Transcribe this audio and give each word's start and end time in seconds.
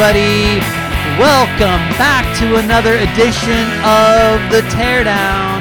everybody. 0.00 0.60
Welcome 1.18 1.82
back 1.98 2.24
to 2.38 2.56
another 2.56 2.94
edition 2.98 3.66
of 3.82 4.38
The 4.52 4.60
Teardown. 4.70 5.60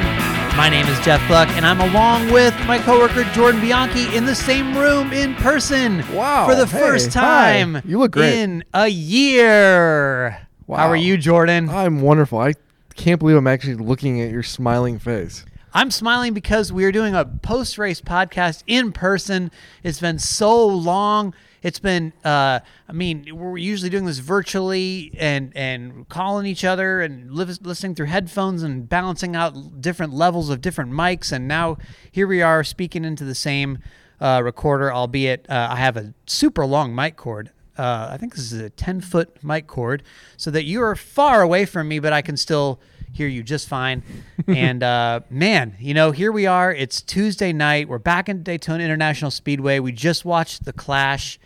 My 0.55 0.69
name 0.69 0.85
is 0.85 0.99
Jeff 0.99 1.25
Gluck, 1.27 1.49
and 1.49 1.65
I'm 1.65 1.81
along 1.81 2.31
with 2.31 2.53
my 2.67 2.77
coworker 2.77 3.23
Jordan 3.33 3.59
Bianchi 3.61 4.15
in 4.15 4.25
the 4.25 4.35
same 4.35 4.77
room 4.77 5.11
in 5.11 5.33
person. 5.35 6.03
Wow, 6.13 6.47
For 6.47 6.53
the 6.53 6.67
hey, 6.67 6.79
first 6.79 7.15
hi. 7.15 7.63
time 7.63 7.81
You 7.83 7.97
look 7.97 8.11
great. 8.11 8.37
in 8.37 8.63
a 8.75 8.87
year. 8.87 10.47
How 10.67 10.87
are 10.87 10.95
you, 10.95 11.17
Jordan? 11.17 11.69
I'm 11.69 12.01
wonderful. 12.01 12.37
I 12.37 12.53
can't 12.93 13.19
believe 13.19 13.37
I'm 13.37 13.47
actually 13.47 13.75
looking 13.75 14.21
at 14.21 14.29
your 14.29 14.43
smiling 14.43 14.99
face. 14.99 15.45
I'm 15.73 15.89
smiling 15.89 16.35
because 16.35 16.71
we 16.71 16.85
are 16.85 16.91
doing 16.91 17.15
a 17.15 17.25
post 17.25 17.79
race 17.79 18.01
podcast 18.01 18.63
in 18.67 18.91
person. 18.91 19.49
It's 19.81 19.99
been 19.99 20.19
so 20.19 20.63
long. 20.63 21.33
It's 21.63 21.79
been, 21.79 22.13
uh, 22.23 22.59
I 22.87 22.93
mean, 22.93 23.35
we're 23.35 23.57
usually 23.57 23.89
doing 23.89 24.05
this 24.05 24.19
virtually 24.19 25.11
and 25.17 25.51
and 25.55 26.07
calling 26.09 26.45
each 26.45 26.63
other 26.63 27.01
and 27.01 27.31
li- 27.31 27.57
listening 27.61 27.95
through 27.95 28.07
headphones 28.07 28.63
and 28.63 28.87
balancing 28.87 29.35
out 29.35 29.81
different 29.81 30.13
levels 30.13 30.49
of 30.49 30.61
different 30.61 30.91
mics. 30.91 31.31
And 31.31 31.47
now 31.47 31.77
here 32.11 32.27
we 32.27 32.41
are 32.41 32.63
speaking 32.63 33.03
into 33.03 33.23
the 33.23 33.35
same 33.35 33.79
uh, 34.19 34.41
recorder, 34.43 34.93
albeit 34.93 35.49
uh, 35.49 35.69
I 35.71 35.77
have 35.77 35.97
a 35.97 36.13
super 36.25 36.65
long 36.65 36.95
mic 36.95 37.15
cord. 37.17 37.51
Uh, 37.77 38.09
I 38.11 38.17
think 38.17 38.33
this 38.33 38.51
is 38.51 38.59
a 38.59 38.69
10 38.71 39.01
foot 39.01 39.43
mic 39.43 39.67
cord 39.67 40.01
so 40.35 40.49
that 40.51 40.63
you 40.63 40.81
are 40.81 40.95
far 40.95 41.41
away 41.41 41.65
from 41.65 41.87
me, 41.87 41.99
but 41.99 42.11
I 42.11 42.21
can 42.21 42.35
still 42.35 42.79
hear 43.13 43.27
you 43.27 43.43
just 43.43 43.67
fine. 43.67 44.03
and 44.47 44.81
uh, 44.83 45.21
man, 45.29 45.75
you 45.79 45.93
know, 45.93 46.11
here 46.11 46.31
we 46.31 46.45
are. 46.45 46.73
It's 46.73 47.01
Tuesday 47.01 47.53
night. 47.53 47.87
We're 47.87 47.99
back 47.99 48.29
in 48.29 48.43
Daytona 48.43 48.83
International 48.83 49.31
Speedway. 49.31 49.79
We 49.79 49.91
just 49.91 50.25
watched 50.25 50.65
the 50.65 50.73
Clash, 50.73 51.39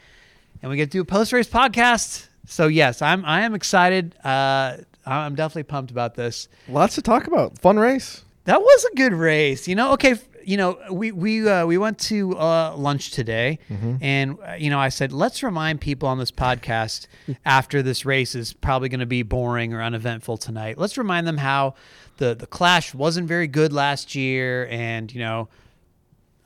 and 0.61 0.69
we 0.69 0.77
get 0.77 0.85
to 0.91 0.97
do 0.97 1.01
a 1.01 1.05
post 1.05 1.33
race 1.33 1.49
podcast. 1.49 2.27
So 2.45 2.67
yes, 2.67 3.01
I'm 3.01 3.25
I 3.25 3.41
am 3.41 3.53
excited. 3.53 4.15
Uh, 4.23 4.77
I'm 5.05 5.35
definitely 5.35 5.63
pumped 5.63 5.91
about 5.91 6.15
this. 6.15 6.47
Lots 6.67 6.95
to 6.95 7.01
talk 7.01 7.27
about. 7.27 7.57
Fun 7.59 7.77
race. 7.77 8.23
That 8.45 8.61
was 8.61 8.85
a 8.91 8.95
good 8.95 9.13
race. 9.13 9.67
You 9.67 9.75
know, 9.75 9.93
okay, 9.93 10.15
you 10.43 10.57
know, 10.57 10.77
we 10.91 11.11
we 11.11 11.47
uh, 11.47 11.65
we 11.65 11.77
went 11.77 11.99
to 11.99 12.37
uh, 12.37 12.75
lunch 12.75 13.11
today, 13.11 13.59
and 14.01 14.37
uh, 14.45 14.53
you 14.53 14.69
know, 14.69 14.79
I 14.79 14.89
said 14.89 15.11
let's 15.11 15.43
remind 15.43 15.81
people 15.81 16.07
on 16.09 16.17
this 16.17 16.31
podcast 16.31 17.07
after 17.45 17.81
this 17.81 18.05
race 18.05 18.35
is 18.35 18.53
probably 18.53 18.89
going 18.89 18.99
to 18.99 19.05
be 19.05 19.23
boring 19.23 19.73
or 19.73 19.81
uneventful 19.81 20.37
tonight. 20.37 20.77
Let's 20.77 20.97
remind 20.97 21.27
them 21.27 21.37
how 21.37 21.75
the 22.17 22.33
the 22.35 22.47
Clash 22.47 22.93
wasn't 22.93 23.27
very 23.27 23.47
good 23.47 23.73
last 23.73 24.15
year, 24.15 24.67
and 24.69 25.13
you 25.13 25.19
know, 25.19 25.49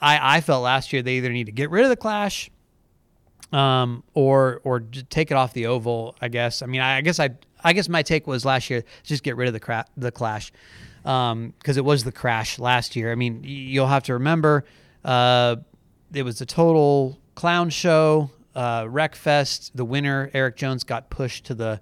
I 0.02 0.38
I 0.38 0.42
felt 0.42 0.64
last 0.64 0.92
year 0.94 1.02
they 1.02 1.16
either 1.16 1.32
need 1.32 1.46
to 1.46 1.52
get 1.54 1.70
rid 1.70 1.84
of 1.84 1.90
the 1.90 1.98
Clash. 1.98 2.50
Um, 3.56 4.04
or 4.14 4.60
or 4.64 4.82
take 5.10 5.32
it 5.32 5.36
off 5.36 5.54
the 5.54 5.68
oval. 5.68 6.16
I 6.20 6.28
guess. 6.28 6.62
I 6.62 6.66
mean, 6.66 6.82
I, 6.82 6.98
I 6.98 7.02
guess 7.02 7.20
I 7.20 7.30
I 7.64 7.74
guess 7.74 7.88
my 7.88 8.04
take 8.04 8.28
was 8.28 8.44
last 8.44 8.70
year 8.70 8.84
just 9.04 9.24
get 9.24 9.38
rid 9.38 9.48
of 9.48 9.54
the 9.54 9.60
cra- 9.60 9.86
the 9.96 10.12
clash, 10.12 10.52
because 11.04 11.78
it 11.78 11.86
was 11.86 12.04
the 12.04 12.12
crash 12.12 12.60
last 12.60 12.96
year. 12.96 13.12
I 13.12 13.16
mean, 13.16 13.42
you'll 13.44 13.88
have 13.88 14.04
to 14.04 14.14
remember, 14.14 14.66
uh, 15.04 15.56
it 16.14 16.24
was 16.24 16.42
a 16.42 16.46
total 16.46 17.18
clown 17.36 17.70
show, 17.70 18.30
uh, 18.56 18.88
wreck 18.90 19.16
fest. 19.16 19.72
The 19.76 19.86
winner 19.86 20.30
Erik 20.34 20.58
Jones 20.58 20.84
got 20.84 21.10
pushed 21.10 21.46
to 21.46 21.56
the 21.56 21.80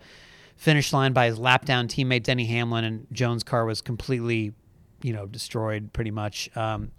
finish 0.56 0.94
line 0.94 1.12
by 1.12 1.26
his 1.26 1.40
lap 1.40 1.66
down 1.66 1.88
teammate 1.88 2.24
Denny 2.24 2.46
Hamlin, 2.46 2.84
and 2.86 3.08
Jones' 3.12 3.44
car 3.44 3.66
was 3.66 3.82
completely, 3.82 4.54
you 5.02 5.14
know, 5.14 5.26
destroyed 5.26 5.92
pretty 5.92 6.12
much. 6.12 6.56
Um, 6.56 6.92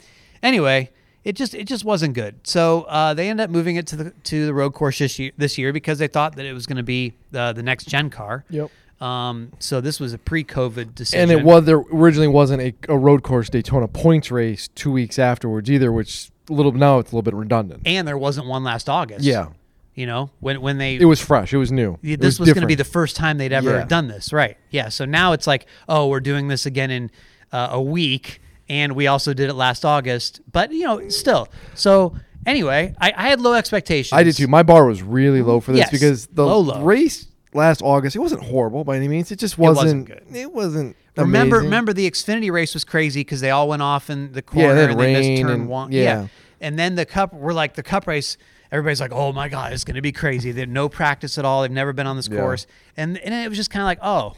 anyway, 0.43 0.91
it 1.25 1.35
just 1.37 1.55
it 1.55 1.65
just 1.65 1.85
wasn't 1.85 2.15
good. 2.15 2.35
So 2.45 2.83
uh, 2.83 3.15
they 3.15 3.29
ended 3.31 3.45
up 3.45 3.51
moving 3.51 3.77
it 3.77 3.87
to 3.89 3.97
the 3.97 4.11
to 4.11 4.47
the 4.47 4.55
road 4.55 4.73
course 4.75 4.99
this 4.99 5.19
year, 5.19 5.33
this 5.37 5.57
year 5.59 5.73
because 5.73 5.99
they 5.99 6.09
thought 6.09 6.37
that 6.37 6.47
it 6.47 6.53
was 6.53 6.67
going 6.67 6.77
to 6.77 6.83
be 6.83 7.15
uh, 7.35 7.53
the 7.53 7.63
next 7.63 7.89
gen 7.89 8.11
car. 8.11 8.45
Yep. 8.51 8.71
Um, 9.01 9.51
so 9.59 9.81
this 9.81 9.99
was 9.99 10.13
a 10.13 10.19
pre-COVID 10.19 10.95
decision, 10.95 11.31
And 11.31 11.41
it 11.41 11.45
was 11.45 11.65
there 11.65 11.79
originally 11.93 12.29
wasn't 12.29 12.63
a, 12.63 12.75
a 12.89 12.97
road 12.97 13.23
course 13.23 13.51
Daytona 13.51 13.89
points 13.89 14.31
race 14.31 14.69
two 14.69 14.93
weeks 14.93 15.19
afterwards 15.19 15.71
either, 15.71 15.91
which 15.93 16.31
a 16.49 16.53
little 16.53 16.73
now 16.73 17.01
it's 17.01 17.11
a 17.11 17.15
little 17.15 17.23
bit 17.23 17.35
redundant. 17.35 17.83
and 17.87 18.07
there 18.07 18.17
wasn't 18.17 18.47
one 18.47 18.63
last 18.65 18.89
August. 18.89 19.25
Yeah. 19.25 19.49
you 19.95 20.07
know 20.07 20.31
when 20.41 20.61
when 20.61 20.79
they 20.79 20.95
It 20.97 21.05
was 21.07 21.21
fresh. 21.21 21.53
It 21.53 21.59
was 21.59 21.73
new. 21.73 21.99
Yeah, 22.03 22.15
It 22.15 22.21
this 22.21 22.39
was, 22.39 22.53
going 22.53 22.63
to 22.63 22.67
be 22.69 22.77
the 22.77 22.85
first 22.85 23.17
time 23.17 23.37
they'd 23.39 23.53
ever 23.53 23.79
Yeah. 23.79 23.85
done 23.85 24.09
this, 24.09 24.33
right? 24.33 24.57
Yeah. 24.71 24.89
So 24.91 25.05
now 25.05 25.33
it's 25.33 25.47
like, 25.47 25.67
oh, 25.89 26.07
we're 26.09 26.21
doing 26.21 26.49
this 26.49 26.65
again 26.65 26.91
in 26.91 27.11
uh, 27.53 27.69
a 27.73 27.83
week, 27.83 28.41
and 28.69 28.95
we 28.95 29.07
also 29.07 29.35
did 29.35 29.51
it 29.51 29.55
last 29.55 29.85
August. 29.85 30.41
But 30.51 30.73
you 30.73 30.85
know, 30.85 31.09
still. 31.09 31.49
So 31.75 32.17
anyway, 32.47 32.95
I, 33.01 33.13
I 33.17 33.29
had 33.29 33.41
low 33.41 33.55
expectations. 33.55 34.13
I 34.17 34.23
did 34.23 34.35
too. 34.37 34.47
My 34.47 34.63
bar 34.63 34.87
was 34.87 35.03
really 35.03 35.43
low 35.43 35.61
for 35.61 35.73
this 35.73 35.81
Yes. 35.81 35.91
because 35.91 36.27
the 36.29 36.45
Low, 36.47 36.61
low. 36.61 36.83
race 36.83 37.27
last 37.53 37.83
August, 37.83 38.17
it 38.17 38.21
wasn't 38.21 38.43
horrible 38.43 38.85
by 38.85 38.97
any 38.97 39.09
means. 39.09 39.31
It 39.31 39.39
just 39.39 39.59
wasn't 39.59 39.85
wasn't. 39.85 40.07
good. 40.07 40.37
It 40.37 40.53
wasn't. 40.53 40.97
Remember, 41.17 41.57
amazing. 41.57 41.67
remember 41.67 41.93
the 41.93 42.11
Xfinity 42.11 42.51
race 42.51 42.75
was 42.75 42.85
crazy 42.85 43.21
because 43.21 43.41
they 43.41 43.51
all 43.51 43.69
went 43.69 43.83
off 43.83 44.11
in 44.11 44.33
the 44.33 44.43
corner 44.43 44.75
had 44.75 44.91
and 44.91 44.99
they 45.01 45.13
missed 45.13 45.29
rain 45.29 45.43
turn 45.43 45.51
and- 45.53 45.69
one. 45.69 45.93
yeah. 45.93 46.27
and 46.61 46.77
then 46.79 46.97
the 46.97 47.07
cup. 47.07 47.33
We're 47.33 47.53
like 47.53 47.75
the 47.75 47.83
cup 47.85 48.07
race. 48.09 48.37
Everybody's 48.73 49.01
like, 49.01 49.13
"Oh 49.13 49.33
my 49.33 49.49
god, 49.49 49.73
it's 49.73 49.85
going 49.85 49.95
to 49.95 50.03
be 50.03 50.11
crazy." 50.11 50.51
They 50.51 50.61
had 50.61 50.69
no 50.69 50.89
practice 50.89 51.39
at 51.39 51.45
all. 51.45 51.63
They've 51.63 51.71
never 51.71 51.93
been 51.93 52.09
on 52.09 52.17
this 52.17 52.27
Yeah. 52.29 52.41
course, 52.41 52.67
and 52.97 53.17
and 53.19 53.33
it 53.33 53.49
was 53.49 53.57
just 53.57 53.71
kind 53.71 53.83
of 53.83 53.87
like, 53.87 54.01
"Oh, 54.03 54.35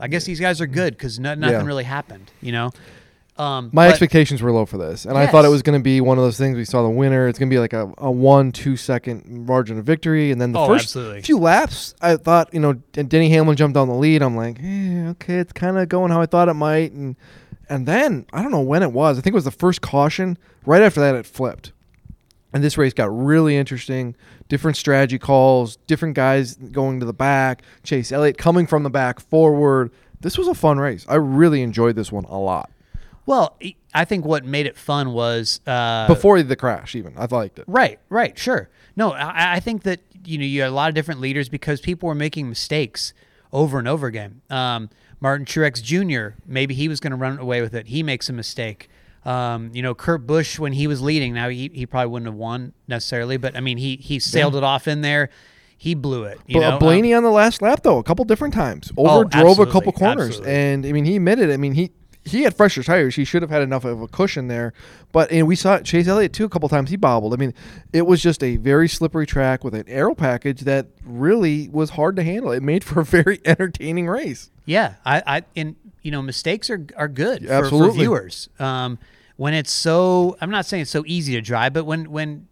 I 0.00 0.08
guess 0.08 0.24
these 0.24 0.40
guys 0.40 0.62
are 0.62 0.66
good 0.66 0.94
because 0.96 1.18
no, 1.18 1.34
nothing 1.34 1.60
Yeah. 1.60 1.66
really 1.66 1.84
happened," 1.84 2.30
you 2.40 2.52
know. 2.52 2.70
Um, 3.36 3.70
My 3.72 3.86
but- 3.86 3.90
expectations 3.90 4.42
were 4.42 4.52
low 4.52 4.64
for 4.64 4.78
this, 4.78 5.04
and 5.06 5.18
I 5.18 5.26
thought 5.26 5.44
it 5.44 5.48
was 5.48 5.62
going 5.62 5.76
to 5.78 5.82
be 5.82 6.00
one 6.00 6.18
of 6.18 6.24
those 6.24 6.38
things. 6.38 6.56
We 6.56 6.64
saw 6.64 6.82
the 6.84 6.88
winner; 6.90 7.26
it's 7.26 7.38
going 7.38 7.48
to 7.50 7.54
be 7.54 7.58
like 7.58 7.72
a, 7.72 7.92
a 7.98 8.08
one, 8.10 8.52
two 8.52 8.76
second 8.76 9.24
margin 9.46 9.76
of 9.78 9.84
victory, 9.84 10.30
and 10.30 10.40
then 10.40 10.52
the 10.52 10.60
Oh, 10.60 10.68
first 10.68 10.84
absolutely. 10.84 11.22
few 11.22 11.38
laps, 11.38 11.94
I 12.00 12.16
thought 12.16 12.54
you 12.54 12.60
know, 12.60 12.74
Denny 12.92 13.30
Hamlin 13.30 13.56
jumped 13.56 13.76
on 13.76 13.88
the 13.88 13.94
lead. 13.94 14.22
I'm 14.22 14.36
like, 14.36 14.58
eh, 14.62 15.08
okay, 15.10 15.38
it's 15.38 15.52
kind 15.52 15.78
of 15.78 15.88
going 15.88 16.12
how 16.12 16.20
I 16.20 16.26
thought 16.26 16.48
it 16.48 16.54
might, 16.54 16.92
and 16.92 17.16
and 17.68 17.86
then 17.86 18.26
I 18.32 18.40
don't 18.42 18.52
know 18.52 18.60
when 18.60 18.84
it 18.84 18.92
was. 18.92 19.18
I 19.18 19.20
think 19.20 19.32
it 19.32 19.34
was 19.34 19.44
the 19.44 19.50
first 19.50 19.80
caution. 19.80 20.38
Right 20.64 20.82
after 20.82 21.00
that, 21.00 21.16
it 21.16 21.26
flipped, 21.26 21.72
and 22.52 22.62
this 22.62 22.78
race 22.78 22.92
got 22.92 23.06
really 23.16 23.56
interesting. 23.56 24.14
Different 24.48 24.76
strategy 24.76 25.18
calls, 25.18 25.76
different 25.88 26.14
guys 26.14 26.54
going 26.54 27.00
to 27.00 27.06
the 27.06 27.12
back. 27.12 27.62
Chase 27.82 28.12
Elliott 28.12 28.38
coming 28.38 28.68
from 28.68 28.84
the 28.84 28.90
back 28.90 29.18
forward. 29.18 29.90
This 30.20 30.38
was 30.38 30.46
a 30.46 30.54
fun 30.54 30.78
race. 30.78 31.04
I 31.08 31.16
really 31.16 31.62
enjoyed 31.62 31.96
this 31.96 32.12
one 32.12 32.24
a 32.26 32.38
lot. 32.38 32.70
Well, 33.26 33.56
I 33.94 34.04
think 34.04 34.24
what 34.24 34.44
made 34.44 34.66
it 34.66 34.76
fun 34.76 35.12
was 35.12 35.60
uh, 35.66 36.06
before 36.08 36.42
the 36.42 36.56
crash 36.56 36.94
even 36.94 37.14
i 37.16 37.26
liked 37.30 37.58
it 37.58 37.64
Right, 37.66 37.98
right, 38.10 38.38
sure. 38.38 38.68
No, 38.96 39.12
I, 39.12 39.54
I 39.56 39.60
think 39.60 39.82
that 39.84 40.00
you 40.24 40.38
know 40.38 40.44
you 40.44 40.60
had 40.62 40.70
a 40.70 40.74
lot 40.74 40.88
of 40.88 40.94
different 40.94 41.20
leaders 41.20 41.48
because 41.48 41.80
people 41.80 42.06
were 42.08 42.14
making 42.14 42.48
mistakes 42.48 43.12
over 43.52 43.78
and 43.78 43.86
over 43.88 44.06
again. 44.06 44.40
Um, 44.50 44.90
Martin 45.20 45.46
Truex 45.46 45.82
Jr. 45.82 46.36
Maybe 46.46 46.74
he 46.74 46.88
was 46.88 47.00
going 47.00 47.12
to 47.12 47.16
run 47.16 47.38
away 47.38 47.60
with 47.62 47.74
it. 47.74 47.86
He 47.86 48.02
makes 48.02 48.28
a 48.28 48.32
mistake. 48.32 48.88
Um, 49.24 49.70
you 49.72 49.80
know, 49.80 49.94
Kurt 49.94 50.26
Busch 50.26 50.58
when 50.58 50.74
he 50.74 50.86
was 50.86 51.00
leading. 51.00 51.32
Now 51.34 51.48
he, 51.48 51.70
he 51.72 51.86
probably 51.86 52.10
wouldn't 52.10 52.26
have 52.28 52.34
won 52.36 52.72
necessarily, 52.88 53.36
but 53.38 53.56
I 53.56 53.60
mean 53.60 53.78
he 53.78 53.96
he 53.96 54.18
sailed 54.18 54.54
it 54.54 54.62
off 54.64 54.86
in 54.86 55.00
there. 55.00 55.30
He 55.76 55.94
blew 55.94 56.24
it. 56.24 56.38
You 56.46 56.60
but 56.60 56.70
know, 56.70 56.78
blaney 56.78 57.14
Um, 57.14 57.18
on 57.18 57.22
the 57.24 57.30
last 57.34 57.62
lap 57.62 57.80
though 57.82 57.98
a 57.98 58.02
couple 58.02 58.24
different 58.26 58.54
times 58.54 58.92
over 58.96 59.08
Oh, 59.10 59.24
drove 59.24 59.58
a 59.60 59.66
couple 59.66 59.92
corners 59.92 60.28
absolutely. 60.38 60.54
and 60.54 60.86
i 60.86 60.92
mean 60.92 61.04
he 61.04 61.16
admitted 61.16 61.50
i 61.50 61.56
mean 61.56 61.72
he 61.74 61.90
he 62.24 62.42
had 62.42 62.56
fresher 62.56 62.82
tires 62.82 63.14
he 63.16 63.24
should 63.24 63.42
have 63.42 63.50
had 63.50 63.62
enough 63.62 63.84
of 63.84 64.00
a 64.00 64.08
cushion 64.08 64.48
there 64.48 64.72
but 65.12 65.30
and 65.30 65.46
we 65.46 65.54
saw 65.54 65.78
chase 65.80 66.08
elliott 66.08 66.32
too 66.32 66.44
a 66.44 66.48
couple 66.48 66.68
times 66.68 66.88
he 66.90 66.96
bobbled 66.96 67.34
i 67.34 67.36
mean 67.36 67.52
it 67.92 68.06
was 68.06 68.22
just 68.22 68.42
a 68.42 68.56
very 68.56 68.88
slippery 68.88 69.26
track 69.26 69.62
with 69.62 69.74
an 69.74 69.84
aero 69.86 70.14
package 70.14 70.62
that 70.62 70.86
really 71.04 71.68
was 71.68 71.90
hard 71.90 72.16
to 72.16 72.22
handle 72.22 72.50
it 72.50 72.62
made 72.62 72.82
for 72.82 73.00
a 73.00 73.04
very 73.04 73.40
entertaining 73.44 74.06
race 74.06 74.50
Yeah, 74.66 74.94
I, 75.04 75.22
I 75.26 75.42
and 75.54 75.76
you 76.02 76.10
know 76.10 76.22
mistakes 76.22 76.70
are 76.70 76.86
are 76.96 77.08
good 77.08 77.46
for, 77.46 77.68
for 77.68 77.90
viewers. 77.92 78.48
Um, 78.58 78.98
when 79.36 79.52
it's 79.52 79.72
so, 79.72 80.36
I'm 80.40 80.50
not 80.50 80.64
saying 80.64 80.82
it's 80.82 80.90
so 80.90 81.02
easy 81.06 81.34
to 81.34 81.40
drive, 81.42 81.72
but 81.74 81.84
when 81.84 82.10
when 82.10 82.46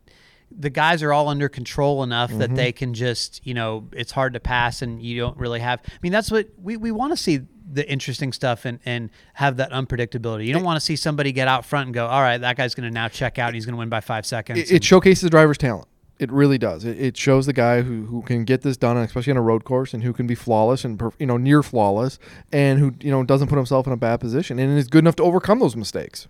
the 0.50 0.68
guys 0.68 1.02
are 1.02 1.12
all 1.12 1.28
under 1.28 1.48
control 1.48 2.02
enough 2.02 2.28
Mm-hmm. 2.30 2.40
that 2.40 2.54
they 2.54 2.72
can 2.72 2.92
just, 2.92 3.40
you 3.46 3.54
know, 3.54 3.88
it's 3.92 4.12
hard 4.12 4.34
to 4.34 4.40
pass 4.40 4.82
and 4.82 5.02
you 5.02 5.18
don't 5.18 5.38
really 5.38 5.60
have. 5.60 5.80
I 5.86 5.92
mean, 6.02 6.12
that's 6.12 6.30
what 6.30 6.48
we, 6.62 6.76
we 6.76 6.90
want 6.90 7.12
to 7.12 7.16
see 7.16 7.40
the 7.72 7.88
interesting 7.90 8.32
stuff 8.32 8.64
and, 8.64 8.78
and 8.84 9.10
have 9.34 9.56
that 9.56 9.70
unpredictability. 9.70 10.46
You 10.46 10.52
don't 10.52 10.64
want 10.64 10.76
to 10.76 10.84
see 10.84 10.96
somebody 10.96 11.32
get 11.32 11.48
out 11.48 11.64
front 11.64 11.86
and 11.86 11.94
go, 11.94 12.06
all 12.06 12.20
right, 12.20 12.38
that 12.38 12.56
guy's 12.56 12.74
going 12.74 12.88
to 12.88 12.94
now 12.94 13.08
check 13.08 13.38
out 13.38 13.48
and 13.48 13.54
he's 13.54 13.66
going 13.66 13.74
to 13.74 13.78
win 13.78 13.88
by 13.88 14.00
five 14.00 14.26
seconds. 14.26 14.58
it, 14.58 14.70
it 14.70 14.84
showcases 14.84 15.22
the 15.22 15.30
driver's 15.30 15.58
talent. 15.58 15.88
It 16.18 16.30
really 16.30 16.58
does. 16.58 16.84
It, 16.84 17.00
it 17.00 17.16
shows 17.16 17.46
the 17.46 17.52
guy 17.52 17.82
who, 17.82 18.06
who 18.06 18.22
can 18.22 18.44
get 18.44 18.62
this 18.62 18.76
done, 18.76 18.96
especially 18.96 19.32
on 19.32 19.38
a 19.38 19.42
road 19.42 19.64
course, 19.64 19.92
and 19.92 20.04
who 20.04 20.12
can 20.12 20.26
be 20.26 20.36
flawless 20.36 20.84
and 20.84 21.02
you 21.18 21.26
know 21.26 21.36
near 21.36 21.64
flawless, 21.64 22.20
and 22.52 22.78
who 22.78 22.94
you 23.00 23.10
know 23.10 23.24
doesn't 23.24 23.48
put 23.48 23.56
himself 23.56 23.88
in 23.88 23.92
a 23.92 23.96
bad 23.96 24.20
position, 24.20 24.60
and 24.60 24.78
is 24.78 24.86
good 24.86 25.00
enough 25.00 25.16
to 25.16 25.24
overcome 25.24 25.58
those 25.58 25.74
mistakes. 25.74 26.28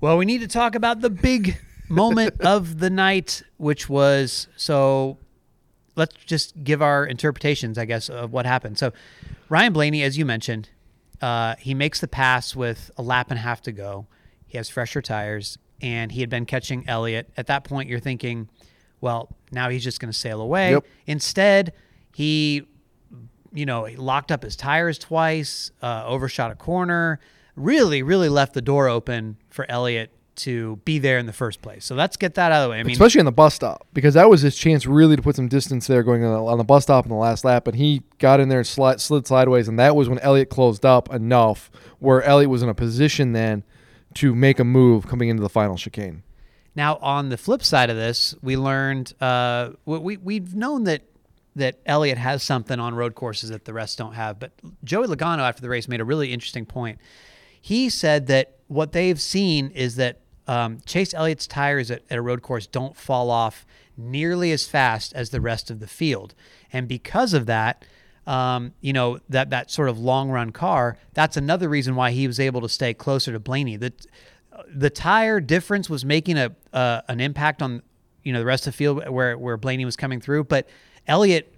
Well, 0.00 0.16
we 0.16 0.26
need 0.26 0.42
to 0.42 0.46
talk 0.46 0.76
about 0.76 1.00
the 1.00 1.10
big 1.10 1.58
moment 1.88 2.40
of 2.40 2.78
the 2.78 2.90
night, 2.90 3.42
which 3.56 3.88
was 3.88 4.46
so. 4.56 5.18
Let's 5.96 6.14
just 6.24 6.62
give 6.62 6.80
our 6.80 7.04
interpretations, 7.04 7.76
I 7.76 7.84
guess, 7.84 8.08
of 8.08 8.32
what 8.32 8.46
happened. 8.46 8.78
So, 8.78 8.92
Ryan 9.48 9.72
Blaney, 9.72 10.02
as 10.04 10.16
you 10.16 10.24
mentioned, 10.24 10.70
uh, 11.22 11.54
he 11.58 11.72
makes 11.72 12.00
the 12.00 12.08
pass 12.08 12.54
with 12.54 12.90
a 12.98 13.02
lap 13.02 13.30
and 13.30 13.38
a 13.38 13.42
half 13.42 13.62
to 13.62 13.72
go. 13.72 14.06
He 14.46 14.58
has 14.58 14.68
fresher 14.68 15.00
tires, 15.00 15.56
and 15.80 16.12
he 16.12 16.20
had 16.20 16.28
been 16.28 16.44
catching 16.44 16.86
Elliott. 16.86 17.30
At 17.36 17.46
that 17.46 17.64
point, 17.64 17.88
you're 17.88 18.00
thinking, 18.00 18.50
well, 19.00 19.34
now 19.50 19.70
he's 19.70 19.84
just 19.84 20.00
going 20.00 20.12
to 20.12 20.18
sail 20.18 20.40
away. 20.40 20.72
Yep. 20.72 20.86
Instead, 21.06 21.72
he 22.14 22.66
you 23.52 23.66
know, 23.66 23.84
he 23.84 23.96
locked 23.96 24.32
up 24.32 24.42
his 24.42 24.56
tires 24.56 24.98
twice, 24.98 25.70
uh, 25.82 26.04
overshot 26.06 26.50
a 26.50 26.54
corner, 26.54 27.20
really, 27.54 28.02
really 28.02 28.28
left 28.28 28.54
the 28.54 28.62
door 28.62 28.88
open 28.88 29.36
for 29.50 29.70
Elliott 29.70 30.10
to 30.34 30.76
be 30.84 30.98
there 30.98 31.18
in 31.18 31.26
the 31.26 31.32
first 31.32 31.62
place. 31.62 31.84
So 31.84 31.94
let's 31.94 32.16
get 32.16 32.34
that 32.34 32.52
out 32.52 32.62
of 32.62 32.68
the 32.68 32.70
way. 32.70 32.80
I 32.80 32.82
mean, 32.82 32.92
especially 32.92 33.20
on 33.20 33.26
the 33.26 33.32
bus 33.32 33.54
stop 33.54 33.86
because 33.92 34.14
that 34.14 34.28
was 34.30 34.40
his 34.40 34.56
chance 34.56 34.86
really 34.86 35.16
to 35.16 35.22
put 35.22 35.36
some 35.36 35.48
distance 35.48 35.86
there 35.86 36.02
going 36.02 36.24
on 36.24 36.32
the, 36.32 36.44
on 36.44 36.58
the 36.58 36.64
bus 36.64 36.84
stop 36.84 37.04
in 37.04 37.10
the 37.10 37.16
last 37.16 37.44
lap 37.44 37.66
and 37.66 37.76
he 37.76 38.02
got 38.18 38.40
in 38.40 38.48
there 38.48 38.58
and 38.58 38.66
slid, 38.66 39.00
slid 39.00 39.26
sideways 39.26 39.68
and 39.68 39.78
that 39.78 39.94
was 39.94 40.08
when 40.08 40.18
Elliott 40.20 40.48
closed 40.48 40.86
up 40.86 41.12
enough 41.12 41.70
where 41.98 42.22
Elliott 42.22 42.50
was 42.50 42.62
in 42.62 42.68
a 42.68 42.74
position 42.74 43.32
then 43.32 43.62
to 44.14 44.34
make 44.34 44.58
a 44.58 44.64
move 44.64 45.06
coming 45.06 45.28
into 45.28 45.42
the 45.42 45.48
final 45.48 45.76
chicane. 45.76 46.22
Now, 46.74 46.96
on 46.96 47.28
the 47.28 47.36
flip 47.36 47.62
side 47.62 47.90
of 47.90 47.96
this, 47.96 48.34
we 48.42 48.56
learned 48.56 49.12
uh, 49.20 49.70
we 49.84 50.16
we've 50.16 50.54
known 50.54 50.84
that 50.84 51.02
that 51.54 51.78
Elliott 51.84 52.16
has 52.16 52.42
something 52.42 52.80
on 52.80 52.94
road 52.94 53.14
courses 53.14 53.50
that 53.50 53.66
the 53.66 53.74
rest 53.74 53.98
don't 53.98 54.14
have. 54.14 54.38
But 54.38 54.52
Joey 54.84 55.06
Logano 55.06 55.40
after 55.40 55.60
the 55.60 55.68
race 55.68 55.86
made 55.86 56.00
a 56.00 56.04
really 56.04 56.32
interesting 56.32 56.64
point. 56.64 56.98
He 57.60 57.90
said 57.90 58.26
that 58.28 58.56
what 58.68 58.92
they've 58.92 59.20
seen 59.20 59.70
is 59.70 59.96
that 59.96 60.21
um, 60.46 60.78
Chase 60.86 61.14
Elliott's 61.14 61.46
tires 61.46 61.90
at, 61.90 62.02
at 62.10 62.18
a 62.18 62.22
road 62.22 62.42
course 62.42 62.66
don't 62.66 62.96
fall 62.96 63.30
off 63.30 63.66
nearly 63.96 64.52
as 64.52 64.66
fast 64.66 65.12
as 65.14 65.30
the 65.30 65.40
rest 65.40 65.70
of 65.70 65.80
the 65.80 65.86
field, 65.86 66.34
and 66.72 66.88
because 66.88 67.34
of 67.34 67.46
that. 67.46 67.84
Um, 68.24 68.72
you 68.80 68.92
know 68.92 69.18
that 69.30 69.50
that 69.50 69.68
sort 69.68 69.88
of 69.88 69.98
long 69.98 70.30
run 70.30 70.52
car. 70.52 70.96
That's 71.12 71.36
another 71.36 71.68
reason 71.68 71.96
why 71.96 72.12
he 72.12 72.28
was 72.28 72.38
able 72.38 72.60
to 72.60 72.68
stay 72.68 72.94
closer 72.94 73.32
to 73.32 73.40
Blaney. 73.40 73.76
That 73.76 74.06
the 74.68 74.90
tire 74.90 75.40
difference 75.40 75.88
was 75.90 76.04
making 76.04 76.38
a 76.38 76.54
uh, 76.72 77.00
an 77.08 77.20
impact 77.20 77.62
on 77.62 77.82
you 78.22 78.32
know 78.32 78.38
the 78.38 78.46
rest 78.46 78.66
of 78.66 78.74
the 78.74 78.76
field 78.76 79.08
where 79.08 79.36
where 79.36 79.56
Blaney 79.56 79.84
was 79.84 79.96
coming 79.96 80.20
through, 80.20 80.44
but 80.44 80.68
Elliott 81.06 81.54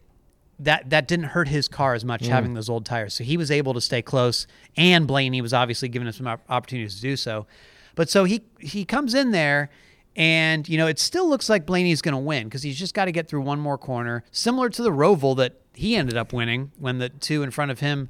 that 0.58 0.90
that 0.90 1.08
didn't 1.08 1.26
hurt 1.26 1.48
his 1.48 1.68
car 1.68 1.94
as 1.94 2.04
much 2.04 2.22
mm. 2.22 2.28
having 2.28 2.54
those 2.54 2.68
old 2.68 2.86
tires, 2.86 3.14
so 3.14 3.24
he 3.24 3.36
was 3.36 3.50
able 3.50 3.74
to 3.74 3.80
stay 3.80 4.02
close. 4.02 4.46
And 4.76 5.06
Blaney 5.06 5.40
was 5.42 5.52
obviously 5.52 5.88
giving 5.88 6.06
him 6.06 6.12
some 6.12 6.26
opportunities 6.48 6.96
to 6.96 7.00
do 7.00 7.16
so. 7.16 7.46
But 7.94 8.10
so 8.10 8.24
he 8.24 8.42
he 8.58 8.84
comes 8.84 9.14
in 9.14 9.30
there. 9.30 9.70
And, 10.16 10.68
you 10.68 10.78
know, 10.78 10.86
it 10.86 11.00
still 11.00 11.28
looks 11.28 11.48
like 11.48 11.66
Blaney's 11.66 12.00
going 12.00 12.12
to 12.12 12.20
win 12.20 12.44
because 12.44 12.62
he's 12.62 12.78
just 12.78 12.94
got 12.94 13.06
to 13.06 13.10
get 13.12 13.26
through 13.26 13.40
one 13.40 13.58
more 13.58 13.76
corner, 13.76 14.22
similar 14.30 14.68
to 14.68 14.80
the 14.80 14.92
Roval 14.92 15.36
that 15.38 15.60
he 15.74 15.96
ended 15.96 16.16
up 16.16 16.32
winning 16.32 16.70
when 16.78 16.98
the 16.98 17.08
two 17.08 17.42
in 17.42 17.50
front 17.50 17.72
of 17.72 17.80
him 17.80 18.08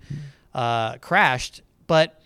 uh, 0.53 0.99
crashed. 0.99 1.63
But 1.87 2.21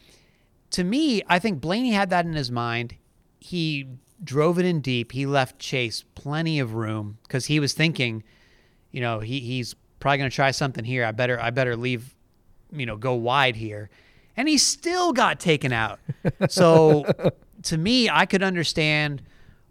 to 0.71 0.85
me, 0.85 1.23
I 1.29 1.39
think 1.39 1.61
Blaney 1.61 1.93
had 1.93 2.11
that 2.11 2.25
in 2.25 2.33
his 2.33 2.51
mind. 2.51 2.97
He 3.39 3.87
drove 4.23 4.59
it 4.59 4.65
in 4.65 4.81
deep. 4.81 5.13
He 5.13 5.27
left 5.27 5.59
Chase 5.59 6.05
plenty 6.15 6.59
of 6.59 6.75
room 6.75 7.19
because 7.23 7.47
he 7.47 7.61
was 7.61 7.73
thinking, 7.73 8.25
you 8.91 9.01
know, 9.01 9.21
he, 9.21 9.41
he's 9.41 9.75
probably 10.01 10.19
going 10.19 10.31
to 10.31 10.35
try 10.35 10.51
something 10.51 10.85
here. 10.85 11.05
I 11.05 11.13
better 11.13 11.41
I 11.41 11.51
better 11.51 11.77
leave, 11.77 12.15
you 12.73 12.87
know, 12.87 12.97
go 12.97 13.15
wide 13.15 13.57
here. 13.57 13.91
And 14.37 14.49
he 14.49 14.59
still 14.59 15.13
got 15.13 15.41
taken 15.41 15.73
out. 15.73 15.99
So 16.49 17.05
to 17.65 17.77
me, 17.77 18.09
I 18.09 18.27
could 18.27 18.43
understand 18.43 19.23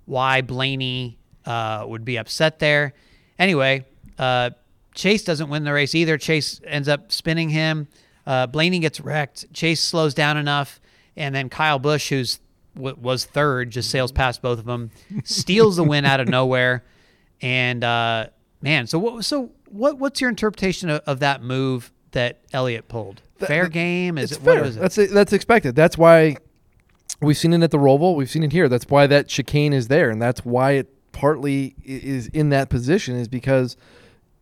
why 0.05 0.41
Blaney 0.41 1.17
uh, 1.45 1.85
would 1.87 2.05
be 2.05 2.17
upset 2.17 2.59
there. 2.59 2.93
Anyway, 3.39 3.85
uh, 4.17 4.51
Chase 4.95 5.23
doesn't 5.23 5.49
win 5.49 5.63
the 5.63 5.73
race 5.73 5.93
either. 5.95 6.17
Chase 6.17 6.59
ends 6.65 6.87
up 6.87 7.11
spinning 7.11 7.49
him. 7.49 7.87
Uh, 8.25 8.47
Blaney 8.47 8.79
gets 8.79 8.99
wrecked. 8.99 9.51
Chase 9.53 9.81
slows 9.81 10.13
down 10.13 10.37
enough 10.37 10.79
and 11.17 11.33
then 11.35 11.49
Kyle 11.49 11.79
Busch, 11.79 12.09
who's 12.09 12.39
was 12.75 13.25
third, 13.25 13.71
just 13.71 13.89
sails 13.89 14.11
past 14.11 14.41
both 14.43 14.59
of 14.59 14.65
them, 14.65 14.91
steals 15.23 15.77
the 15.77 15.83
win 15.83 16.05
out 16.05 16.19
of 16.19 16.27
nowhere, 16.29 16.85
and 17.41 17.83
uh, 17.83 18.27
man, 18.61 18.85
so 18.85 18.99
what? 18.99 19.25
So 19.25 19.51
what? 19.65 19.97
What's 19.97 20.21
your 20.21 20.29
interpretation 20.29 20.89
of, 20.89 21.01
of 21.07 21.19
that 21.19 21.41
move 21.41 21.91
that 22.11 22.39
Elliott 22.53 22.87
pulled? 22.87 23.23
Fair 23.39 23.67
game? 23.67 24.17
Is 24.19 24.31
it? 24.31 24.41
Fair. 24.41 24.59
What 24.59 24.67
is 24.67 24.77
it? 24.77 24.79
That's 24.79 24.95
that's 25.11 25.33
expected. 25.33 25.75
That's 25.75 25.97
why 25.97 26.37
we've 27.21 27.37
seen 27.37 27.53
it 27.53 27.61
at 27.63 27.71
the 27.71 27.77
Roval. 27.77 28.15
We've 28.15 28.29
seen 28.29 28.43
it 28.43 28.51
here. 28.51 28.69
That's 28.69 28.85
why 28.85 29.07
that 29.07 29.27
chicane 29.27 29.73
is 29.73 29.87
there, 29.87 30.09
and 30.09 30.21
that's 30.21 30.45
why 30.45 30.71
it 30.71 30.93
partly 31.11 31.75
is 31.83 32.27
in 32.27 32.49
that 32.49 32.69
position 32.69 33.15
is 33.15 33.27
because 33.27 33.75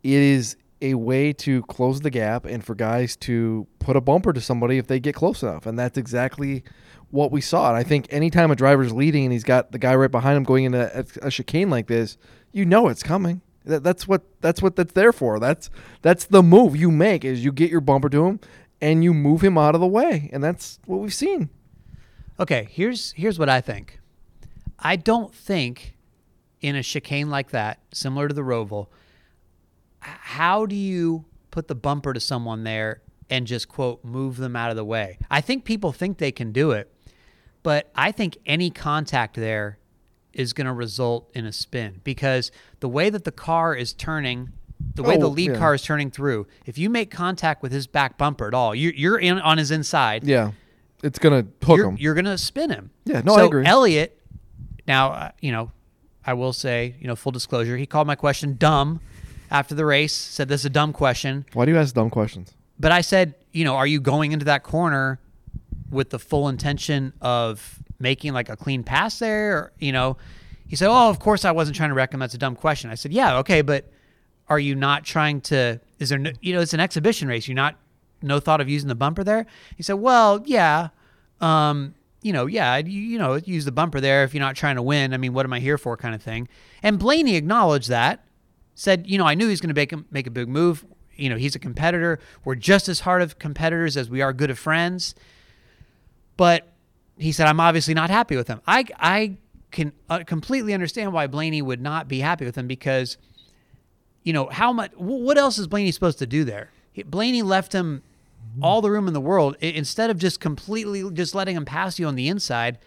it 0.03 0.11
is 0.11 0.57
a 0.81 0.93
way 0.93 1.31
to 1.31 1.63
close 1.63 2.01
the 2.01 2.09
gap 2.09 2.45
and 2.45 2.63
for 2.63 2.75
guys 2.75 3.15
to 3.15 3.65
put 3.79 3.95
a 3.95 4.01
bumper 4.01 4.33
to 4.33 4.41
somebody 4.41 4.77
if 4.77 4.87
they 4.87 4.99
get 4.99 5.15
close 5.15 5.41
enough. 5.41 5.65
And 5.65 5.79
that's 5.79 5.97
exactly 5.97 6.63
what 7.11 7.31
we 7.31 7.39
saw. 7.39 7.69
And 7.69 7.77
I 7.77 7.83
think 7.83 8.07
anytime 8.09 8.51
a 8.51 8.55
driver's 8.55 8.91
leading 8.91 9.23
and 9.23 9.31
he's 9.31 9.45
got 9.45 9.71
the 9.71 9.79
guy 9.79 9.95
right 9.95 10.11
behind 10.11 10.35
him 10.37 10.43
going 10.43 10.65
into 10.65 10.99
a, 10.99 11.27
a 11.27 11.31
chicane 11.31 11.69
like 11.69 11.87
this, 11.87 12.17
you 12.51 12.65
know 12.65 12.89
it's 12.89 13.03
coming. 13.03 13.41
That, 13.63 13.83
that's 13.83 14.07
what 14.07 14.23
that's 14.41 14.61
what 14.61 14.75
that's 14.75 14.93
there 14.93 15.13
for. 15.13 15.39
That's 15.39 15.69
that's 16.01 16.25
the 16.25 16.43
move 16.43 16.75
you 16.75 16.91
make 16.91 17.25
is 17.25 17.43
you 17.43 17.51
get 17.51 17.71
your 17.71 17.81
bumper 17.81 18.09
to 18.09 18.25
him 18.25 18.39
and 18.81 19.03
you 19.03 19.13
move 19.13 19.41
him 19.41 19.57
out 19.57 19.75
of 19.75 19.81
the 19.81 19.87
way. 19.87 20.29
And 20.33 20.43
that's 20.43 20.79
what 20.85 20.99
we've 20.99 21.13
seen. 21.13 21.49
Okay, 22.39 22.67
here's 22.69 23.11
here's 23.13 23.39
what 23.39 23.49
I 23.49 23.61
think. 23.61 23.99
I 24.79 24.95
don't 24.97 25.33
think 25.33 25.95
in 26.61 26.75
a 26.75 26.83
chicane 26.83 27.29
like 27.29 27.51
that, 27.51 27.79
similar 27.93 28.27
to 28.27 28.33
the 28.33 28.41
Roval, 28.41 28.87
how 29.99 30.65
do 30.65 30.75
you 30.75 31.25
put 31.51 31.67
the 31.67 31.75
bumper 31.75 32.13
to 32.13 32.19
someone 32.19 32.63
there 32.63 33.01
and 33.29 33.47
just 33.47 33.69
quote 33.69 34.03
move 34.03 34.37
them 34.37 34.55
out 34.55 34.69
of 34.69 34.75
the 34.75 34.85
way? 34.85 35.17
I 35.31 35.41
think 35.41 35.63
people 35.63 35.91
think 35.91 36.17
they 36.17 36.31
can 36.31 36.51
do 36.51 36.71
it, 36.71 36.91
but 37.63 37.89
I 37.95 38.11
think 38.11 38.37
any 38.45 38.69
contact 38.69 39.35
there 39.35 39.79
is 40.33 40.51
going 40.51 40.67
to 40.67 40.73
result 40.73 41.31
in 41.33 41.45
a 41.45 41.53
spin 41.53 42.01
because 42.03 42.51
the 42.81 42.89
way 42.89 43.09
that 43.09 43.23
the 43.23 43.31
car 43.31 43.73
is 43.73 43.93
turning, 43.93 44.51
the 44.93 45.03
way 45.03 45.15
oh, 45.15 45.19
the 45.21 45.29
lead 45.29 45.51
yeah. 45.51 45.57
car 45.57 45.73
is 45.73 45.81
turning 45.81 46.11
through, 46.11 46.45
if 46.65 46.77
you 46.77 46.89
make 46.89 47.09
contact 47.09 47.63
with 47.63 47.71
his 47.71 47.87
back 47.87 48.17
bumper 48.17 48.47
at 48.47 48.53
all, 48.53 48.75
you're, 48.75 48.93
you're 48.93 49.17
in 49.17 49.39
on 49.39 49.57
his 49.57 49.71
inside. 49.71 50.25
Yeah, 50.25 50.51
it's 51.05 51.19
going 51.19 51.43
to 51.43 51.65
hook 51.65 51.77
you're, 51.77 51.89
him. 51.89 51.97
You're 51.99 52.13
going 52.15 52.25
to 52.25 52.37
spin 52.37 52.69
him. 52.69 52.91
Yeah, 53.05 53.21
no, 53.21 53.35
so 53.35 53.43
I 53.43 53.45
agree. 53.45 53.65
Elliott, 53.65 54.19
now 54.87 55.11
uh, 55.11 55.31
you 55.39 55.51
know, 55.51 55.71
I 56.25 56.33
will 56.33 56.53
say, 56.53 56.95
you 56.99 57.07
know, 57.07 57.15
full 57.15 57.31
disclosure, 57.31 57.77
he 57.77 57.85
called 57.85 58.07
my 58.07 58.15
question 58.15 58.55
dumb 58.57 58.99
after 59.51 59.75
the 59.75 59.85
race, 59.85 60.13
said 60.13 60.47
this 60.47 60.61
is 60.61 60.65
a 60.65 60.69
dumb 60.71 60.91
question. 60.91 61.45
Why 61.53 61.65
do 61.65 61.71
you 61.71 61.77
ask 61.77 61.93
dumb 61.93 62.09
questions? 62.09 62.53
But 62.79 62.91
I 62.91 63.01
said, 63.01 63.35
you 63.51 63.63
know, 63.63 63.75
are 63.75 63.87
you 63.87 64.01
going 64.01 64.31
into 64.31 64.45
that 64.45 64.63
corner 64.63 65.19
with 65.91 66.09
the 66.09 66.19
full 66.19 66.49
intention 66.49 67.13
of 67.21 67.79
making 67.99 68.33
like 68.33 68.49
a 68.49 68.57
clean 68.57 68.83
pass 68.83 69.19
there? 69.19 69.57
Or, 69.57 69.73
you 69.79 69.91
know, 69.91 70.17
he 70.67 70.75
said, 70.75 70.89
oh, 70.89 71.09
of 71.09 71.19
course 71.19 71.45
I 71.45 71.51
wasn't 71.51 71.77
trying 71.77 71.89
to 71.89 71.95
wreck 71.95 72.11
him. 72.11 72.19
That's 72.19 72.33
a 72.33 72.39
dumb 72.39 72.55
question. 72.55 72.89
I 72.89 72.95
said, 72.95 73.13
yeah, 73.13 73.37
okay, 73.37 73.61
but 73.61 73.91
are 74.49 74.59
you 74.59 74.73
not 74.73 75.05
trying 75.05 75.41
to, 75.41 75.79
is 75.99 76.09
there, 76.09 76.17
no, 76.17 76.31
you 76.41 76.53
know, 76.53 76.61
it's 76.61 76.73
an 76.73 76.79
exhibition 76.79 77.27
race. 77.27 77.47
You're 77.47 77.55
not, 77.55 77.77
no 78.21 78.39
thought 78.39 78.61
of 78.61 78.67
using 78.67 78.89
the 78.89 78.95
bumper 78.95 79.23
there? 79.23 79.45
He 79.77 79.83
said, 79.83 79.93
well, 79.93 80.41
yeah. 80.45 80.89
Um, 81.41 81.95
you 82.21 82.33
know, 82.33 82.47
yeah, 82.47 82.77
you, 82.77 83.01
you 83.01 83.19
know, 83.19 83.35
use 83.35 83.65
the 83.65 83.71
bumper 83.71 84.01
there 84.01 84.23
if 84.23 84.33
you're 84.33 84.41
not 84.41 84.55
trying 84.55 84.77
to 84.77 84.81
win. 84.81 85.13
I 85.13 85.17
mean, 85.17 85.33
what 85.33 85.45
am 85.45 85.53
I 85.53 85.59
here 85.59 85.77
for, 85.77 85.95
kind 85.95 86.15
of 86.15 86.23
thing. 86.23 86.47
And 86.81 86.97
Blaney 86.97 87.35
acknowledged 87.35 87.89
that 87.89 88.25
said, 88.75 89.07
you 89.07 89.17
know, 89.17 89.25
I 89.25 89.35
knew 89.35 89.45
he 89.45 89.51
was 89.51 89.61
going 89.61 89.73
to 89.73 89.79
make 89.79 89.93
a, 89.93 90.03
make 90.11 90.27
a 90.27 90.31
big 90.31 90.49
move. 90.49 90.85
You 91.15 91.29
know, 91.29 91.37
he's 91.37 91.55
a 91.55 91.59
competitor. 91.59 92.19
We're 92.43 92.55
just 92.55 92.89
as 92.89 93.01
hard 93.01 93.21
of 93.21 93.39
competitors 93.39 93.95
as 93.95 94.09
we 94.09 94.21
are 94.21 94.33
good 94.33 94.49
of 94.49 94.59
friends. 94.59 95.15
But 96.35 96.67
he 97.17 97.31
said, 97.31 97.47
I'm 97.47 97.59
obviously 97.59 97.93
not 97.93 98.09
happy 98.09 98.35
with 98.35 98.47
him. 98.47 98.61
I, 98.67 98.85
I 98.99 99.37
can 99.71 99.93
uh, 100.09 100.23
completely 100.25 100.73
understand 100.73 101.13
why 101.13 101.27
Blaney 101.27 101.61
would 101.61 101.81
not 101.81 102.07
be 102.07 102.19
happy 102.19 102.43
with 102.43 102.57
him 102.57 102.67
because, 102.67 103.17
you 104.23 104.33
know, 104.33 104.47
how 104.47 104.73
much, 104.73 104.91
what 104.95 105.37
else 105.37 105.57
is 105.57 105.67
Blaney 105.67 105.91
supposed 105.91 106.19
to 106.19 106.27
do 106.27 106.43
there? 106.43 106.71
Blaney 107.05 107.41
left 107.41 107.73
him 107.73 108.03
Mm-hmm. 108.55 108.63
all 108.63 108.81
the 108.81 108.89
room 108.89 109.07
in 109.07 109.13
the 109.13 109.21
world. 109.21 109.57
Instead 109.57 110.09
of 110.09 110.17
just 110.17 110.39
completely 110.39 111.09
just 111.11 111.35
letting 111.35 111.57
him 111.57 111.65
pass 111.65 111.99
you 111.99 112.07
on 112.07 112.15
the 112.15 112.29
inside, 112.29 112.79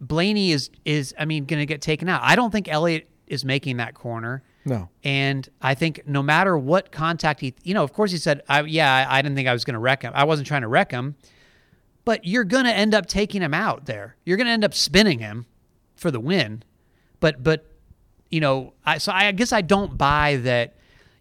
Blaney 0.00 0.50
is, 0.50 0.70
is 0.84 1.14
I 1.16 1.24
mean, 1.24 1.44
going 1.44 1.60
to 1.60 1.66
get 1.66 1.80
taken 1.80 2.08
out. 2.08 2.20
I 2.24 2.34
don't 2.34 2.50
think 2.50 2.68
Elliott 2.68 3.08
is 3.28 3.44
making 3.44 3.76
that 3.76 3.94
corner. 3.94 4.42
No. 4.64 4.88
And 5.04 5.48
I 5.60 5.74
think 5.74 6.02
no 6.06 6.22
matter 6.22 6.58
what 6.58 6.90
contact 6.90 7.40
he, 7.40 7.54
you 7.62 7.74
know, 7.74 7.84
of 7.84 7.92
course 7.92 8.10
he 8.10 8.18
said, 8.18 8.42
I, 8.48 8.62
yeah, 8.62 9.06
I, 9.08 9.18
I 9.18 9.22
didn't 9.22 9.36
think 9.36 9.48
I 9.48 9.52
was 9.52 9.64
going 9.64 9.74
to 9.74 9.80
wreck 9.80 10.02
him. 10.02 10.12
I 10.14 10.24
wasn't 10.24 10.48
trying 10.48 10.62
to 10.62 10.68
wreck 10.68 10.90
him, 10.90 11.16
but 12.04 12.24
you're 12.24 12.44
going 12.44 12.64
to 12.64 12.74
end 12.74 12.94
up 12.94 13.06
taking 13.06 13.42
him 13.42 13.54
out 13.54 13.86
there. 13.86 14.16
You're 14.24 14.36
going 14.36 14.46
to 14.46 14.52
end 14.52 14.64
up 14.64 14.74
spinning 14.74 15.20
him 15.20 15.46
for 15.94 16.10
the 16.10 16.20
win. 16.20 16.64
But, 17.20 17.44
but, 17.44 17.70
you 18.30 18.40
know, 18.40 18.72
I, 18.84 18.98
so 18.98 19.12
I 19.12 19.30
guess 19.32 19.52
I 19.52 19.60
don't 19.60 19.96
buy 19.96 20.36
that 20.42 20.74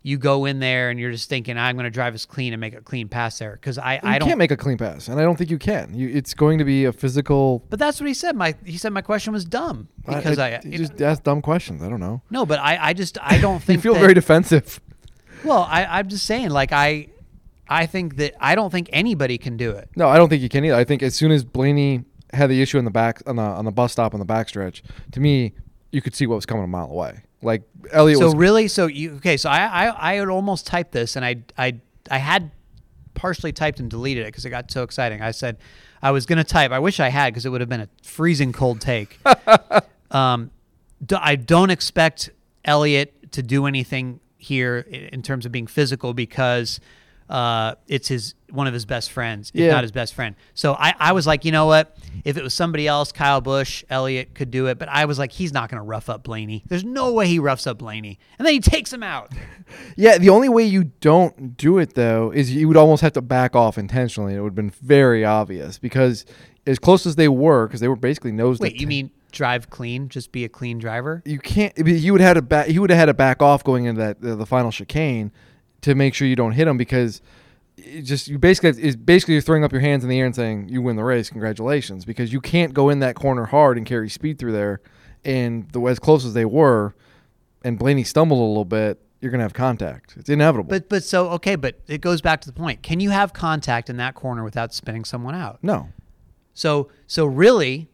you 0.03 0.17
go 0.17 0.45
in 0.45 0.59
there 0.59 0.89
and 0.89 0.99
you're 0.99 1.11
just 1.11 1.29
thinking 1.29 1.57
I'm 1.57 1.75
going 1.75 1.83
to 1.83 1.91
drive 1.91 2.13
this 2.13 2.25
clean 2.25 2.53
and 2.53 2.59
make 2.59 2.73
a 2.73 2.81
clean 2.81 3.07
pass 3.07 3.37
there 3.37 3.53
because 3.53 3.77
I, 3.77 3.99
I 4.01 4.17
don't 4.17 4.27
can't 4.27 4.39
make 4.39 4.51
a 4.51 4.57
clean 4.57 4.77
pass 4.77 5.07
and 5.07 5.19
I 5.19 5.23
don't 5.23 5.35
think 5.35 5.51
you 5.51 5.59
can. 5.59 5.93
You, 5.93 6.09
it's 6.09 6.33
going 6.33 6.57
to 6.57 6.65
be 6.65 6.85
a 6.85 6.93
physical. 6.93 7.63
But 7.69 7.77
that's 7.77 7.99
what 7.99 8.07
he 8.07 8.13
said. 8.13 8.35
My 8.35 8.55
he 8.65 8.77
said 8.77 8.93
my 8.93 9.01
question 9.01 9.31
was 9.31 9.45
dumb 9.45 9.89
because 10.05 10.39
I, 10.39 10.53
I, 10.53 10.55
I 10.55 10.77
just 10.77 10.99
ask 11.01 11.23
dumb 11.23 11.41
questions. 11.41 11.83
I 11.83 11.89
don't 11.89 11.99
know. 11.99 12.21
No, 12.31 12.45
but 12.45 12.59
I, 12.59 12.89
I 12.89 12.93
just 12.93 13.17
I 13.21 13.37
don't 13.37 13.59
think 13.63 13.77
you 13.77 13.81
feel 13.81 13.93
that, 13.93 13.99
very 13.99 14.13
defensive. 14.13 14.81
Well, 15.43 15.67
I 15.69 15.85
I'm 15.85 16.09
just 16.09 16.25
saying 16.25 16.49
like 16.49 16.71
I 16.71 17.09
I 17.67 17.85
think 17.85 18.17
that 18.17 18.33
I 18.39 18.55
don't 18.55 18.71
think 18.71 18.89
anybody 18.91 19.37
can 19.37 19.55
do 19.55 19.71
it. 19.71 19.89
No, 19.95 20.09
I 20.09 20.17
don't 20.17 20.29
think 20.29 20.41
you 20.41 20.49
can 20.49 20.65
either. 20.65 20.75
I 20.75 20.83
think 20.83 21.03
as 21.03 21.13
soon 21.13 21.31
as 21.31 21.43
Blaney 21.43 22.05
had 22.33 22.49
the 22.49 22.61
issue 22.61 22.79
in 22.79 22.85
the 22.85 22.91
back 22.91 23.21
on 23.27 23.35
the 23.35 23.43
on 23.43 23.65
the 23.65 23.71
bus 23.71 23.91
stop 23.91 24.15
on 24.15 24.19
the 24.19 24.25
backstretch, 24.25 24.81
to 25.11 25.19
me, 25.19 25.53
you 25.91 26.01
could 26.01 26.15
see 26.15 26.25
what 26.25 26.35
was 26.35 26.45
coming 26.47 26.63
a 26.63 26.67
mile 26.67 26.89
away. 26.89 27.21
Like 27.41 27.63
Elliott. 27.91 28.19
So 28.19 28.25
was, 28.25 28.35
really, 28.35 28.67
so 28.67 28.87
you 28.87 29.15
okay? 29.15 29.37
So 29.37 29.49
I 29.49 29.87
I 29.87 30.15
I 30.15 30.19
would 30.19 30.29
almost 30.29 30.67
typed 30.67 30.91
this, 30.91 31.15
and 31.15 31.25
I 31.25 31.37
I 31.57 31.79
I 32.09 32.17
had 32.17 32.51
partially 33.13 33.51
typed 33.51 33.79
and 33.79 33.89
deleted 33.89 34.23
it 34.23 34.27
because 34.27 34.45
it 34.45 34.49
got 34.49 34.71
so 34.71 34.83
exciting. 34.83 35.21
I 35.21 35.31
said 35.31 35.57
I 36.01 36.11
was 36.11 36.25
going 36.25 36.37
to 36.37 36.43
type. 36.43 36.71
I 36.71 36.79
wish 36.79 36.99
I 36.99 37.09
had 37.09 37.33
because 37.33 37.45
it 37.45 37.49
would 37.49 37.61
have 37.61 37.69
been 37.69 37.81
a 37.81 37.89
freezing 38.03 38.51
cold 38.51 38.81
take. 38.81 39.19
um, 40.11 40.51
d- 41.05 41.17
I 41.19 41.35
don't 41.35 41.69
expect 41.69 42.29
Elliott 42.65 43.31
to 43.33 43.43
do 43.43 43.65
anything 43.65 44.19
here 44.37 44.79
in 44.79 45.21
terms 45.21 45.45
of 45.45 45.51
being 45.51 45.67
physical 45.67 46.13
because 46.13 46.79
uh, 47.31 47.75
it's 47.87 48.07
his 48.09 48.35
one 48.51 48.67
of 48.67 48.73
his 48.73 48.85
best 48.85 49.11
friends, 49.11 49.49
if 49.53 49.61
Yeah. 49.61 49.71
not 49.71 49.83
his 49.83 49.93
best 49.93 50.13
friend. 50.13 50.35
So 50.53 50.73
I, 50.73 50.93
I 50.99 51.11
was 51.13 51.25
like, 51.25 51.45
you 51.45 51.53
know 51.53 51.67
what? 51.67 51.97
If 52.25 52.35
it 52.35 52.43
was 52.43 52.53
somebody 52.53 52.85
else, 52.85 53.13
Kyle 53.13 53.39
Busch, 53.39 53.85
Elliott 53.89 54.35
could 54.35 54.51
do 54.51 54.67
it, 54.67 54.77
but 54.77 54.89
I 54.89 55.05
was 55.05 55.17
like, 55.17 55.31
he's 55.31 55.53
not 55.53 55.69
going 55.69 55.77
to 55.77 55.83
rough 55.85 56.09
up 56.09 56.23
Blaney. 56.23 56.61
There's 56.67 56.83
no 56.83 57.13
way 57.13 57.27
he 57.27 57.39
roughs 57.39 57.65
up 57.65 57.77
Blaney, 57.77 58.19
and 58.37 58.45
then 58.45 58.53
he 58.53 58.59
takes 58.59 58.91
him 58.91 59.01
out. 59.03 59.31
Yeah, 59.95 60.17
the 60.17 60.27
only 60.29 60.49
way 60.49 60.63
you 60.65 60.91
don't 60.99 61.55
do 61.55 61.77
it 61.77 61.93
though 61.95 62.29
is 62.31 62.53
you 62.53 62.67
would 62.67 62.75
almost 62.75 63.01
have 63.03 63.13
to 63.13 63.21
back 63.21 63.55
off 63.55 63.77
intentionally. 63.77 64.35
It 64.35 64.41
would 64.41 64.49
have 64.49 64.55
been 64.55 64.69
very 64.69 65.23
obvious 65.23 65.79
because 65.79 66.25
as 66.67 66.77
close 66.77 67.05
as 67.05 67.15
they 67.15 67.29
were, 67.29 67.67
because 67.67 67.79
they 67.79 67.87
were 67.87 67.95
basically 67.95 68.33
nose. 68.33 68.57
to 68.59 68.63
Wait, 68.63 68.73
you 68.73 68.79
t- 68.81 68.85
mean 68.87 69.11
drive 69.31 69.69
clean? 69.69 70.09
Just 70.09 70.33
be 70.33 70.43
a 70.43 70.49
clean 70.49 70.77
driver? 70.77 71.23
you 71.25 71.39
can't? 71.39 71.71
You 71.77 72.11
would 72.11 72.19
have 72.19 72.27
had 72.27 72.33
to 72.33 72.41
back. 72.41 72.67
You 72.67 72.81
would 72.81 72.89
have 72.89 72.99
had 72.99 73.05
to 73.05 73.13
back 73.13 73.41
off 73.41 73.63
going 73.63 73.85
into 73.85 74.01
that 74.01 74.19
the, 74.19 74.35
the 74.35 74.45
final 74.45 74.71
chicane 74.73 75.31
to 75.81 75.95
make 75.95 76.13
sure 76.13 76.27
you 76.27 76.35
don't 76.35 76.53
hit 76.53 76.65
them 76.65 76.77
because 76.77 77.21
it 77.77 78.03
just 78.03 78.27
you 78.27 78.37
basically 78.37 78.81
is 78.81 78.95
basically 78.95 79.33
you're 79.33 79.41
throwing 79.41 79.63
up 79.63 79.71
your 79.71 79.81
hands 79.81 80.03
in 80.03 80.09
the 80.09 80.19
air 80.19 80.25
and 80.25 80.35
saying 80.35 80.69
you 80.69 80.81
win 80.81 80.95
the 80.95 81.03
race, 81.03 81.29
congratulations, 81.29 82.05
because 82.05 82.31
you 82.31 82.41
can't 82.41 82.73
go 82.73 82.89
in 82.89 82.99
that 82.99 83.15
corner 83.15 83.45
hard 83.45 83.77
and 83.77 83.85
carry 83.85 84.09
speed 84.09 84.37
through 84.37 84.51
there, 84.51 84.81
and 85.25 85.69
the 85.71 85.81
as 85.81 85.99
close 85.99 86.25
as 86.25 86.33
they 86.33 86.45
were, 86.45 86.95
and 87.63 87.79
Blaney 87.79 88.03
stumbled 88.03 88.39
a 88.39 88.43
little 88.43 88.65
bit, 88.65 89.01
you're 89.19 89.31
gonna 89.31 89.43
have 89.43 89.53
contact. 89.53 90.15
It's 90.17 90.29
inevitable. 90.29 90.69
But 90.69 90.89
but 90.89 91.03
so 91.03 91.29
okay, 91.31 91.55
but 91.55 91.79
it 91.87 92.01
goes 92.01 92.21
back 92.21 92.41
to 92.41 92.47
the 92.47 92.53
point. 92.53 92.83
Can 92.83 92.99
you 92.99 93.09
have 93.09 93.33
contact 93.33 93.89
in 93.89 93.97
that 93.97 94.15
corner 94.15 94.43
without 94.43 94.73
spinning 94.73 95.05
someone 95.05 95.35
out? 95.35 95.59
no, 95.63 95.89
So 96.53 96.89
so 97.07 97.25
really, 97.25 97.89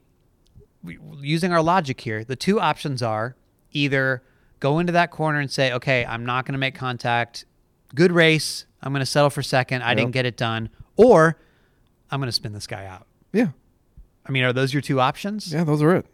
using 1.21 1.51
our 1.51 1.61
logic 1.61 2.01
here, 2.01 2.23
the 2.23 2.35
two 2.35 2.59
options 2.59 3.01
are 3.01 3.35
either 3.71 4.23
go 4.59 4.79
into 4.79 4.91
that 4.93 5.11
corner 5.11 5.39
and 5.39 5.51
say, 5.51 5.71
okay, 5.73 6.05
I'm 6.05 6.25
not 6.25 6.45
going 6.45 6.53
to 6.53 6.59
make 6.59 6.75
contact. 6.75 7.45
Good 7.97 8.11
race. 8.11 8.65
I'm 8.81 8.93
going 8.93 9.01
to 9.01 9.05
settle 9.05 9.29
for 9.29 9.41
second. 9.43 9.81
I 9.81 9.89
Yep. 9.89 9.97
didn't 9.97 10.11
get 10.11 10.25
it 10.25 10.37
done. 10.37 10.69
Or 10.95 11.37
I'm 12.11 12.19
going 12.19 12.27
to 12.27 12.31
spin 12.33 12.53
this 12.53 12.67
guy 12.67 12.85
out. 12.85 13.05
yeah, 13.33 13.47
I 14.25 14.31
mean, 14.31 14.43
are 14.43 14.53
those 14.53 14.73
your 14.73 14.81
two 14.81 14.99
options? 15.01 15.51
yeah, 15.53 15.63
those 15.63 15.81
are 15.81 15.95
it. 15.95 16.05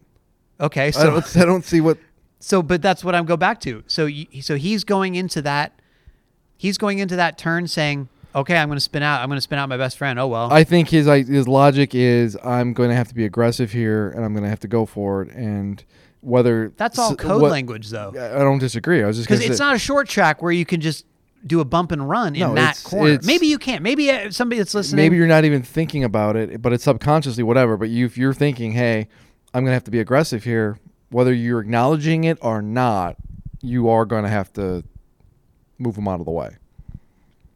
Okay. 0.59 0.87
I 0.87 0.91
So 0.91 1.11
don't, 1.11 1.37
I 1.37 1.45
don't 1.45 1.63
see 1.65 1.81
what. 1.81 1.97
so 2.39 2.61
but 2.63 2.81
that's 2.81 3.03
what 3.03 3.13
I'm 3.15 3.25
go 3.25 3.37
back 3.37 3.59
to. 3.61 3.83
So 3.87 4.05
you, 4.05 4.41
so 4.41 4.55
he's 4.55 4.83
going 4.83 5.15
into 5.15 5.41
that 5.43 5.79
he's 6.57 6.77
going 6.77 6.99
into 6.99 7.15
that 7.17 7.37
turn 7.37 7.67
saying, 7.67 8.07
"Okay, 8.35 8.55
I'm 8.57 8.67
going 8.69 8.77
to 8.77 8.81
spin 8.81 9.03
out. 9.03 9.21
I'm 9.21 9.27
going 9.29 9.37
to 9.37 9.41
spin 9.41 9.59
out 9.59 9.67
my 9.69 9.77
best 9.77 9.97
friend." 9.97 10.17
Oh 10.19 10.27
well. 10.27 10.51
I 10.53 10.63
think 10.63 10.89
his 10.89 11.05
like, 11.07 11.27
his 11.27 11.47
logic 11.47 11.93
is 11.95 12.37
I'm 12.43 12.73
going 12.73 12.89
to 12.89 12.95
have 12.95 13.07
to 13.09 13.15
be 13.15 13.25
aggressive 13.25 13.71
here, 13.71 14.09
and 14.09 14.23
I'm 14.23 14.33
going 14.33 14.43
to 14.43 14.49
have 14.49 14.61
to 14.61 14.67
go 14.67 14.85
for 14.85 15.21
it, 15.23 15.31
and 15.31 15.83
whether 16.21 16.71
that's 16.77 16.97
all 16.97 17.15
code 17.15 17.41
what- 17.41 17.51
language 17.51 17.89
though. 17.89 18.09
I 18.09 18.39
don't 18.39 18.59
disagree. 18.59 19.03
I 19.03 19.07
was 19.07 19.17
just 19.17 19.27
Because 19.27 19.43
it's 19.45 19.59
not 19.59 19.75
a 19.75 19.79
short 19.79 20.07
track 20.07 20.41
where 20.41 20.51
you 20.53 20.65
can 20.65 20.79
just 20.81 21.05
do 21.45 21.59
a 21.59 21.65
bump 21.65 21.91
and 21.91 22.07
run 22.09 22.33
No, 22.33 22.49
in 22.49 22.55
that 22.55 22.77
it's- 22.77 22.83
corner. 22.83 23.11
it's- 23.13 23.25
Maybe 23.25 23.47
you 23.47 23.57
can't. 23.57 23.81
Maybe 23.83 24.09
uh, 24.09 24.31
somebody 24.31 24.59
that's 24.59 24.73
listening. 24.73 24.97
maybe 25.03 25.17
you're 25.17 25.27
not 25.27 25.43
even 25.45 25.61
thinking 25.61 26.03
about 26.03 26.35
it, 26.35 26.61
but 26.61 26.71
it's 26.73 26.83
subconsciously 26.85 27.43
whatever. 27.43 27.75
But 27.77 27.89
you, 27.89 28.05
if 28.05 28.17
you're 28.17 28.33
thinking, 28.33 28.71
hey, 28.71 29.07
I'm 29.53 29.63
going 29.63 29.71
to 29.71 29.73
have 29.73 29.83
to 29.85 29.91
be 29.91 29.99
aggressive 29.99 30.43
here, 30.45 30.77
whether 31.09 31.33
you're 31.33 31.59
acknowledging 31.59 32.23
it 32.23 32.37
or 32.41 32.61
not, 32.61 33.17
you 33.61 33.89
are 33.89 34.05
going 34.05 34.23
to 34.23 34.29
have 34.29 34.51
to 34.53 34.83
move 35.77 35.95
them 35.95 36.07
out 36.07 36.19
of 36.19 36.25
the 36.25 36.31
way. 36.31 36.55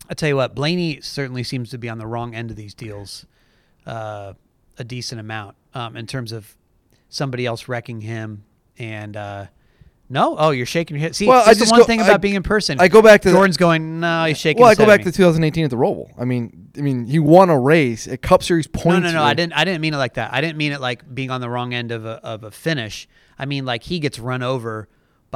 I 0.09 0.13
tell 0.13 0.29
you 0.29 0.35
what, 0.35 0.53
Blaney 0.55 1.01
certainly 1.01 1.43
seems 1.43 1.69
to 1.71 1.77
be 1.77 1.89
on 1.89 1.97
the 1.97 2.07
wrong 2.07 2.33
end 2.35 2.49
of 2.49 2.55
these 2.57 2.73
deals, 2.73 3.25
uh, 3.85 4.33
a 4.77 4.83
decent 4.83 5.19
amount 5.19 5.55
um, 5.73 5.97
in 5.97 6.07
terms 6.07 6.31
of 6.31 6.55
somebody 7.09 7.45
else 7.45 7.67
wrecking 7.67 8.01
him. 8.01 8.43
And 8.77 9.17
uh, 9.17 9.47
no, 10.09 10.35
oh, 10.37 10.51
you're 10.51 10.65
shaking 10.65 10.95
your 10.95 11.01
head. 11.01 11.15
See, 11.15 11.27
Well, 11.27 11.43
I 11.45 11.53
the 11.53 11.65
one 11.65 11.79
go- 11.81 11.85
thing 11.85 12.01
I- 12.01 12.05
about 12.05 12.21
being 12.21 12.35
in 12.35 12.43
person. 12.43 12.79
I 12.79 12.87
go 12.87 13.01
back 13.01 13.21
to 13.23 13.29
the- 13.29 13.33
Jordan's 13.35 13.57
going. 13.57 13.99
No, 13.99 14.25
he's 14.25 14.37
shaking. 14.37 14.61
Well, 14.61 14.71
I 14.71 14.75
go 14.75 14.85
back 14.85 14.99
me." 14.99 15.05
to 15.05 15.11
2018 15.11 15.65
at 15.65 15.69
the 15.69 15.75
Roval. 15.75 16.09
I 16.17 16.25
mean, 16.25 16.69
I 16.77 16.81
mean, 16.81 17.05
he 17.05 17.19
won 17.19 17.49
a 17.49 17.59
race 17.59 18.07
at 18.07 18.21
Cup 18.21 18.43
Series 18.43 18.67
No, 18.73 18.81
points. 18.81 19.03
no, 19.05 19.11
no. 19.11 19.19
were- 19.21 19.25
I 19.25 19.33
didn't. 19.33 19.53
I 19.53 19.65
didn't 19.65 19.81
mean 19.81 19.93
it 19.93 19.97
like 19.97 20.13
that. 20.15 20.33
I 20.33 20.41
didn't 20.41 20.57
mean 20.57 20.71
it 20.71 20.79
like 20.81 21.13
being 21.13 21.29
on 21.31 21.41
the 21.41 21.49
wrong 21.49 21.73
end 21.73 21.91
of 21.91 22.05
a 22.05 22.19
of 22.23 22.43
a 22.43 22.51
finish. 22.51 23.07
I 23.37 23.45
mean 23.45 23.65
like 23.65 23.83
he 23.83 23.99
gets 23.99 24.17
run 24.19 24.41
over 24.43 24.87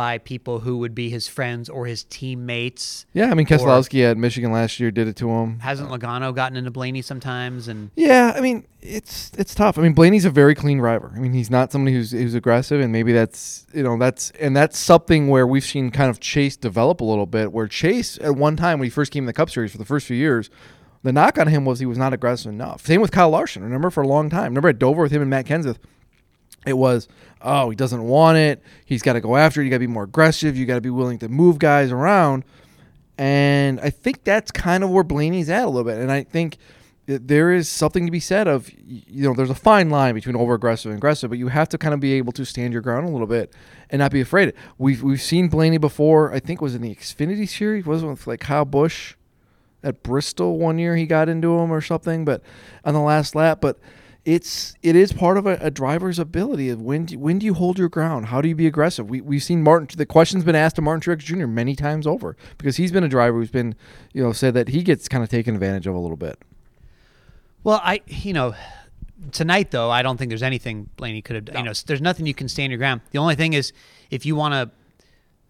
by 0.02 0.18
people 0.18 0.62
who 0.62 0.80
would 0.80 0.96
be 0.96 1.12
his 1.12 1.28
friends 1.28 1.70
or 1.70 1.86
his 1.86 2.06
teammates. 2.06 3.06
Yeah, 3.14 3.30
I 3.30 3.36
mean, 3.36 3.46
Keselowski 3.46 4.04
at 4.10 4.18
Michigan 4.18 4.52
last 4.52 4.80
year 4.80 4.90
did 4.90 5.08
it 5.08 5.16
to 5.18 5.30
him. 5.30 5.60
Hasn't 5.60 5.92
Logano 5.92 6.34
gotten 6.34 6.58
into 6.58 6.72
Blaney 6.72 7.04
sometimes? 7.04 7.68
And 7.68 7.92
Yeah, 7.96 8.34
I 8.36 8.42
mean 8.42 8.66
it's 8.82 9.32
it's 9.38 9.54
tough. 9.54 9.78
I 9.78 9.84
mean 9.84 9.94
Blaney's 9.94 10.26
a 10.26 10.32
very 10.32 10.56
clean 10.56 10.80
driver. 10.80 11.14
I 11.16 11.20
mean 11.20 11.34
he's 11.34 11.52
not 11.52 11.72
somebody 11.72 11.96
who's 11.96 12.14
who's 12.14 12.34
aggressive, 12.34 12.82
and 12.82 12.92
maybe 12.92 13.14
that's 13.14 13.68
you 13.76 13.84
know 13.84 13.96
that's 13.96 14.32
and 14.40 14.58
that's 14.58 14.80
something 14.80 15.28
where 15.28 15.46
we've 15.46 15.64
seen 15.64 15.92
kind 15.92 16.10
of 16.10 16.20
Chase 16.20 16.58
develop 16.58 17.02
a 17.02 17.06
little 17.06 17.28
bit. 17.28 17.52
Where 17.52 17.68
Chase 17.68 18.18
at 18.22 18.36
one 18.36 18.56
time 18.56 18.80
when 18.80 18.88
he 18.88 18.90
first 18.90 19.12
came 19.12 19.26
in 19.26 19.28
the 19.28 19.34
Cup 19.34 19.52
Series 19.52 19.72
for 19.72 19.78
the 19.78 19.86
first 19.86 20.08
few 20.08 20.18
years, 20.18 20.50
the 21.04 21.14
knock 21.14 21.38
on 21.38 21.46
him 21.46 21.64
was 21.64 21.78
he 21.78 21.86
was 21.86 22.00
not 22.00 22.12
aggressive 22.12 22.52
enough. 22.52 22.88
Same 22.88 23.02
with 23.02 23.12
Kyle 23.12 23.30
Larson. 23.30 23.62
Remember 23.62 23.92
for 23.92 24.02
a 24.02 24.08
long 24.08 24.32
time. 24.32 24.46
Remember 24.46 24.70
at 24.70 24.80
Dover 24.80 25.04
with 25.04 25.12
him 25.12 25.22
and 25.22 25.30
Matt 25.30 25.46
Kenseth. 25.46 25.78
It 26.66 26.74
was, 26.74 27.08
oh, 27.42 27.70
he 27.70 27.76
doesn't 27.76 28.04
want 28.04 28.38
it. 28.38 28.62
He's 28.86 29.02
got 29.02 29.14
to 29.14 29.22
go 29.22 29.36
after 29.36 29.62
it. 29.62 29.66
You 29.66 29.70
got 29.70 29.78
to 29.78 29.82
be 29.82 29.88
more 29.88 30.04
aggressive. 30.04 30.56
You 30.56 30.66
got 30.66 30.76
to 30.76 30.82
be 30.82 30.90
willing 30.90 31.20
to 31.20 31.30
move 31.30 31.60
guys 31.60 31.92
around. 31.92 32.44
And 33.18 33.80
I 33.80 33.90
think 33.90 34.24
that's 34.24 34.52
kind 34.52 34.84
of 34.84 34.90
where 34.90 35.04
Blaney's 35.04 35.50
at 35.50 35.64
a 35.64 35.68
little 35.68 35.84
bit. 35.84 36.00
And 36.00 36.12
I 36.12 36.24
think 36.24 36.58
there 37.06 37.52
is 37.52 37.68
something 37.68 38.06
to 38.06 38.12
be 38.12 38.20
said 38.20 38.48
of, 38.48 38.70
you 38.86 39.24
know, 39.24 39.34
there's 39.34 39.50
a 39.50 39.56
fine 39.56 39.90
line 39.90 40.16
between 40.16 40.36
over 40.36 40.54
aggressive 40.54 40.92
and 40.92 40.98
aggressive, 40.98 41.30
but 41.30 41.40
you 41.40 41.48
have 41.48 41.68
to 41.70 41.78
kind 41.78 41.94
of 41.94 42.00
be 42.00 42.14
able 42.14 42.32
to 42.34 42.46
stand 42.46 42.74
your 42.74 42.82
ground 42.82 43.08
a 43.08 43.12
little 43.12 43.28
bit 43.28 43.54
and 43.90 44.00
not 44.00 44.12
be 44.12 44.22
afraid. 44.22 44.54
We've 44.78 45.02
we've 45.04 45.22
seen 45.22 45.50
Blaney 45.50 45.78
before. 45.78 46.34
I 46.34 46.40
think 46.40 46.62
was 46.62 46.76
in 46.76 46.82
the 46.82 46.94
Xfinity 46.94 47.50
series, 47.50 47.86
wasn't 47.86 48.10
it 48.10 48.12
with 48.12 48.28
like 48.28 48.40
Kyle 48.40 48.66
Busch 48.66 49.16
at 49.84 50.04
Bristol 50.04 50.58
one 50.60 50.78
year 50.78 50.96
he 50.96 51.06
got 51.06 51.28
into 51.28 51.58
him 51.58 51.72
or 51.72 51.82
something, 51.82 52.24
but 52.24 52.42
on 52.86 52.94
the 52.94 53.02
last 53.02 53.36
lap. 53.36 53.60
But 53.62 53.80
it's 54.24 54.76
it 54.84 54.96
is 54.96 55.14
part 55.14 55.38
of 55.38 55.48
a, 55.48 55.58
a 55.62 55.72
driver's 55.72 56.20
ability 56.20 56.70
of 56.70 56.82
when 56.82 57.06
do, 57.06 57.18
when 57.18 57.40
do 57.40 57.46
you 57.46 57.54
hold 57.56 57.80
your 57.80 57.90
ground? 57.90 58.28
How 58.28 58.42
do 58.42 58.48
you 58.48 58.56
be 58.56 58.68
aggressive? 58.68 59.10
We 59.10 59.22
we've 59.22 59.42
seen 59.42 59.64
Martin. 59.64 59.90
The 59.98 60.06
question's 60.06 60.44
been 60.44 60.56
asked 60.56 60.76
to 60.76 60.82
Martin 60.82 61.02
Truex 61.02 61.20
Jr. 61.20 61.48
many 61.48 61.76
times 61.76 62.06
over 62.06 62.38
because 62.58 62.78
he's 62.78 62.92
been 62.92 63.04
a 63.04 63.10
driver 63.10 63.40
who's 63.40 63.50
been 63.50 63.76
you 64.14 64.24
know 64.24 64.32
said 64.32 64.54
that 64.54 64.70
he 64.70 64.84
gets 64.84 65.08
kind 65.08 65.24
of 65.24 65.30
taken 65.30 65.56
advantage 65.56 65.88
of 65.88 65.96
a 65.96 66.00
little 66.00 66.18
bit. 66.18 66.40
well, 67.64 67.82
I 67.84 68.02
you 68.08 68.34
know 68.34 68.54
tonight 69.32 69.72
though 69.72 69.90
I 69.90 70.04
don't 70.04 70.18
think 70.18 70.30
there's 70.30 70.44
anything 70.44 70.90
Blaney 70.98 71.22
could 71.22 71.36
have. 71.36 71.46
Done 71.46 71.58
you 71.58 71.64
know, 71.64 71.74
there's 71.86 72.02
nothing 72.02 72.26
you 72.28 72.36
can 72.36 72.48
stand 72.48 72.72
your 72.72 72.78
ground. 72.78 73.02
The 73.12 73.18
only 73.18 73.36
thing 73.36 73.54
is 73.54 73.74
if 74.12 74.26
you 74.26 74.36
want 74.36 74.54
to 74.54 74.72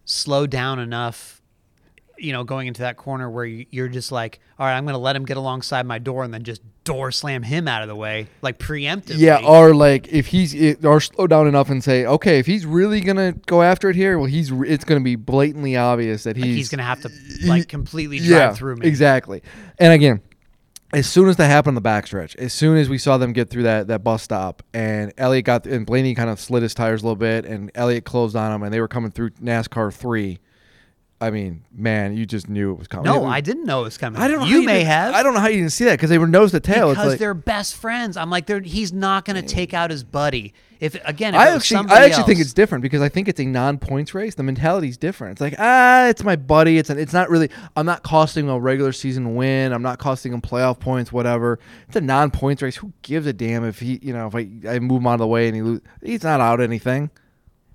slow 0.06 0.48
down 0.48 0.80
enough. 0.80 1.41
You 2.22 2.34
know, 2.34 2.44
going 2.44 2.68
into 2.68 2.82
that 2.82 2.98
corner 2.98 3.30
where 3.30 3.46
you- 3.46 3.66
you're 3.72 3.88
just 3.88 4.12
like, 4.12 4.40
all 4.60 4.66
right, 4.66 4.78
I'm 4.78 4.86
going 4.86 4.94
to 4.94 5.00
let 5.00 5.16
him 5.16 5.26
get 5.26 5.38
alongside 5.38 5.86
my 5.86 5.98
door 6.00 6.24
and 6.24 6.34
then 6.34 6.44
just 6.44 6.62
door 6.84 7.12
slam 7.12 7.44
him 7.44 7.68
out 7.68 7.82
of 7.82 7.88
the 7.88 7.96
way, 7.96 8.28
like 8.42 8.60
preemptively. 8.60 9.18
Yeah, 9.20 9.38
or 9.46 9.74
like 9.74 10.08
if 10.12 10.28
he's 10.28 10.56
or 10.84 11.00
slow 11.02 11.28
down 11.28 11.48
enough 11.48 11.70
and 11.70 11.84
say, 11.84 12.06
okay, 12.06 12.40
if 12.40 12.46
he's 12.46 12.66
really 12.66 13.02
gonna 13.02 13.34
go 13.48 13.62
after 13.62 13.90
it 13.90 13.96
here, 13.96 14.18
well, 14.18 14.28
he's 14.28 14.52
it's 14.52 14.84
gonna 14.84 15.02
be 15.02 15.16
blatantly 15.16 15.76
obvious 15.76 16.24
that 16.24 16.38
Like, 16.38 16.46
he's 16.46 16.56
he's 16.56 16.70
going 16.70 16.80
to 16.80 16.84
have 16.84 17.02
to 17.02 17.10
like 17.46 17.68
completely 17.68 18.18
drive 18.18 18.30
yeah, 18.30 18.54
through 18.54 18.78
me. 18.78 18.88
Exactly. 18.88 19.42
And 19.80 19.94
again, 19.94 20.22
as 20.94 21.08
soon 21.08 21.30
as 21.30 21.38
that 21.38 21.48
happened 21.48 21.78
on 21.78 21.84
the 21.84 21.90
backstretch, 21.90 22.36
as 22.36 22.52
soon 22.52 22.78
as 22.78 22.90
we 22.90 22.98
saw 22.98 23.18
them 23.18 23.32
get 23.32 23.50
through 23.50 23.64
that, 23.64 23.88
that 23.88 24.04
bus 24.04 24.24
stop, 24.24 24.62
and 24.74 25.14
Elliott 25.18 25.46
got 25.46 25.66
and 25.66 25.86
Blaney 25.86 26.14
kind 26.16 26.30
of 26.30 26.40
slid 26.40 26.64
his 26.64 26.74
tires 26.74 27.02
a 27.02 27.06
little 27.06 27.16
bit, 27.16 27.46
and 27.46 27.72
Elliott 27.76 28.04
closed 28.06 28.36
on 28.36 28.52
him, 28.52 28.64
and 28.64 28.74
they 28.74 28.80
were 28.82 28.88
coming 28.90 29.10
through 29.12 29.30
NASCAR 29.42 29.94
three. 29.94 30.40
I 31.22 31.30
mean, 31.30 31.64
man, 31.72 32.18
you 32.18 32.26
just 32.26 32.50
knew 32.50 32.72
it 32.72 32.80
was 32.80 32.88
coming. 32.88 33.06
No, 33.06 33.26
I 33.26 33.42
didn't 33.42 33.66
know 33.66 33.82
it 33.82 33.84
was 33.84 33.98
coming. 34.00 34.20
I 34.20 34.28
don't 34.28 34.40
know. 34.40 34.46
how 34.46 34.50
You 34.52 34.64
may 34.64 34.80
didn't- 34.80 34.88
have. 34.88 35.14
I 35.14 35.22
don't 35.22 35.36
know 35.36 35.40
how 35.40 35.50
you 35.50 35.58
didn't 35.58 35.72
see 35.72 35.86
that 35.86 35.92
because 35.94 36.10
they 36.10 36.18
were 36.18 36.26
nose 36.28 36.50
to 36.52 36.60
tail. 36.60 36.90
because 36.90 37.10
like, 37.10 37.20
they're 37.20 37.36
best 37.36 37.76
friends. 37.76 38.18
I'm 38.18 38.32
like, 38.32 38.48
they're, 38.48 38.60
he's 38.60 38.92
not 38.92 39.24
going 39.26 39.40
to 39.40 39.48
take 39.48 39.74
out 39.74 39.92
his 39.92 40.04
buddy. 40.04 40.54
If 40.80 40.96
again, 41.06 41.36
if 41.36 41.40
I 41.40 41.50
actually, 41.50 41.88
I 41.92 42.06
actually 42.06 42.24
think 42.24 42.40
it's 42.40 42.54
different 42.54 42.82
because 42.82 43.04
I 43.04 43.10
think 43.10 43.28
it's 43.28 43.40
a 43.40 43.46
non-points 43.46 44.16
race. 44.16 44.34
The 44.34 44.42
mentality's 44.42 44.98
different. 44.98 45.34
It's 45.34 45.42
like, 45.42 45.54
ah, 45.60 46.08
it's 46.08 46.24
my 46.24 46.36
buddy. 46.36 46.80
It's 46.80 46.90
an, 46.90 46.98
it's 46.98 47.14
not 47.14 47.30
really. 47.30 47.52
I'm 47.76 47.86
not 47.86 48.02
costing 48.02 48.46
him 48.46 48.50
a 48.50 48.60
regular 48.60 48.92
season 48.92 49.36
win. 49.36 49.74
I'm 49.74 49.84
not 49.84 50.00
costing 50.00 50.34
him 50.34 50.42
playoff 50.42 50.80
points. 50.80 51.12
Whatever. 51.14 51.60
It's 51.88 51.96
a 51.98 52.02
non-points 52.02 52.64
race. 52.64 52.78
Who 52.78 52.94
gives 53.04 53.28
a 53.28 53.34
damn 53.34 53.64
if 53.64 53.80
he, 53.80 54.00
you 54.02 54.12
know, 54.12 54.26
if 54.26 54.34
I, 54.34 54.50
I 54.68 54.80
move 54.80 55.02
him 55.02 55.08
out 55.08 55.14
of 55.14 55.20
the 55.20 55.28
way 55.28 55.46
and 55.46 55.56
he 55.56 55.62
lose? 55.62 55.82
He's 56.02 56.24
not 56.24 56.42
out 56.42 56.60
anything. 56.60 57.12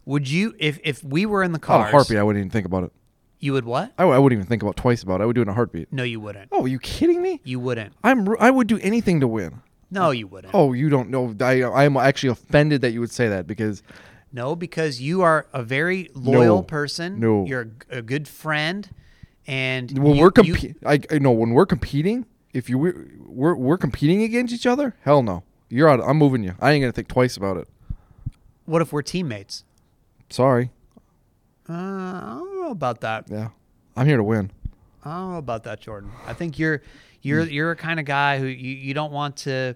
Would 0.04 0.28
you 0.28 0.56
if 0.58 0.80
if 0.82 1.04
we 1.04 1.26
were 1.26 1.44
in 1.44 1.52
the 1.52 1.58
Oh, 1.58 1.66
cars? 1.66 1.88
a 1.88 1.90
heartbeat. 1.92 2.18
I 2.18 2.24
wouldn't 2.24 2.40
even 2.40 2.50
think 2.50 2.66
about 2.66 2.82
it. 2.82 2.92
You 3.38 3.52
would 3.52 3.64
what? 3.64 3.92
I, 3.98 4.04
I 4.04 4.18
wouldn't 4.18 4.38
even 4.38 4.48
think 4.48 4.62
about 4.62 4.76
twice 4.76 5.02
about 5.02 5.20
it. 5.20 5.24
I 5.24 5.26
would 5.26 5.34
do 5.34 5.40
it 5.40 5.44
in 5.44 5.48
a 5.50 5.54
heartbeat. 5.54 5.92
No, 5.92 6.02
you 6.02 6.18
wouldn't. 6.20 6.48
Oh, 6.52 6.64
are 6.64 6.68
you 6.68 6.78
kidding 6.78 7.20
me? 7.22 7.40
You 7.44 7.60
wouldn't. 7.60 7.92
I'm. 8.02 8.26
I 8.40 8.50
would 8.50 8.66
do 8.66 8.78
anything 8.78 9.20
to 9.20 9.28
win. 9.28 9.60
No, 9.90 10.10
you 10.10 10.26
wouldn't. 10.26 10.54
Oh, 10.54 10.72
you 10.72 10.88
don't 10.88 11.10
know. 11.10 11.34
I 11.40 11.62
I 11.62 11.84
am 11.84 11.96
actually 11.96 12.30
offended 12.30 12.80
that 12.80 12.92
you 12.92 13.00
would 13.00 13.10
say 13.10 13.28
that 13.28 13.46
because 13.46 13.82
No, 14.32 14.56
because 14.56 15.00
you 15.00 15.22
are 15.22 15.46
a 15.52 15.62
very 15.62 16.10
loyal 16.14 16.56
No. 16.56 16.62
person. 16.62 17.20
No. 17.20 17.44
You're 17.46 17.68
a, 17.90 17.98
a 17.98 18.02
good 18.02 18.26
friend, 18.26 18.88
and 19.46 19.96
when 19.98 20.16
you- 20.16 20.22
we're 20.22 20.26
you- 20.28 20.32
competing, 20.54 20.76
I, 20.84 21.00
I 21.10 21.18
know 21.18 21.30
when 21.32 21.50
we're 21.50 21.66
competing, 21.66 22.26
if 22.54 22.68
you 22.70 22.78
we're, 22.78 23.06
we're 23.26 23.54
we're 23.54 23.78
competing 23.78 24.22
against 24.22 24.52
each 24.54 24.66
other, 24.66 24.94
hell 25.02 25.22
no, 25.22 25.42
you're 25.68 25.88
out. 25.88 26.00
I'm 26.00 26.16
moving 26.16 26.42
you. 26.42 26.54
I 26.60 26.72
ain't 26.72 26.82
gonna 26.82 26.92
think 26.92 27.08
twice 27.08 27.36
about 27.36 27.58
it. 27.58 27.68
what 28.64 28.80
if 28.82 28.92
we're 28.94 29.02
teammates? 29.02 29.62
Sorry. 30.30 30.70
Uh, 31.68 32.40
know 32.66 32.72
about 32.72 33.00
that. 33.02 33.26
Yeah, 33.30 33.48
I'm 33.96 34.06
here 34.06 34.16
to 34.16 34.22
win. 34.22 34.50
I 35.04 35.10
don't 35.16 35.32
know 35.32 35.38
about 35.38 35.64
that, 35.64 35.80
Jordan. 35.80 36.10
I 36.26 36.32
think 36.32 36.58
you're 36.58 36.82
you're 37.22 37.44
Hmm. 37.44 37.50
you're 37.50 37.70
a 37.70 37.76
kind 37.76 37.98
of 38.00 38.06
guy 38.06 38.38
who 38.38 38.46
you, 38.46 38.70
you 38.74 38.94
don't 38.94 39.12
want 39.12 39.36
to, 39.38 39.74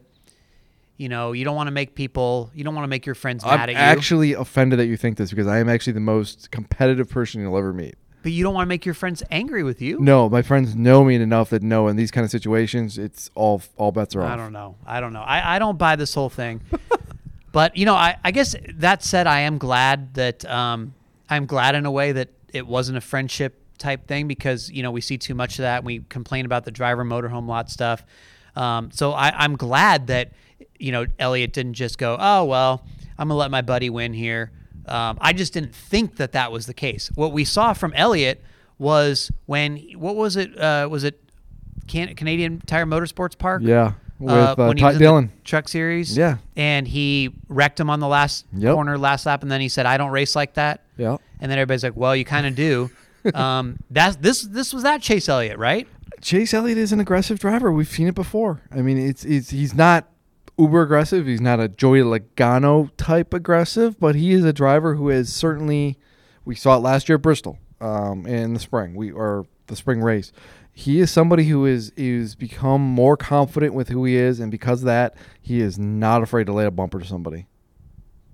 you 0.97 1.09
know, 1.09 1.33
you 1.33 1.45
don't 1.45 1.57
want 1.57 1.69
to 1.69 1.73
make 1.73 1.95
people, 1.95 2.51
you 2.55 2.65
don't 2.65 2.75
want 2.75 2.85
to 2.85 2.89
make 2.89 3.07
your 3.07 3.15
friends 3.15 3.45
mad 3.45 3.55
I'm 3.55 3.61
at 3.61 3.69
you, 3.71 3.77
actually 3.77 4.33
offended 4.35 4.79
that 4.79 4.87
you 4.87 4.97
think 4.97 5.17
this 5.17 5.31
because 5.31 5.47
I 5.47 5.59
am 5.59 5.69
actually 5.69 5.95
the 5.95 6.01
most 6.01 6.51
competitive 6.51 7.09
person 7.09 7.41
you'll 7.41 7.57
ever 7.57 7.73
meet. 7.73 7.95
but 8.23 8.33
you 8.33 8.43
don't 8.45 8.53
want 8.55 8.67
to 8.67 8.69
make 8.69 8.85
your 8.85 8.95
friends 8.95 9.23
angry 9.31 9.63
with 9.63 9.81
you. 9.81 9.99
No, 10.01 10.29
my 10.29 10.43
friends 10.43 10.75
know 10.77 11.05
me 11.05 11.15
enough 11.15 11.51
that 11.51 11.63
know 11.63 11.89
in 11.89 11.97
these 11.97 12.11
kind 12.11 12.25
of 12.25 12.31
situations, 12.31 12.99
it's 12.99 13.31
all 13.35 13.63
all 13.77 13.93
bets 13.93 14.15
are 14.17 14.23
off. 14.23 14.31
I 14.33 14.37
don't 14.37 14.53
know. 14.53 14.77
I 14.85 15.01
don't 15.01 15.13
know. 15.13 15.23
I, 15.23 15.57
I 15.57 15.59
don't 15.59 15.79
buy 15.79 15.97
this 15.97 16.13
whole 16.15 16.29
thing. 16.29 16.61
but 17.53 17.77
you 17.77 17.87
know, 17.87 17.95
I, 17.95 18.17
I 18.25 18.31
guess 18.33 18.55
that 18.75 19.03
said, 19.03 19.27
I 19.27 19.41
am 19.41 19.59
glad 19.59 20.15
that 20.15 20.45
um, 20.45 20.95
I'm 21.31 21.47
glad 21.47 21.75
in 21.77 21.87
a 21.87 21.91
way 21.91 22.13
that 22.13 22.29
it 22.53 22.67
wasn't 22.67 22.99
a 22.99 23.01
friendship 23.01 23.57
type 23.79 24.07
thing 24.07 24.29
because 24.29 24.71
you 24.71 24.83
know 24.83 24.91
we 24.91 25.01
see 25.01 25.19
too 25.19 25.35
much 25.35 25.59
of 25.59 25.63
that. 25.63 25.85
We 25.85 26.01
complain 26.09 26.45
about 26.47 26.65
the 26.65 26.71
driver 26.71 27.05
motorhome 27.05 27.47
lot 27.49 27.71
stuff. 27.71 28.05
Um, 28.57 28.91
so 28.91 29.13
I, 29.13 29.31
I'm 29.37 29.57
glad 29.57 30.09
that 30.09 30.33
you 30.79 30.93
know 30.93 31.07
Elliott 31.19 31.53
didn't 31.53 31.75
just 31.75 31.99
go, 31.99 32.17
oh 32.19 32.45
well, 32.45 32.85
I'm 33.19 33.29
gonna 33.29 33.39
let 33.39 33.51
my 33.51 33.63
buddy 33.63 33.91
win 33.91 34.13
here. 34.13 34.53
Um, 34.87 35.19
I 35.21 35.33
just 35.33 35.53
didn't 35.53 35.75
think 35.75 36.17
that 36.17 36.33
that 36.33 36.51
was 36.53 36.67
the 36.67 36.75
case. 36.75 37.11
What 37.15 37.33
we 37.33 37.45
saw 37.45 37.73
from 37.73 37.93
Elliott 37.95 38.43
was 38.79 39.31
when 39.47 39.77
what 39.97 40.17
was 40.17 40.37
it? 40.37 40.59
Uh, 40.59 40.89
was 40.91 41.05
it 41.05 41.21
Can- 41.87 42.15
Canadian 42.15 42.61
Tire 42.61 42.87
Motorsports 42.87 43.37
Park? 43.37 43.63
Yeah, 43.65 43.93
with 44.21 44.33
uh, 44.33 44.55
uh, 44.59 44.67
when 44.69 44.77
he 44.77 44.81
Ty 44.83 44.87
was 44.89 44.97
in 44.97 44.99
the 44.99 45.05
Dillon. 45.05 45.33
Truck 45.45 45.69
Series. 45.69 46.17
Yeah. 46.17 46.37
And 46.57 46.87
he 46.87 47.35
wrecked 47.49 47.81
him 47.81 47.91
on 47.91 47.99
the 48.01 48.07
last 48.09 48.47
Yep. 48.57 48.75
corner, 48.75 48.97
last 48.99 49.27
lap, 49.27 49.43
and 49.43 49.51
then 49.51 49.61
he 49.61 49.69
said, 49.69 49.87
"I 49.87 49.97
don't 49.97 50.11
race 50.13 50.37
like 50.37 50.55
that." 50.55 50.85
Yeah. 50.97 51.17
And 51.41 51.51
then 51.51 51.59
everybody's 51.59 51.83
like, 51.83 51.97
"Well, 51.97 52.15
you 52.15 52.25
kind 52.25 52.47
of 52.47 52.55
do." 52.55 52.91
um, 53.35 53.79
that's 53.91 54.17
this. 54.17 54.43
This 54.43 54.73
was 54.73 54.83
that 54.85 55.03
Chase 55.03 55.29
Elliott, 55.29 55.59
right? 55.59 55.89
Chase 56.21 56.53
Elliott 56.55 56.79
is 56.79 56.93
an 56.93 57.01
aggressive 57.01 57.39
driver. 57.39 57.73
We've 57.73 57.89
seen 57.89 58.07
it 58.09 58.15
before. 58.15 58.61
I 58.71 58.83
mean, 58.83 58.99
it's 58.99 59.25
it's 59.25 59.51
he's 59.51 59.75
not 59.75 60.09
uber 60.59 60.83
aggressive. 60.83 61.27
He's 61.27 61.41
not 61.41 61.61
a 61.61 61.69
Joey 61.69 62.01
Logano 62.01 62.91
type 62.97 63.33
aggressive, 63.35 63.99
but 63.99 64.15
he 64.15 64.33
is 64.33 64.45
a 64.45 64.53
driver 64.53 64.95
who 64.95 65.09
has 65.09 65.33
certainly. 65.33 65.99
We 66.45 66.55
saw 66.55 66.77
it 66.77 66.81
last 66.81 67.09
year 67.09 67.17
at 67.17 67.23
Bristol, 67.23 67.59
um, 67.81 68.27
in 68.27 68.55
the 68.55 68.61
spring. 68.61 68.95
We 68.95 69.13
or 69.13 69.47
the 69.71 69.77
spring 69.77 70.01
race. 70.03 70.33
He 70.73 71.01
is 71.01 71.11
somebody 71.11 71.45
who 71.45 71.65
is 71.65 71.91
is 71.97 72.35
become 72.35 72.83
more 72.83 73.17
confident 73.17 73.75
with 73.75 73.89
who 73.89 74.05
he 74.05 74.17
is, 74.17 74.39
and 74.39 74.51
because 74.51 74.83
of 74.83 74.87
that, 74.87 75.15
he 75.41 75.61
is 75.61 75.79
not 75.79 76.23
afraid 76.23 76.45
to 76.47 76.53
lay 76.53 76.67
a 76.67 76.71
bumper 76.71 77.01
to 77.01 77.07
somebody. 77.07 77.47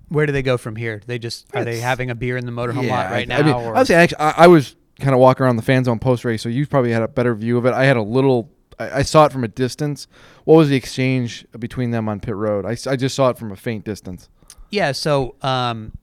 Where 0.09 0.25
do 0.25 0.31
they 0.31 0.41
go 0.41 0.57
from 0.57 0.75
here? 0.75 1.01
They 1.05 1.19
just 1.19 1.47
are 1.55 1.65
they 1.65 1.79
having 1.79 2.09
a 2.09 2.15
beer 2.15 2.37
in 2.37 2.45
the 2.45 2.51
motorhome 2.51 2.85
Yeah, 2.85 2.95
lot 2.95 3.11
right 3.11 3.27
now? 3.27 3.39
I 3.39 3.43
mean, 3.43 3.53
or- 3.53 3.75
actually, 3.77 4.17
I, 4.19 4.33
I 4.37 4.47
was 4.47 4.75
kind 4.99 5.13
of 5.13 5.19
walking 5.19 5.43
around 5.45 5.55
the 5.57 5.61
fan 5.63 5.83
zone 5.83 5.99
post 5.99 6.25
race, 6.25 6.41
so 6.41 6.49
you 6.49 6.65
probably 6.67 6.91
had 6.91 7.01
a 7.03 7.07
better 7.07 7.33
view 7.35 7.57
of 7.57 7.65
it. 7.65 7.73
I 7.73 7.85
had 7.85 7.97
a 7.97 8.01
little. 8.03 8.51
I, 8.79 8.99
I 8.99 9.01
saw 9.01 9.25
it 9.25 9.31
from 9.31 9.43
a 9.43 9.47
distance. 9.49 10.07
What 10.45 10.55
was 10.55 10.69
the 10.69 10.75
exchange 10.75 11.45
between 11.59 11.91
them 11.91 12.07
on 12.07 12.19
pit 12.19 12.35
road? 12.35 12.65
I, 12.65 12.77
I 12.89 12.95
just 12.95 13.15
saw 13.15 13.29
it 13.29 13.37
from 13.37 13.51
a 13.51 13.55
faint 13.55 13.83
distance. 13.83 14.29
Yeah, 14.69 14.91
so 14.91 15.35
um, 15.41 15.93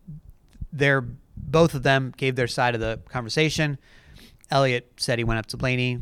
they're 0.73 1.05
both 1.37 1.75
of 1.75 1.83
them 1.83 2.13
gave 2.17 2.37
their 2.37 2.49
side 2.49 2.75
of 2.75 2.81
the 2.81 3.01
conversation. 3.09 3.79
Elliott 4.51 4.93
said 4.97 5.19
he 5.19 5.25
went 5.25 5.39
up 5.39 5.47
to 5.47 5.57
Blaney, 5.57 6.01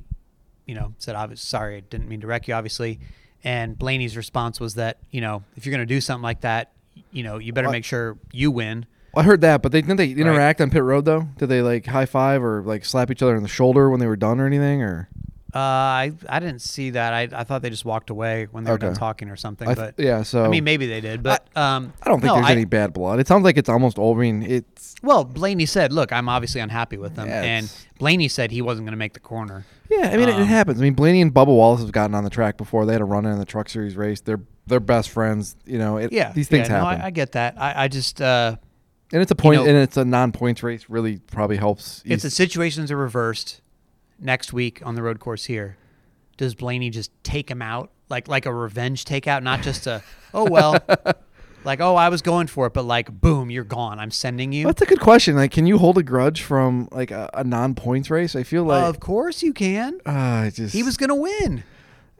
you 0.67 0.75
know, 0.75 0.95
said, 0.99 1.15
"I 1.15 1.27
was 1.27 1.41
sorry, 1.41 1.77
I 1.77 1.81
didn't 1.81 2.09
mean 2.09 2.21
to 2.21 2.27
wreck 2.27 2.49
you, 2.49 2.55
obviously." 2.55 3.01
And 3.45 3.77
Blaney's 3.79 4.17
response 4.17 4.61
was 4.61 4.75
that, 4.75 4.99
you 5.11 5.21
know, 5.21 5.43
if 5.57 5.67
you're 5.67 5.73
going 5.73 5.87
to 5.87 5.95
do 5.95 6.01
something 6.01 6.23
like 6.23 6.43
that, 6.43 6.73
you 7.11 7.23
know, 7.23 7.39
you 7.39 7.53
better 7.53 7.67
Well, 7.67 7.73
make 7.73 7.85
sure 7.85 8.17
you 8.33 8.51
win. 8.51 8.87
I 9.15 9.23
heard 9.25 9.43
that, 9.43 9.63
but 9.63 9.73
they 9.73 9.83
didn't 9.83 9.97
they 9.97 10.11
interact 10.11 10.61
on 10.61 10.71
pit 10.71 10.83
road 10.83 11.05
though? 11.05 11.29
Did 11.37 11.49
they 11.49 11.61
like 11.61 11.87
high 11.87 12.07
five 12.07 12.43
or 12.43 12.63
like 12.63 12.85
slap 12.85 13.11
each 13.11 13.23
other 13.23 13.37
on 13.37 13.43
the 13.43 13.49
shoulder 13.49 13.91
when 13.91 14.01
they 14.01 14.07
were 14.07 14.17
done 14.17 14.41
or 14.41 14.47
anything? 14.47 14.83
Or 14.83 15.09
Uh, 15.55 15.59
I 15.59 16.12
I 16.31 16.41
didn't 16.41 16.61
see 16.62 16.91
that. 16.91 17.12
I, 17.12 17.29
I 17.33 17.45
thought 17.45 17.61
they 17.61 17.69
just 17.69 17.85
walked 17.85 18.09
away 18.09 18.47
when 18.51 18.65
they 18.65 18.71
were 18.71 18.79
done 18.79 18.95
talking 18.95 19.29
or 19.29 19.37
something. 19.37 19.69
I 19.69 19.75
th- 19.75 19.95
but 19.97 20.03
yeah, 20.03 20.23
so 20.23 20.45
I 20.45 20.49
mean, 20.49 20.65
maybe 20.65 20.87
they 20.87 21.01
did, 21.03 21.23
but 21.23 21.47
um, 21.57 21.93
I 22.03 22.09
don't 22.09 22.21
think 22.21 22.29
no, 22.33 22.37
there's 22.37 22.51
any 22.51 22.65
bad 22.65 22.93
blood. 22.95 23.21
It 23.21 23.27
sounds 23.29 23.45
like 23.45 23.59
it's 23.59 23.69
almost 23.69 23.99
over. 23.99 24.23
I 24.23 24.33
mean, 24.33 24.43
it's 24.43 24.95
Well, 25.03 25.25
Blaney 25.25 25.67
said, 25.67 25.93
"Look, 25.93 26.11
I'm 26.12 26.29
obviously 26.29 26.61
unhappy 26.62 26.97
with 26.97 27.17
them," 27.17 27.29
Yeah, 27.29 27.43
and 27.43 27.65
it's- 27.67 27.87
Blaney 27.99 28.29
said 28.29 28.51
he 28.51 28.62
wasn't 28.62 28.87
going 28.87 28.93
to 28.93 28.99
make 28.99 29.12
the 29.12 29.21
corner. 29.21 29.65
yeah. 29.91 30.09
I 30.12 30.17
mean, 30.17 30.29
it, 30.29 30.37
it 30.37 30.41
Um, 30.41 30.45
happens. 30.47 30.81
I 30.81 30.83
mean, 30.85 30.95
Blaney 30.95 31.21
and 31.21 31.33
Bubba 31.33 31.49
Wallace 31.49 31.81
have 31.83 31.93
gotten 31.93 32.15
on 32.15 32.25
the 32.25 32.31
track 32.31 32.57
before. 32.57 32.85
They 32.87 32.93
had 32.95 33.03
a 33.03 33.05
run 33.05 33.27
in 33.27 33.38
the 33.38 33.45
Truck 33.45 33.69
Series 33.69 33.97
race. 33.97 34.21
They're 34.21 34.41
they're 34.67 34.81
best 34.81 35.11
friends. 35.11 35.57
You 35.67 35.79
know, 35.79 35.99
it, 35.99 36.12
Yeah, 36.12 36.33
these 36.33 36.49
things 36.49 36.69
yeah, 36.69 36.79
no, 36.79 36.85
happen. 36.87 37.03
I, 37.03 37.07
I 37.07 37.11
get 37.11 37.33
that. 37.33 37.57
I, 37.61 37.85
I 37.85 37.88
just 37.88 38.21
uh, 38.23 38.57
and 39.12 39.21
it's 39.21 39.31
a 39.31 39.35
point, 39.35 39.61
know- 39.62 39.67
and 39.69 39.77
it's 39.77 39.97
a 39.99 40.05
non-points 40.05 40.62
race. 40.62 40.87
Really, 40.88 41.19
probably 41.19 41.59
helps. 41.59 42.03
if 42.07 42.23
the 42.23 42.31
situations 42.31 42.91
are 42.91 42.97
reversed 42.97 43.61
next 44.23 44.53
week 44.53 44.81
on 44.85 44.95
the 44.95 45.03
road 45.03 45.21
course 45.21 45.45
here, 45.45 45.77
does 46.37 46.55
Blaney 46.55 46.91
just 46.91 47.11
take 47.23 47.51
him 47.51 47.61
out 47.61 47.91
like 48.09 48.29
like 48.29 48.47
a 48.47 48.55
revenge 48.55 49.05
takeout, 49.05 49.43
not 49.43 49.63
just 49.63 49.87
a 49.87 50.03
oh 50.35 50.49
well, 50.49 50.79
like 51.65 51.81
oh 51.81 51.97
I 51.97 52.09
was 52.09 52.23
going 52.23 52.47
for 52.47 52.67
it, 52.67 52.73
but 52.75 52.85
like 52.85 53.11
boom, 53.21 53.51
you're 53.51 53.65
gone. 53.65 53.99
I'm 53.99 54.11
sending 54.11 54.53
you. 54.53 54.67
That's 54.67 54.83
a 54.83 54.87
good 54.87 55.01
question. 55.01 55.35
Like, 55.35 55.51
can 55.51 55.67
you 55.67 55.79
hold 55.79 55.99
a 55.99 56.03
grudge 56.03 56.43
from 56.43 56.89
like 56.93 57.11
a, 57.11 57.29
a 57.35 57.45
non-points 57.45 58.11
race? 58.11 58.37
I 58.37 58.43
feel 58.45 58.65
like 58.65 58.85
of 58.85 59.01
course 59.01 59.43
you 59.43 59.53
can. 59.53 60.01
uh, 60.07 60.11
I 60.11 60.53
just 60.55 60.75
He 60.75 60.83
was 60.83 60.97
going 60.97 61.09
to 61.09 61.15
win. 61.15 61.65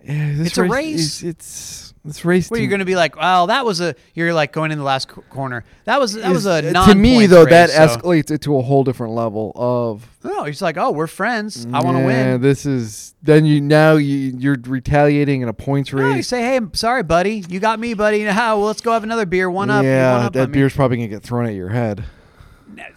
Yeah, 0.05 0.33
this 0.35 0.49
it's 0.49 0.59
a 0.59 0.65
race. 0.65 1.01
is- 1.01 1.23
it's 1.23 1.95
this 2.05 2.25
race. 2.25 2.51
Where 2.51 2.59
to- 2.59 2.63
you're 2.63 2.69
going 2.71 2.81
to 2.81 2.85
be 2.85 2.97
like, 2.97 3.15
well, 3.17 3.47
that 3.47 3.65
was 3.65 3.81
a. 3.81 3.95
You're 4.15 4.35
like 4.35 4.53
going 4.53 4.73
in 4.73 4.79
the 4.79 4.85
last 4.85 5.09
c- 5.15 5.21
corner. 5.31 5.65
That 5.85 6.01
was 6.01 6.15
that 6.15 6.33
was 6.33 6.47
a 6.47 6.69
uh, 6.69 6.71
non 6.73 6.89
to 6.89 6.95
me 6.97 7.27
though 7.27 7.45
that 7.45 7.71
so- 7.71 7.79
escalates 7.87 8.31
it 8.33 8.41
to 8.43 8.57
a 8.57 8.63
whole 8.63 8.83
different 8.83 9.13
level 9.15 9.53
of. 9.55 10.09
No, 10.25 10.45
he's 10.45 10.61
like, 10.63 10.77
oh, 10.77 10.91
we're 10.91 11.07
friends. 11.07 11.65
I 11.73 11.81
want 11.83 11.97
to 11.97 12.01
yeah, 12.03 12.33
win. 12.33 12.41
This 12.43 12.67
is 12.67 13.15
then 13.23 13.45
you 13.45 13.61
now 13.61 13.95
you 13.95 14.35
you're 14.37 14.57
retaliating 14.67 15.43
in 15.43 15.49
a 15.49 15.53
points 15.53 15.93
No, 15.93 16.01
you 16.09 16.15
race. 16.15 16.29
say, 16.29 16.41
hey, 16.43 16.57
I'm 16.57 16.75
sorry, 16.75 17.05
buddy. 17.05 17.45
You 17.49 17.61
got 17.61 17.79
me, 17.79 17.95
buddy. 17.95 18.25
Now, 18.25 18.57
well, 18.57 18.67
let's 18.67 18.81
go 18.81 18.93
have 18.93 19.05
another 19.05 19.27
beer. 19.27 19.49
One 19.51 19.71
up. 19.71 19.85
yeah, 19.85 20.17
one 20.17 20.27
up 20.27 20.33
that 20.33 20.43
on 20.45 20.51
me. 20.51 20.55
beer's 20.59 20.75
probably 20.75 20.97
gonna 20.97 21.09
get 21.09 21.23
thrown 21.23 21.47
at 21.47 21.55
your 21.55 21.69
head. 21.69 22.05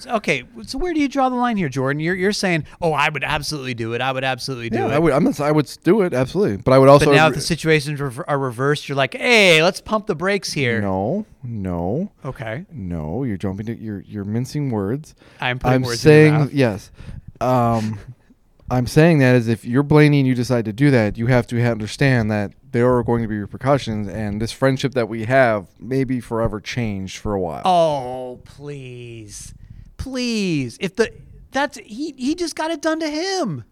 Okay, 0.08 0.44
so 0.66 0.78
where 0.78 0.94
do 0.94 1.00
you 1.00 1.08
draw 1.08 1.30
the 1.30 1.36
line 1.36 1.58
here, 1.58 1.70
Jordan? 1.70 2.00
You're 2.00 2.16
you're 2.16 2.32
saying, 2.34 2.66
oh, 2.82 2.94
I 2.94 3.10
would 3.10 3.24
absolutely 3.24 3.74
do 3.74 3.94
it. 3.94 4.02
I 4.02 4.12
would 4.12 4.24
absolutely 4.24 4.70
do 4.70 4.78
Yeah, 4.80 4.88
it. 4.88 4.92
I 4.94 5.00
would. 5.00 5.14
I'm 5.14 5.24
not, 5.24 5.40
I 5.40 5.52
would 5.52 5.72
do 5.84 6.02
it 6.02 6.14
absolutely, 6.14 6.58
but 6.58 6.72
I 6.74 6.78
would 6.78 6.90
also. 6.90 7.06
but 7.06 7.16
now 7.16 7.28
if 7.28 7.36
the 7.36 7.42
situations 7.42 8.00
are 8.02 8.40
reversed, 8.40 8.88
you're 8.90 8.96
like, 8.96 9.14
hey, 9.16 9.62
let's 9.64 9.82
pump 9.82 10.08
the 10.08 10.16
brakes 10.16 10.54
here. 10.54 10.82
no, 10.82 11.26
no, 11.44 12.12
Okay, 12.24 12.66
no. 12.72 13.24
You're 13.24 13.38
jumping 13.38 13.66
to 13.68 13.76
you're 13.78 14.02
you're 14.02 14.24
mincing 14.26 14.70
words. 14.72 15.16
I'm 15.42 15.60
putting 15.60 15.76
I'm 15.76 15.82
words 15.84 16.00
saying 16.00 16.50
yes. 16.54 16.92
Um, 17.42 18.00
I'm 18.72 18.88
saying 18.88 19.20
that 19.20 19.36
as 19.36 19.48
if 19.48 19.64
you're 19.64 19.84
Blaney 19.84 20.20
and 20.22 20.28
you 20.28 20.34
decide 20.34 20.66
to 20.66 20.74
do 20.74 20.90
that, 20.90 21.20
you 21.20 21.28
have 21.28 21.46
to 21.48 21.62
understand 21.64 22.32
that 22.32 22.52
there 22.72 22.92
are 22.98 23.04
going 23.04 23.22
to 23.22 23.28
be 23.28 23.38
repercussions, 23.38 24.08
and 24.08 24.42
this 24.42 24.52
friendship 24.52 24.94
that 24.96 25.08
we 25.08 25.26
have 25.26 25.68
may 25.80 26.04
be 26.04 26.20
forever 26.20 26.60
changed 26.60 27.18
for 27.20 27.34
a 27.34 27.40
while. 27.40 27.62
Oh, 27.64 28.42
please, 28.44 29.54
please. 29.98 30.78
If 30.80 30.96
the 30.96 31.12
that's 31.52 31.78
he 31.78 32.14
he 32.18 32.36
just 32.36 32.56
got 32.56 32.72
it 32.72 32.82
done 32.82 33.00
to 33.00 33.10
him. 33.10 33.64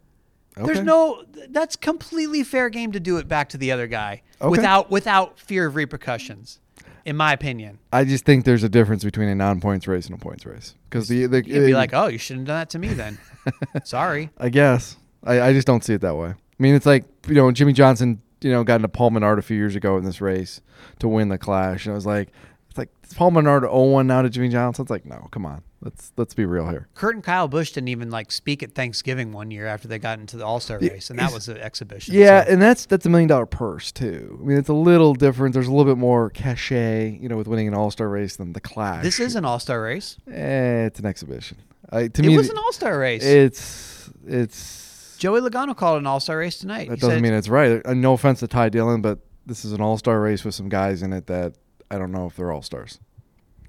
There's 0.56 0.82
no 0.82 1.24
that's 1.50 1.76
completely 1.76 2.44
fair 2.44 2.70
game 2.70 2.92
to 2.92 3.00
do 3.00 3.18
it 3.18 3.28
back 3.28 3.50
to 3.50 3.58
the 3.58 3.72
other 3.72 3.88
guy 3.88 4.22
Okay. 4.40 4.52
without 4.52 4.92
without 4.92 5.40
fear 5.40 5.66
of 5.66 5.76
repercussions, 5.76 6.60
in 7.06 7.18
my 7.18 7.34
opinion. 7.34 7.80
I 7.92 8.04
just 8.04 8.24
think 8.24 8.46
there's 8.46 8.64
a 8.64 8.70
difference 8.70 9.04
between 9.04 9.30
a 9.30 9.36
non-points 9.36 9.88
race 9.88 10.06
and 10.06 10.14
a 10.14 10.20
points 10.20 10.46
race 10.46 10.76
because 10.90 11.08
the 11.08 11.26
the 11.26 11.38
You'd 11.38 11.66
be 11.66 11.74
uh, 11.74 11.78
like, 11.78 11.94
oh, 11.96 12.06
you 12.08 12.20
shouldn't 12.20 12.48
have 12.48 12.54
done 12.54 12.60
that 12.60 12.70
to 12.70 12.80
me 12.80 12.90
then. 12.90 13.18
Sorry. 13.84 14.30
I 14.38 14.50
guess 14.50 14.96
I, 15.24 15.42
I 15.42 15.54
just 15.54 15.66
don't 15.66 15.84
see 15.84 15.94
it 15.96 16.02
that 16.02 16.16
way. 16.16 16.30
I 16.30 16.36
mean, 16.60 16.76
it's 16.76 16.86
like 16.86 17.06
you 17.28 17.34
know 17.34 17.52
Jimmie 17.52 17.74
Johnson, 17.74 18.22
you 18.42 18.52
know, 18.52 18.64
got 18.64 18.76
into 18.76 18.90
Paul 18.90 19.10
Menard 19.10 19.40
a 19.40 19.42
few 19.42 19.58
years 19.58 19.76
ago 19.76 19.98
in 19.98 20.04
this 20.04 20.22
race 20.22 20.62
to 21.00 21.08
win 21.08 21.30
the 21.30 21.40
Clash, 21.40 21.88
and 21.88 21.94
I 21.94 21.96
was 21.96 22.06
like, 22.06 22.30
it's 22.70 22.78
like 22.78 22.90
Paul 23.16 23.32
Menard 23.32 23.64
0-1 23.64 24.06
now 24.06 24.22
to 24.22 24.30
Jimmie 24.30 24.50
Johnson. 24.50 24.84
It's 24.84 24.92
like, 24.92 25.06
no, 25.06 25.30
come 25.32 25.48
on, 25.48 25.64
let's 25.84 26.12
let's 26.18 26.34
be 26.34 26.46
real 26.46 26.68
here. 26.70 26.88
Kurt 26.96 27.16
and 27.16 27.24
Kyle 27.24 27.48
Busch 27.48 27.72
didn't 27.72 27.90
even 27.90 28.10
like 28.10 28.32
speak 28.32 28.64
at 28.64 28.74
Thanksgiving 28.74 29.32
one 29.32 29.52
year 29.52 29.68
after 29.68 29.88
they 29.88 30.00
got 30.00 30.20
into 30.20 30.38
the 30.38 30.46
All 30.46 30.60
Star 30.60 30.80
race, 30.80 31.10
and 31.10 31.20
that 31.20 31.32
was 31.34 31.48
an 31.48 31.58
exhibition. 31.58 32.14
Yeah, 32.16 32.44
so- 32.46 32.52
and 32.52 32.62
that's 32.62 32.86
that's 32.86 33.06
a 33.06 33.10
million 33.10 33.28
dollar 33.30 33.46
purse 33.46 33.92
too. 33.92 34.40
I 34.42 34.46
mean, 34.46 34.58
it's 34.58 34.70
a 34.70 34.74
little 34.74 35.14
different. 35.14 35.54
There's 35.54 35.68
a 35.68 35.72
little 35.74 35.92
bit 35.94 36.00
more 36.00 36.30
cachet, 36.32 37.20
you 37.22 37.30
know, 37.30 37.38
with 37.38 37.48
winning 37.48 37.68
an 37.68 37.74
All 37.74 37.92
Star 37.92 38.10
race 38.10 38.36
than 38.38 38.54
the 38.54 38.62
Clash. 38.62 39.04
this 39.04 39.20
is 39.20 39.36
an 39.36 39.46
All 39.46 39.60
Star 39.60 39.82
race. 39.84 40.18
Eh, 40.32 40.86
it's 40.86 41.00
an 41.00 41.06
exhibition. 41.06 41.58
I, 41.92 42.08
to 42.08 42.24
It 42.24 42.28
me, 42.28 42.38
was 42.38 42.50
an 42.50 42.58
All 42.58 42.72
Star 42.74 42.98
race. 42.98 43.24
it's 43.24 44.10
it's 44.26 45.16
Joey 45.20 45.42
Logano 45.42 45.76
called 45.76 45.98
it 45.98 46.00
an 46.00 46.08
All 46.08 46.20
Star 46.20 46.38
race 46.38 46.58
tonight. 46.58 46.90
that 46.90 46.96
He 46.96 47.02
doesn't 47.02 47.22
mean 47.22 47.34
it's 47.34 47.50
right. 47.50 47.82
Uh, 47.86 47.94
no 47.94 48.14
offense 48.14 48.40
to 48.40 48.48
Ty 48.48 48.70
Dillon, 48.70 49.02
but 49.02 49.20
this 49.46 49.64
is 49.66 49.74
an 49.74 49.82
All 49.82 49.98
Star 49.98 50.20
race 50.22 50.44
with 50.44 50.56
some 50.56 50.70
guys 50.70 51.04
in 51.04 51.14
it 51.14 51.28
that 51.28 51.54
I 51.92 51.98
don't 51.98 52.12
know 52.12 52.26
if 52.26 52.36
they're 52.36 52.52
All 52.52 52.62
Stars. 52.62 53.00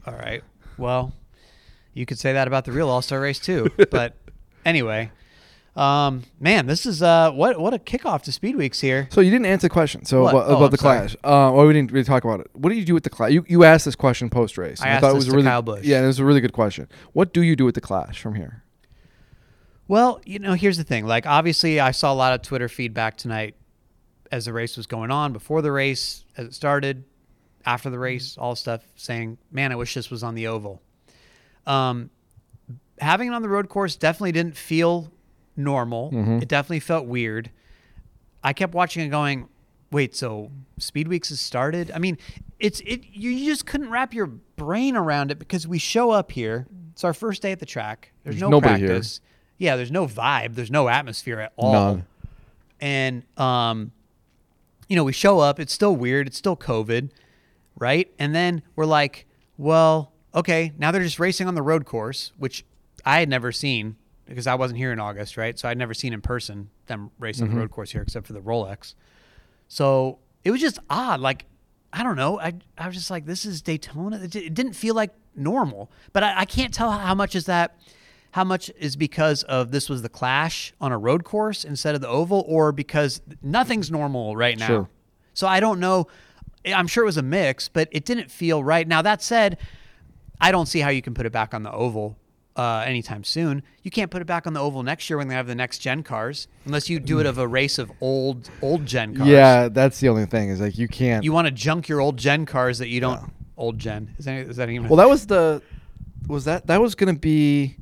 All 0.06 0.14
right. 0.14 0.42
Well, 0.78 1.12
you 1.94 2.04
could 2.06 2.18
say 2.18 2.32
that 2.34 2.46
about 2.46 2.64
the 2.64 2.72
real 2.72 2.88
All 2.90 3.00
Star 3.02 3.20
race 3.20 3.38
too. 3.38 3.70
but 3.90 4.14
anyway, 4.64 5.10
Um, 5.76 6.22
man, 6.38 6.66
this 6.66 6.86
is 6.86 7.02
uh, 7.02 7.30
what 7.32 7.58
what 7.58 7.74
a 7.74 7.78
kickoff 7.78 8.22
to 8.22 8.32
Speed 8.32 8.56
Weeks 8.56 8.80
here. 8.80 9.08
So 9.10 9.20
you 9.20 9.30
didn't 9.30 9.46
answer 9.46 9.66
the 9.68 9.72
question. 9.72 10.04
So 10.04 10.22
What? 10.22 10.30
about, 10.34 10.46
Oh, 10.48 10.56
about 10.56 10.64
I'm 10.66 10.70
the 10.70 10.76
sorry. 10.78 10.98
clash. 10.98 11.14
Uh, 11.24 11.50
well, 11.54 11.66
we 11.66 11.72
didn't 11.72 11.90
really 11.92 12.04
talk 12.04 12.22
about 12.24 12.40
it. 12.40 12.48
What 12.52 12.68
do 12.70 12.76
you 12.76 12.84
do 12.84 12.94
with 12.94 13.02
the 13.04 13.10
clash? 13.10 13.32
You, 13.32 13.44
you 13.48 13.64
asked 13.64 13.84
this 13.84 13.96
question 13.96 14.30
post 14.30 14.56
race. 14.58 14.80
I 14.82 14.88
asked 14.88 15.14
this 15.14 15.24
to 15.26 15.30
really, 15.32 15.42
Kyle 15.44 15.62
Busch. 15.62 15.84
Yeah, 15.84 16.02
it 16.02 16.06
was 16.06 16.18
a 16.20 16.24
really 16.24 16.40
good 16.40 16.52
question. 16.52 16.88
What 17.12 17.32
do 17.32 17.42
you 17.42 17.56
do 17.56 17.64
with 17.64 17.74
the 17.74 17.80
clash 17.80 18.20
from 18.20 18.34
here? 18.36 18.62
Well, 19.86 20.20
you 20.24 20.38
know, 20.38 20.54
here's 20.54 20.78
the 20.78 20.84
thing. 20.84 21.06
Like, 21.06 21.26
obviously, 21.26 21.78
I 21.80 21.90
saw 21.90 22.12
a 22.12 22.14
lot 22.14 22.32
of 22.32 22.42
Twitter 22.42 22.68
feedback 22.68 23.16
tonight 23.16 23.54
as 24.32 24.46
the 24.46 24.52
race 24.52 24.76
was 24.76 24.86
going 24.86 25.10
on, 25.10 25.32
before 25.32 25.60
the 25.62 25.70
race, 25.70 26.24
as 26.36 26.46
it 26.46 26.54
started, 26.54 27.04
after 27.66 27.90
the 27.90 27.98
race, 27.98 28.36
all 28.38 28.56
stuff 28.56 28.82
saying, 28.96 29.38
"Man, 29.52 29.70
I 29.72 29.76
wish 29.76 29.94
this 29.94 30.10
was 30.10 30.22
on 30.22 30.34
the 30.34 30.46
oval." 30.46 30.80
Um, 31.66 32.10
having 32.98 33.28
it 33.28 33.34
on 33.34 33.42
the 33.42 33.48
road 33.48 33.68
course 33.68 33.96
definitely 33.96 34.32
didn't 34.32 34.56
feel 34.56 35.10
normal. 35.56 36.10
Mhm. 36.12 36.42
It 36.42 36.48
definitely 36.48 36.80
felt 36.80 37.06
weird. 37.06 37.50
I 38.42 38.52
kept 38.52 38.74
watching 38.74 39.02
and 39.02 39.10
going, 39.10 39.48
"Wait, 39.90 40.14
so 40.14 40.50
Speed 40.78 41.08
Weeks 41.08 41.28
has 41.30 41.40
started?" 41.40 41.90
I 41.94 41.98
mean, 41.98 42.18
it's 42.60 42.80
it. 42.80 43.04
You 43.12 43.44
just 43.46 43.66
couldn't 43.66 43.90
wrap 43.90 44.12
your 44.14 44.26
brain 44.26 44.96
around 44.96 45.30
it 45.30 45.38
because 45.38 45.66
we 45.66 45.78
show 45.78 46.10
up 46.10 46.32
here. 46.32 46.66
It's 46.92 47.04
our 47.04 47.14
first 47.14 47.42
day 47.42 47.52
at 47.52 47.58
the 47.60 47.66
track. 47.66 48.12
There's, 48.22 48.40
no 48.40 48.48
nobody 48.48 48.80
here. 48.80 48.88
practice. 48.88 49.20
Yeah, 49.58 49.76
there's 49.76 49.90
no 49.90 50.06
vibe. 50.06 50.54
There's 50.54 50.70
no 50.70 50.88
atmosphere 50.88 51.40
at 51.40 51.52
all. 51.56 51.72
None. 51.72 52.06
And 52.80 53.22
um, 53.38 53.92
you 54.88 54.96
know, 54.96 55.04
we 55.04 55.12
show 55.12 55.38
up. 55.40 55.58
It's 55.58 55.72
still 55.72 55.96
weird. 55.96 56.26
It's 56.26 56.36
still 56.36 56.56
COVID, 56.56 57.10
right? 57.78 58.12
And 58.18 58.34
then 58.34 58.62
we're 58.76 58.86
like, 58.86 59.26
well, 59.56 60.12
okay, 60.34 60.72
now 60.78 60.90
they're 60.90 61.02
just 61.02 61.18
racing 61.20 61.46
on 61.46 61.54
the 61.54 61.62
road 61.62 61.84
course, 61.84 62.32
which 62.38 62.64
I 63.04 63.20
had 63.20 63.28
never 63.28 63.52
seen 63.52 63.96
because 64.26 64.46
I 64.46 64.54
wasn't 64.54 64.78
here 64.78 64.92
in 64.92 64.98
August, 64.98 65.36
right? 65.36 65.58
So 65.58 65.68
I'd 65.68 65.78
never 65.78 65.94
seen 65.94 66.12
in 66.12 66.20
person 66.22 66.70
them 66.86 67.10
racing 67.18 67.46
Mm-hmm. 67.46 67.54
the 67.54 67.60
road 67.60 67.70
course 67.70 67.90
here, 67.90 68.02
except 68.02 68.26
for 68.26 68.32
the 68.32 68.40
Rolex. 68.40 68.94
So 69.68 70.18
it 70.44 70.50
was 70.50 70.60
just 70.60 70.78
odd. 70.90 71.20
Like, 71.20 71.44
I 71.92 72.02
don't 72.02 72.16
know. 72.16 72.40
I 72.40 72.54
I 72.78 72.86
was 72.86 72.96
just 72.96 73.10
like, 73.10 73.26
this 73.26 73.44
is 73.44 73.62
Daytona. 73.62 74.18
It, 74.22 74.34
it 74.34 74.54
didn't 74.54 74.72
feel 74.74 74.94
like 74.94 75.12
normal. 75.36 75.90
But 76.12 76.22
I, 76.24 76.40
I 76.40 76.44
can't 76.44 76.72
tell 76.72 76.90
how 76.90 77.14
much 77.14 77.34
is 77.34 77.46
that. 77.46 77.76
How 78.32 78.42
much 78.42 78.68
is 78.80 78.96
because 78.96 79.44
of 79.44 79.70
this 79.70 79.88
was 79.88 80.02
the 80.02 80.08
clash 80.08 80.72
on 80.80 80.90
a 80.90 80.98
road 80.98 81.22
course 81.22 81.64
instead 81.64 81.94
of 81.94 82.00
the 82.00 82.08
oval, 82.08 82.44
or 82.48 82.72
because 82.72 83.20
nothing's 83.42 83.92
normal 83.92 84.34
right 84.36 84.58
now. 84.58 84.66
Sure. 84.66 84.88
So 85.34 85.46
I 85.46 85.60
don't 85.60 85.78
know. 85.78 86.08
I'm 86.66 86.88
sure 86.88 87.04
it 87.04 87.06
was 87.06 87.16
a 87.16 87.22
mix, 87.22 87.68
but 87.68 87.88
it 87.92 88.04
didn't 88.04 88.30
feel 88.32 88.64
right. 88.64 88.88
Now 88.88 89.02
that 89.02 89.22
said, 89.22 89.58
I 90.40 90.52
don't 90.52 90.66
see 90.66 90.80
how 90.80 90.90
you 90.90 91.02
can 91.02 91.14
put 91.14 91.26
it 91.26 91.32
back 91.32 91.54
on 91.54 91.62
the 91.62 91.72
oval 91.72 92.16
uh, 92.56 92.84
anytime 92.86 93.24
soon. 93.24 93.62
You 93.82 93.90
can't 93.90 94.10
put 94.10 94.22
it 94.22 94.26
back 94.26 94.46
on 94.46 94.52
the 94.52 94.60
oval 94.60 94.82
next 94.82 95.08
year 95.10 95.16
when 95.16 95.28
they 95.28 95.34
have 95.34 95.46
the 95.46 95.54
next 95.54 95.78
gen 95.78 96.02
cars, 96.02 96.48
unless 96.64 96.88
you 96.88 97.00
do 97.00 97.20
it 97.20 97.26
of 97.26 97.38
a 97.38 97.46
race 97.46 97.78
of 97.78 97.90
old 98.00 98.50
old 98.62 98.86
gen 98.86 99.16
cars. 99.16 99.28
Yeah, 99.28 99.68
that's 99.68 100.00
the 100.00 100.08
only 100.08 100.26
thing 100.26 100.50
is 100.50 100.60
like 100.60 100.78
you 100.78 100.88
can't. 100.88 101.24
You 101.24 101.32
want 101.32 101.46
to 101.46 101.52
junk 101.52 101.88
your 101.88 102.00
old 102.00 102.16
gen 102.16 102.46
cars 102.46 102.78
that 102.78 102.88
you 102.88 103.00
don't. 103.00 103.32
Old 103.56 103.78
gen 103.78 104.14
is 104.18 104.24
that, 104.24 104.34
is 104.48 104.56
that 104.56 104.68
even? 104.68 104.88
well, 104.88 104.96
that 104.96 105.08
was 105.08 105.26
the 105.26 105.62
was 106.26 106.44
that 106.46 106.66
that 106.66 106.80
was 106.80 106.94
gonna 106.94 107.14
be 107.14 107.76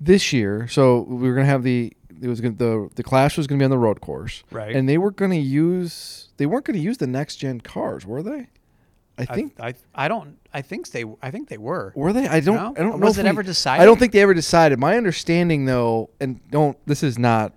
this 0.00 0.32
year. 0.32 0.68
So 0.68 1.02
we 1.02 1.28
were 1.28 1.34
gonna 1.34 1.46
have 1.46 1.62
the 1.62 1.92
it 2.20 2.28
was 2.28 2.40
gonna, 2.40 2.54
the 2.54 2.90
the 2.94 3.02
clash 3.02 3.36
was 3.36 3.46
gonna 3.46 3.58
be 3.58 3.64
on 3.64 3.70
the 3.70 3.78
road 3.78 4.00
course, 4.00 4.42
Right. 4.50 4.74
And 4.74 4.88
they 4.88 4.98
were 4.98 5.10
gonna 5.10 5.36
use 5.36 6.28
they 6.36 6.46
weren't 6.46 6.64
gonna 6.64 6.78
use 6.78 6.98
the 6.98 7.06
next 7.06 7.36
gen 7.36 7.60
cars, 7.60 8.04
were 8.04 8.22
they? 8.22 8.48
I 9.18 9.22
I 9.28 9.34
think 9.34 9.60
I, 9.60 9.74
I 9.94 10.08
don't. 10.08 10.38
I 10.54 10.62
think 10.62 10.90
they. 10.90 11.04
I 11.22 11.30
think 11.30 11.48
they 11.48 11.58
were. 11.58 11.92
Were 11.96 12.12
they? 12.12 12.28
I 12.28 12.40
don't. 12.40 12.58
I 12.58 12.82
don't 12.82 13.00
know. 13.00 13.06
Was 13.06 13.18
it 13.18 13.24
we- 13.24 13.28
ever 13.28 13.42
decided? 13.42 13.82
I 13.82 13.86
don't 13.86 13.98
think 13.98 14.12
they 14.12 14.22
ever 14.22 14.34
decided. 14.34 14.78
My 14.78 14.96
understanding, 14.96 15.64
though, 15.64 16.10
and 16.20 16.40
don't. 16.50 16.76
This 16.86 17.02
is 17.02 17.18
not 17.18 17.52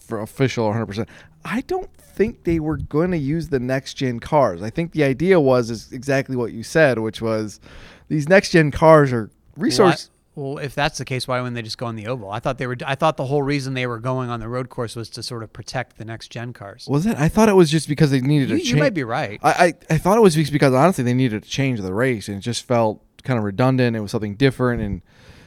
for 0.00 0.20
official 0.20 0.66
100. 0.66 0.86
percent 0.86 1.08
I 1.44 1.62
don't 1.62 1.90
think 1.96 2.44
they 2.44 2.60
were 2.60 2.76
going 2.76 3.10
to 3.10 3.18
use 3.18 3.48
the 3.48 3.58
next 3.58 3.94
gen 3.94 4.20
cars. 4.20 4.62
I 4.62 4.70
think 4.70 4.92
the 4.92 5.04
idea 5.04 5.40
was 5.40 5.70
is 5.70 5.90
exactly 5.92 6.36
what 6.36 6.52
you 6.52 6.62
said, 6.62 6.98
which 6.98 7.20
was 7.20 7.60
these 8.08 8.28
next 8.28 8.50
gen 8.50 8.70
cars 8.70 9.12
are 9.12 9.30
resource. 9.56 10.10
Well, 10.34 10.56
if 10.58 10.74
that's 10.74 10.96
the 10.96 11.04
case, 11.04 11.28
why 11.28 11.38
wouldn't 11.40 11.54
they 11.54 11.62
just 11.62 11.76
go 11.76 11.84
on 11.86 11.94
the 11.94 12.06
oval? 12.06 12.30
I 12.30 12.40
thought 12.40 12.56
they 12.56 12.66
were. 12.66 12.76
I 12.86 12.94
thought 12.94 13.18
the 13.18 13.26
whole 13.26 13.42
reason 13.42 13.74
they 13.74 13.86
were 13.86 13.98
going 13.98 14.30
on 14.30 14.40
the 14.40 14.48
road 14.48 14.70
course 14.70 14.96
was 14.96 15.10
to 15.10 15.22
sort 15.22 15.42
of 15.42 15.52
protect 15.52 15.98
the 15.98 16.06
next 16.06 16.28
gen 16.28 16.54
cars. 16.54 16.86
Was 16.88 17.04
it? 17.04 17.18
I 17.18 17.28
thought 17.28 17.50
it 17.50 17.54
was 17.54 17.70
just 17.70 17.86
because 17.86 18.10
they 18.10 18.20
needed 18.20 18.48
you, 18.48 18.58
to 18.58 18.64
you 18.64 18.76
might 18.76 18.94
be 18.94 19.04
right. 19.04 19.38
I, 19.42 19.50
I 19.50 19.94
I 19.94 19.98
thought 19.98 20.16
it 20.16 20.22
was 20.22 20.34
because 20.50 20.72
honestly 20.72 21.04
they 21.04 21.12
needed 21.12 21.42
to 21.42 21.48
change 21.48 21.82
the 21.82 21.92
race 21.92 22.28
and 22.28 22.38
it 22.38 22.40
just 22.40 22.64
felt 22.64 23.02
kind 23.24 23.38
of 23.38 23.44
redundant. 23.44 23.94
It 23.94 24.00
was 24.00 24.10
something 24.10 24.34
different 24.34 24.80
and 24.80 25.02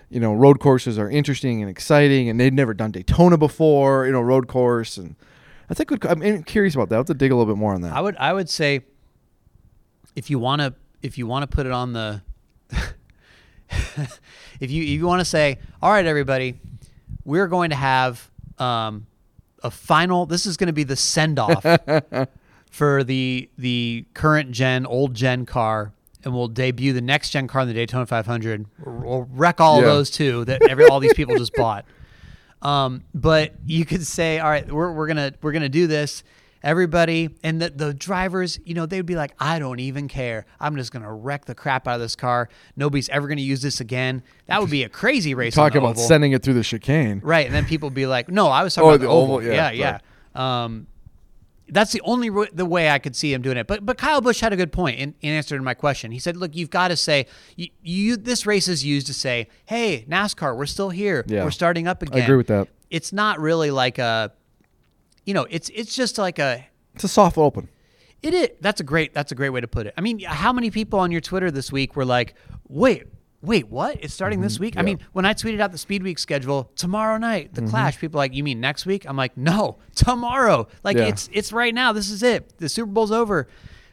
you 0.10 0.20
know 0.20 0.36
road 0.36 0.60
courses 0.60 1.00
are 1.00 1.10
interesting 1.10 1.62
and 1.64 1.70
exciting 1.70 2.30
and 2.30 2.40
they'd 2.40 2.54
never 2.54 2.76
done 2.76 2.92
Daytona 2.92 3.38
before. 3.40 4.06
You 4.06 4.12
know 4.12 4.22
road 4.22 4.48
course 4.48 4.98
and 4.98 5.16
that's 5.68 5.80
a 5.80 5.86
good. 5.86 6.06
I'm 6.06 6.44
curious 6.44 6.76
about 6.76 6.90
that. 6.90 6.96
I 6.96 7.00
have 7.00 7.08
to 7.08 7.16
dig 7.16 7.32
a 7.32 7.36
little 7.36 7.52
bit 7.52 7.60
more 7.60 7.74
on 7.74 7.82
that. 7.82 7.94
I 7.94 8.02
would 8.02 8.16
I 8.18 8.34
would 8.34 8.52
say 8.52 8.82
if 10.16 10.30
you 10.30 10.38
want 10.38 10.62
to 10.62 10.76
if 11.02 11.18
you 11.18 11.26
want 11.26 11.50
to 11.50 11.56
put 11.56 11.66
it 11.66 11.72
on 11.72 11.94
the 11.94 12.22
if 14.60 14.72
you 14.72 14.84
if 14.84 14.90
you 14.90 15.06
want 15.06 15.20
to 15.20 15.26
say 15.26 15.58
all 15.82 15.92
right 15.92 16.06
everybody 16.06 16.60
we're 17.24 17.48
going 17.48 17.70
to 17.72 17.76
have 17.76 18.30
um, 18.60 19.06
a 19.64 19.72
final 19.72 20.26
this 20.26 20.46
is 20.46 20.58
going 20.58 20.68
to 20.68 20.74
be 20.74 20.84
the 20.84 20.96
send 20.96 21.40
off 21.40 21.64
for 22.72 23.04
the 23.04 23.50
the 23.58 24.06
current 24.14 24.52
gen 24.52 24.86
old 24.86 25.14
gen 25.14 25.46
car 25.46 25.92
and 26.24 26.34
we'll 26.34 26.48
debut 26.48 26.92
the 26.94 27.02
next 27.02 27.30
gen 27.30 27.48
car 27.48 27.62
in 27.62 27.68
the 27.68 27.74
Daytona 27.74 28.06
500 28.06 28.66
we'll 28.86 29.28
wreck 29.32 29.60
all 29.62 29.80
Yeah. 29.82 29.86
those 29.88 30.10
too 30.10 30.46
that 30.46 30.62
every 30.70 30.86
all 30.88 31.00
these 31.00 31.14
people 31.14 31.36
just 31.38 31.54
bought 31.54 31.86
um, 32.62 33.04
but 33.14 33.54
you 33.68 33.86
could 33.86 34.08
say, 34.08 34.40
all 34.40 34.50
right, 34.50 34.68
we're, 34.72 34.92
we're 34.92 35.06
gonna 35.06 35.34
we're 35.44 35.52
gonna 35.52 35.70
do 35.70 35.86
this. 35.86 36.24
Everybody 36.66 37.30
and 37.44 37.62
the 37.62 37.70
the 37.70 37.94
drivers, 37.94 38.60
you 38.66 38.74
know, 38.74 38.88
they'd 38.88 39.06
be 39.06 39.16
like, 39.16 39.34
I 39.40 39.60
don't 39.60 39.80
even 39.80 40.08
care. 40.08 40.48
I'm 40.60 40.76
just 40.76 40.92
gonna 40.92 41.14
wreck 41.14 41.46
the 41.46 41.54
crap 41.54 41.88
out 41.88 41.96
of 41.96 42.02
this 42.02 42.16
car. 42.16 42.50
Nobody's 42.76 43.08
ever 43.10 43.28
gonna 43.28 43.42
use 43.42 43.62
this 43.62 43.80
again. 43.80 44.24
That 44.48 44.60
would 44.62 44.72
be 44.72 44.82
a 44.84 44.90
crazy 44.90 45.36
race. 45.36 45.54
Talk 45.54 45.76
about 45.76 45.92
oval. 45.92 46.04
sending 46.04 46.32
it 46.32 46.42
through 46.42 46.56
the 46.56 46.64
chicane. 46.64 47.22
right, 47.24 47.46
and 47.46 47.54
then 47.54 47.66
people 47.66 47.92
be 47.92 48.08
like, 48.08 48.30
No, 48.30 48.48
I 48.48 48.64
was 48.64 48.74
talking 48.74 48.88
Oh, 48.90 48.94
about 48.94 49.02
the 49.02 49.06
the 49.08 49.12
oval. 49.14 49.36
oval, 49.36 49.48
Yeah, 49.48 49.70
yeah, 49.70 50.00
yeah. 50.36 50.64
Um, 50.64 50.88
that's 51.70 51.92
the 51.92 52.02
only 52.04 52.30
ro- 52.32 52.46
the 52.52 52.66
way 52.66 52.90
I 52.90 53.00
could 53.00 53.16
see 53.16 53.32
him 53.34 53.42
doing 53.44 53.58
it. 53.58 53.68
But 53.68 53.86
but 53.86 53.98
Kyle 54.00 54.20
Busch 54.22 54.40
had 54.40 54.52
a 54.52 54.56
good 54.56 54.72
point 54.72 55.00
in, 55.00 55.14
in 55.22 55.34
answer 55.34 55.56
to 55.58 55.64
my 55.64 55.76
question. 55.76 56.12
He 56.12 56.20
said, 56.20 56.36
"Look, 56.36 56.56
you've 56.56 56.70
got 56.72 56.88
to 56.90 56.96
say 56.98 57.28
you, 57.56 57.70
you 57.84 58.18
this 58.18 58.46
race 58.48 58.68
is 58.68 58.84
used 58.84 59.06
to 59.08 59.14
say, 59.14 59.50
hey, 59.66 60.06
NASCAR, 60.10 60.58
we're 60.58 60.66
still 60.66 60.90
here. 60.90 61.24
Yeah. 61.28 61.44
We're 61.44 61.52
starting 61.52 61.88
up 61.88 62.02
again." 62.02 62.22
I 62.22 62.24
agree 62.26 62.38
with 62.38 62.48
that. 62.48 62.70
It's 62.92 63.12
not 63.14 63.40
really 63.40 63.72
like 63.72 63.98
a, 63.98 64.32
you 65.26 65.34
know, 65.34 65.46
it's 65.50 65.70
it's 65.70 65.96
just 65.96 66.18
like 66.18 66.40
a. 66.40 66.66
It's 66.94 67.04
a 67.04 67.08
soft 67.10 67.38
open. 67.38 67.68
It 68.22 68.34
is. 68.34 68.50
That's 68.62 68.80
a 68.80 68.84
great. 68.84 69.14
That's 69.14 69.32
a 69.32 69.36
great 69.36 69.50
way 69.50 69.62
to 69.62 69.68
put 69.68 69.86
it. 69.88 69.94
I 69.98 70.02
mean, 70.02 70.20
how 70.22 70.54
many 70.54 70.72
people 70.72 71.00
on 71.00 71.12
your 71.12 71.22
Twitter 71.22 71.52
this 71.52 71.72
week 71.72 71.96
were 71.96 72.06
like, 72.06 72.36
"Wait, 72.70 73.04
wait, 73.42 73.68
what? 73.70 73.98
It's 74.02 74.14
starting 74.14 74.40
this 74.42 74.60
week?" 74.60 74.76
I 74.78 74.80
Mm-hmm. 74.80 74.86
mean, 74.86 75.00
when 75.14 75.26
I 75.26 75.34
tweeted 75.34 75.60
out 75.60 75.72
the 75.72 75.78
Speed 75.78 76.04
Week 76.04 76.18
schedule 76.18 76.72
tomorrow 76.76 77.18
night, 77.18 77.54
Mm-hmm. 77.54 77.66
the 77.66 77.70
Clash, 77.72 78.00
people 78.00 78.20
are 78.20 78.24
like, 78.24 78.34
"You 78.34 78.44
mean 78.44 78.60
next 78.62 78.86
week?" 78.86 79.06
I'm 79.08 79.18
like, 79.18 79.36
"No, 79.36 79.78
tomorrow. 79.96 80.68
Like 80.84 80.98
Yeah. 80.98 81.06
it's 81.08 81.30
it's 81.34 81.52
right 81.52 81.74
now. 81.74 81.92
This 81.92 82.10
is 82.10 82.24
it. 82.24 82.58
The 82.60 82.70
Super 82.70 82.92
Bowl's 82.92 83.12
over. 83.12 83.48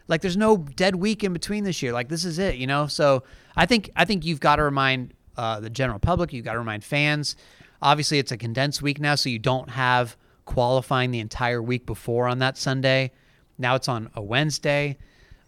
Like 0.07 0.21
there's 0.21 0.37
no 0.37 0.57
dead 0.57 0.95
week 0.95 1.23
in 1.23 1.33
between 1.33 1.63
this 1.63 1.81
year. 1.81 1.91
Like 1.93 2.09
this 2.09 2.23
is 2.25 2.39
it. 2.39 2.55
You 2.55 2.67
know. 2.67 2.87
So 2.87 3.23
I 3.55 3.65
think 3.65 3.89
I 3.95 4.05
think 4.05 4.25
you've 4.25 4.39
got 4.39 4.55
to 4.57 4.63
remind 4.63 5.13
uh, 5.37 5.59
the 5.59 5.69
general 5.69 5.99
public. 5.99 6.31
You've 6.33 6.45
got 6.45 6.53
to 6.53 6.59
remind 6.59 6.83
fans. 6.83 7.35
Obviously, 7.81 8.17
it's 8.19 8.31
a 8.31 8.37
condensed 8.37 8.81
week 8.81 8.99
now, 9.01 9.15
so 9.15 9.27
you 9.29 9.39
don't 9.39 9.69
have 9.71 10.15
qualifying 10.45 11.11
the 11.11 11.19
entire 11.19 11.61
week 11.61 11.85
before 11.85 12.27
on 12.27 12.39
that 12.39 12.57
Sunday. 12.57 13.11
Now 13.57 13.75
it's 13.75 13.87
on 13.87 14.09
a 14.15 14.21
Wednesday. 14.21 14.97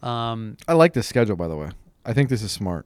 Um, 0.01 0.57
I 0.67 0.73
like 0.73 0.93
this 0.93 1.07
schedule, 1.07 1.35
by 1.35 1.47
the 1.47 1.55
way. 1.55 1.69
I 2.05 2.13
think 2.13 2.29
this 2.29 2.43
is 2.43 2.51
smart. 2.51 2.85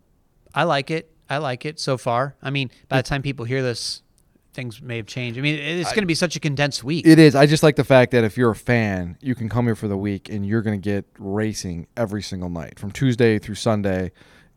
I 0.54 0.64
like 0.64 0.90
it. 0.90 1.12
I 1.30 1.38
like 1.38 1.66
it 1.66 1.80
so 1.80 1.98
far. 1.98 2.36
I 2.42 2.50
mean, 2.50 2.72
by 2.88 2.98
the 2.98 3.04
time 3.04 3.22
people 3.22 3.46
hear 3.46 3.62
this, 3.62 4.02
things 4.54 4.82
may 4.82 4.98
have 4.98 5.06
changed. 5.06 5.38
I 5.38 5.42
mean, 5.42 5.60
it's 5.60 5.92
going 5.92 6.02
to 6.02 6.08
be 6.08 6.16
such 6.16 6.36
a 6.36 6.40
condensed 6.40 6.84
week. 6.84 7.06
It 7.06 7.20
is. 7.20 7.36
I 7.36 7.46
just 7.46 7.62
like 7.62 7.76
the 7.76 7.84
fact 7.84 8.12
that 8.12 8.24
if 8.24 8.38
you're 8.38 8.52
a 8.52 8.56
fan, 8.56 9.18
you 9.22 9.36
can 9.36 9.48
come 9.48 9.66
here 9.66 9.76
for 9.76 9.88
the 9.88 9.98
week 9.98 10.30
and 10.30 10.46
you're 10.46 10.62
going 10.62 10.80
to 10.80 10.84
get 10.84 11.06
racing 11.20 11.88
every 11.96 12.24
single 12.24 12.50
night 12.50 12.80
from 12.80 12.92
Tuesday 12.92 13.38
through 13.38 13.56
Sunday. 13.56 14.12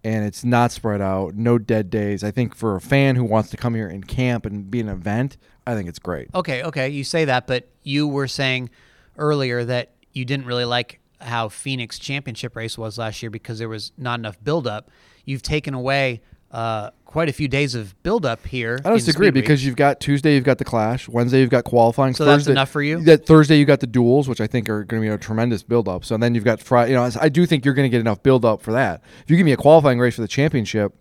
And 0.05 0.25
it's 0.25 0.45
not 0.45 0.73
spread 0.73 1.01
out, 1.01 1.35
no 1.37 1.59
dead 1.59 1.89
days. 1.89 2.25
I 2.25 2.33
think 2.33 2.57
for 2.57 2.75
a 2.75 2.81
fan 2.81 3.15
who 3.15 3.23
wants 3.23 3.51
to 3.51 3.57
come 3.57 3.75
here 3.75 3.87
and 3.87 4.07
camp 4.09 4.47
and 4.47 4.69
be 4.69 4.81
an 4.81 4.89
event, 4.89 5.37
I 5.67 5.75
think 5.75 5.89
it's 5.89 5.99
great. 5.99 6.29
Okay, 6.35 6.63
okay, 6.63 6.89
you 6.89 7.05
say 7.05 7.25
that, 7.27 7.47
but 7.47 7.69
you 7.83 8.09
were 8.09 8.29
saying 8.29 8.71
earlier 9.19 9.65
that 9.65 9.93
you 10.13 10.25
didn't 10.25 10.47
really 10.47 10.65
like 10.65 11.01
how 11.21 11.49
Phoenix 11.49 11.99
championship 11.99 12.57
race 12.57 12.77
was 12.77 12.99
last 12.99 13.23
year 13.23 13.31
because 13.31 13.59
there 13.59 13.69
was 13.69 13.93
not 13.97 14.19
enough 14.19 14.43
buildup. 14.43 14.91
You've 15.25 15.43
taken 15.43 15.73
away 15.75 16.21
uh, 16.51 16.91
quite 17.07 17.29
a 17.29 17.33
few 17.33 17.49
days 17.49 17.75
of 17.75 18.01
buildup 18.03 18.47
here. 18.47 18.79
I 18.85 18.93
disagree 18.95 19.31
because 19.31 19.65
you've 19.65 19.77
got 19.77 20.01
Tuesday, 20.01 20.35
you've 20.35 20.45
got 20.45 20.59
the 20.59 20.65
Clash. 20.65 21.09
Wednesday, 21.09 21.41
you've 21.41 21.51
got 21.51 21.65
qualifying. 21.65 22.15
So 22.15 22.25
that's 22.25 22.41
Thursday, 22.41 22.53
enough 22.53 22.71
for 22.71 22.83
you? 22.83 23.03
That 23.05 23.25
Thursday, 23.25 23.57
you 23.57 23.65
got 23.65 23.81
the 23.81 23.87
duels, 23.87 24.29
which 24.29 24.41
I 24.41 24.47
think 24.47 24.69
are 24.69 24.85
going 24.85 25.03
to 25.03 25.09
be 25.09 25.13
a 25.13 25.19
tremendous 25.19 25.63
build 25.63 25.89
up. 25.89 26.05
So 26.05 26.17
then 26.17 26.35
you've 26.35 26.45
got 26.45 26.61
Friday. 26.61 26.93
You 26.93 26.97
know, 26.97 27.11
I 27.21 27.29
do 27.29 27.47
think 27.47 27.65
you're 27.65 27.75
going 27.75 27.91
to 27.91 27.91
get 27.91 28.01
enough 28.01 28.23
build 28.23 28.45
up 28.45 28.61
for 28.61 28.73
that. 28.73 29.03
If 29.23 29.31
you 29.31 29.37
give 29.37 29.47
me 29.47 29.53
a 29.53 29.57
qualifying 29.57 29.99
race 29.99 30.17
for 30.17 30.23
the 30.23 30.29
championship 30.29 30.95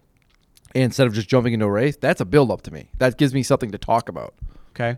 instead 0.73 1.07
of 1.07 1.13
just 1.13 1.27
jumping 1.27 1.53
into 1.53 1.65
a 1.65 1.71
race, 1.71 1.97
that's 1.97 2.21
a 2.21 2.25
build 2.25 2.51
up 2.51 2.61
to 2.63 2.71
me. 2.71 2.89
That 2.99 3.17
gives 3.17 3.33
me 3.33 3.43
something 3.43 3.71
to 3.71 3.77
talk 3.77 4.07
about. 4.07 4.33
Okay. 4.73 4.97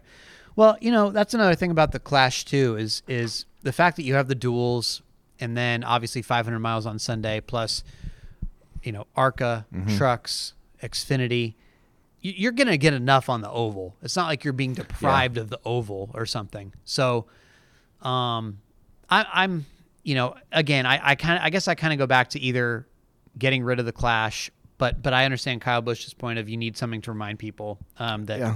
Well, 0.56 0.78
you 0.82 0.92
know, 0.92 1.10
that's 1.10 1.34
another 1.34 1.56
thing 1.56 1.72
about 1.72 1.92
the 1.92 2.00
Clash 2.00 2.46
too 2.46 2.76
is 2.78 3.02
is 3.08 3.46
the 3.64 3.72
fact 3.74 3.96
that 3.98 4.04
you 4.04 4.14
have 4.16 4.28
the 4.28 4.36
duels 4.36 5.02
and 5.40 5.58
then 5.58 5.84
obviously 5.84 6.22
500 6.22 6.60
miles 6.60 6.86
on 6.86 7.00
Sunday 7.00 7.42
plus 7.42 7.84
you 8.84 8.92
know, 8.92 9.08
Arca, 9.16 9.66
Mm-hmm. 9.74 9.96
trucks, 9.98 10.54
Xfinity. 10.82 11.56
You- 12.22 12.34
You're 12.36 12.52
going 12.52 12.68
to 12.68 12.78
get 12.78 12.94
enough 12.94 13.30
on 13.30 13.42
the 13.42 13.50
oval. 13.50 13.96
It's 14.02 14.16
not 14.16 14.28
like 14.28 14.44
you're 14.44 14.52
being 14.54 14.74
deprived 14.74 15.38
of 15.38 15.50
the 15.50 15.60
oval 15.66 16.12
or 16.14 16.26
something. 16.26 16.74
So 16.86 17.26
um 18.02 18.60
I 19.10 19.26
I'm 19.34 19.66
you 20.04 20.16
know, 20.16 20.36
again, 20.52 20.86
I 20.86 21.00
I 21.12 21.16
kind 21.16 21.38
of 21.40 21.44
I 21.46 21.50
guess 21.50 21.68
I 21.68 21.76
kind 21.76 21.94
of 21.94 22.00
go 22.00 22.08
back 22.08 22.30
to 22.32 22.40
either 22.40 22.86
getting 23.40 23.64
rid 23.64 23.80
of 23.80 23.86
the 23.86 23.92
Clash 23.94 24.52
but 24.78 25.02
but 25.02 25.14
I 25.14 25.26
understand 25.26 25.62
Kyle 25.62 25.82
Busch's 25.82 26.14
point 26.14 26.40
of 26.40 26.50
you 26.50 26.58
need 26.58 26.78
something 26.78 27.02
to 27.04 27.12
remind 27.12 27.40
people 27.40 27.80
um, 28.00 28.26
that 28.26 28.40
Yeah. 28.40 28.56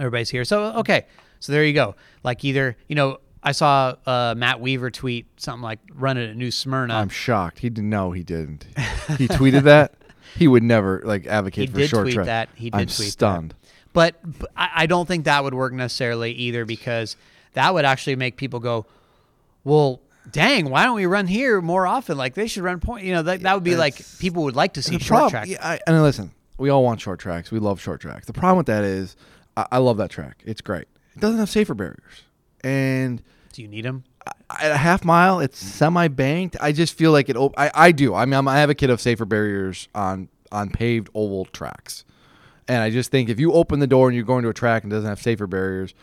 Everybody's 0.00 0.30
here. 0.30 0.44
So 0.44 0.64
okay, 0.78 1.06
so 1.40 1.52
there 1.52 1.64
you 1.64 1.72
go. 1.74 1.94
Like 2.22 2.44
either 2.44 2.76
you 2.88 2.94
know, 2.94 3.18
I 3.42 3.52
saw 3.52 3.94
uh, 4.06 4.34
Matt 4.36 4.60
Weaver 4.60 4.90
tweet 4.90 5.26
something 5.40 5.62
like 5.62 5.78
"Run 5.94 6.16
it 6.16 6.30
at 6.30 6.36
New 6.36 6.50
Smyrna." 6.50 6.94
I'm 6.94 7.08
shocked. 7.08 7.58
He 7.60 7.70
didn't 7.70 7.90
know 7.90 8.12
he 8.12 8.22
didn't. 8.22 8.66
He 9.18 9.28
tweeted 9.28 9.62
that. 9.64 9.94
He 10.36 10.48
would 10.48 10.64
never 10.64 11.00
like 11.04 11.28
advocate 11.28 11.68
He 11.68 11.72
for 11.72 11.78
did 11.78 11.90
short 11.90 12.02
tweet 12.06 12.14
track. 12.16 12.26
that. 12.26 12.48
He 12.56 12.64
did 12.68 12.74
I'm 12.74 12.86
tweet 12.86 12.96
that. 12.96 13.04
stunned. 13.12 13.54
but, 13.92 14.16
but 14.40 14.50
I, 14.56 14.70
I 14.74 14.86
don't 14.86 15.06
think 15.06 15.26
that 15.26 15.44
would 15.44 15.54
work 15.54 15.72
necessarily 15.72 16.32
either 16.32 16.64
because 16.64 17.14
that 17.52 17.72
would 17.72 17.84
actually 17.84 18.16
make 18.16 18.36
people 18.36 18.58
go, 18.58 18.84
"Well, 19.62 20.00
dang, 20.32 20.70
why 20.70 20.86
don't 20.86 20.96
we 20.96 21.06
run 21.06 21.28
here 21.28 21.60
more 21.60 21.86
often? 21.86 22.16
Like 22.18 22.34
they 22.34 22.48
should 22.48 22.64
run 22.64 22.80
point." 22.80 23.04
You 23.04 23.12
know, 23.14 23.22
that, 23.22 23.42
that 23.42 23.54
would 23.54 23.62
be 23.62 23.76
like 23.76 24.04
people 24.18 24.42
would 24.42 24.56
like 24.56 24.72
to 24.74 24.82
see 24.82 24.98
short 24.98 25.20
prob- 25.20 25.30
track. 25.30 25.46
Yeah, 25.46 25.58
I, 25.64 25.78
and 25.86 26.02
listen, 26.02 26.32
we 26.58 26.68
all 26.68 26.82
want 26.82 27.00
short 27.00 27.20
tracks. 27.20 27.52
We 27.52 27.60
love 27.60 27.80
short 27.80 28.00
tracks. 28.00 28.26
The 28.26 28.32
problem 28.32 28.56
with 28.56 28.66
that 28.66 28.82
is, 28.82 29.14
I, 29.56 29.66
I 29.72 29.78
love 29.78 29.96
that 29.98 30.10
track. 30.10 30.42
It's 30.46 30.60
great. 30.60 30.86
It 31.16 31.20
doesn't 31.20 31.38
have 31.38 31.48
safer 31.50 31.74
barriers, 31.74 32.24
and 32.62 33.22
Do 33.52 33.62
you 33.62 33.68
need 33.68 33.84
them? 33.84 34.04
at 34.58 34.70
a 34.72 34.76
half 34.76 35.04
mile, 35.04 35.40
it's 35.40 35.58
semi 35.58 36.08
banked. 36.08 36.56
I 36.60 36.72
just 36.72 36.94
feel 36.96 37.12
like 37.12 37.28
it. 37.28 37.36
op- 37.36 37.54
I, 37.58 37.70
I 37.74 37.92
do. 37.92 38.14
I 38.14 38.24
mean, 38.24 38.34
I'm 38.34 38.48
an 38.48 38.56
advocate 38.56 38.90
of 38.90 39.00
safer 39.00 39.24
barriers 39.24 39.88
on 39.94 40.28
on 40.50 40.70
paved 40.70 41.08
oval 41.14 41.44
tracks, 41.46 42.04
and 42.68 42.82
I 42.82 42.90
just 42.90 43.10
think 43.10 43.28
if 43.28 43.38
you 43.38 43.52
open 43.52 43.80
the 43.80 43.86
door 43.86 44.08
and 44.08 44.16
you're 44.16 44.24
going 44.24 44.42
to 44.44 44.48
a 44.48 44.54
track 44.54 44.82
and 44.82 44.90
doesn't 44.90 45.08
have 45.08 45.20
safer 45.20 45.46
barriers, 45.46 45.94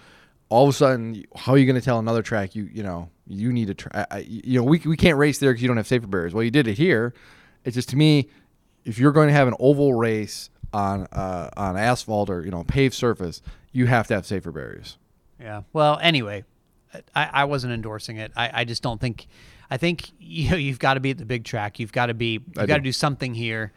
all 0.49 0.63
of 0.67 0.69
a 0.69 0.77
sudden, 0.77 1.23
how 1.35 1.53
are 1.53 1.57
you 1.57 1.65
going 1.65 1.79
to 1.79 1.83
tell 1.85 1.99
another 1.99 2.21
track 2.21 2.55
you 2.55 2.69
you 2.71 2.83
know 2.83 3.09
you 3.27 3.51
need 3.51 3.69
a 3.69 3.73
tra- 3.73 4.07
I- 4.11 4.19
you 4.19 4.59
know 4.59 4.63
we 4.63 4.79
we 4.85 4.95
can't 4.97 5.17
race 5.17 5.39
there 5.39 5.51
because 5.51 5.61
you 5.61 5.67
don't 5.67 5.77
have 5.77 5.87
safer 5.87 6.07
barriers. 6.07 6.33
Well, 6.33 6.43
you 6.43 6.51
did 6.51 6.67
it 6.67 6.77
here. 6.77 7.13
It's 7.65 7.75
just 7.75 7.89
to 7.89 7.95
me, 7.97 8.29
if 8.85 8.97
you're 8.97 9.11
going 9.11 9.27
to 9.27 9.33
have 9.33 9.47
an 9.47 9.55
oval 9.59 9.93
race 9.93 10.49
on 10.73 11.07
uh, 11.11 11.49
on 11.57 11.77
asphalt 11.77 12.29
or 12.29 12.43
you 12.43 12.51
know 12.51 12.63
paved 12.63 12.93
surface, 12.93 13.41
you 13.71 13.87
have 13.87 14.07
to 14.07 14.15
have 14.15 14.25
safer 14.25 14.51
barriers. 14.51 14.97
Yeah. 15.39 15.61
Well, 15.73 15.97
anyway, 16.01 16.43
I, 17.15 17.29
I 17.33 17.43
wasn't 17.45 17.73
endorsing 17.73 18.17
it. 18.17 18.31
I, 18.35 18.61
I 18.61 18.63
just 18.65 18.83
don't 18.83 19.01
think. 19.01 19.27
I 19.69 19.77
think 19.77 20.09
you 20.19 20.49
know, 20.51 20.57
you've 20.57 20.79
got 20.79 20.95
to 20.95 20.99
be 20.99 21.11
at 21.11 21.17
the 21.17 21.25
big 21.25 21.43
track. 21.45 21.79
You've 21.79 21.91
got 21.91 22.07
to 22.07 22.13
be. 22.13 22.33
You've 22.33 22.57
I 22.57 22.65
got 22.65 22.75
to 22.75 22.81
do. 22.81 22.85
do 22.89 22.91
something 22.91 23.33
here. 23.33 23.71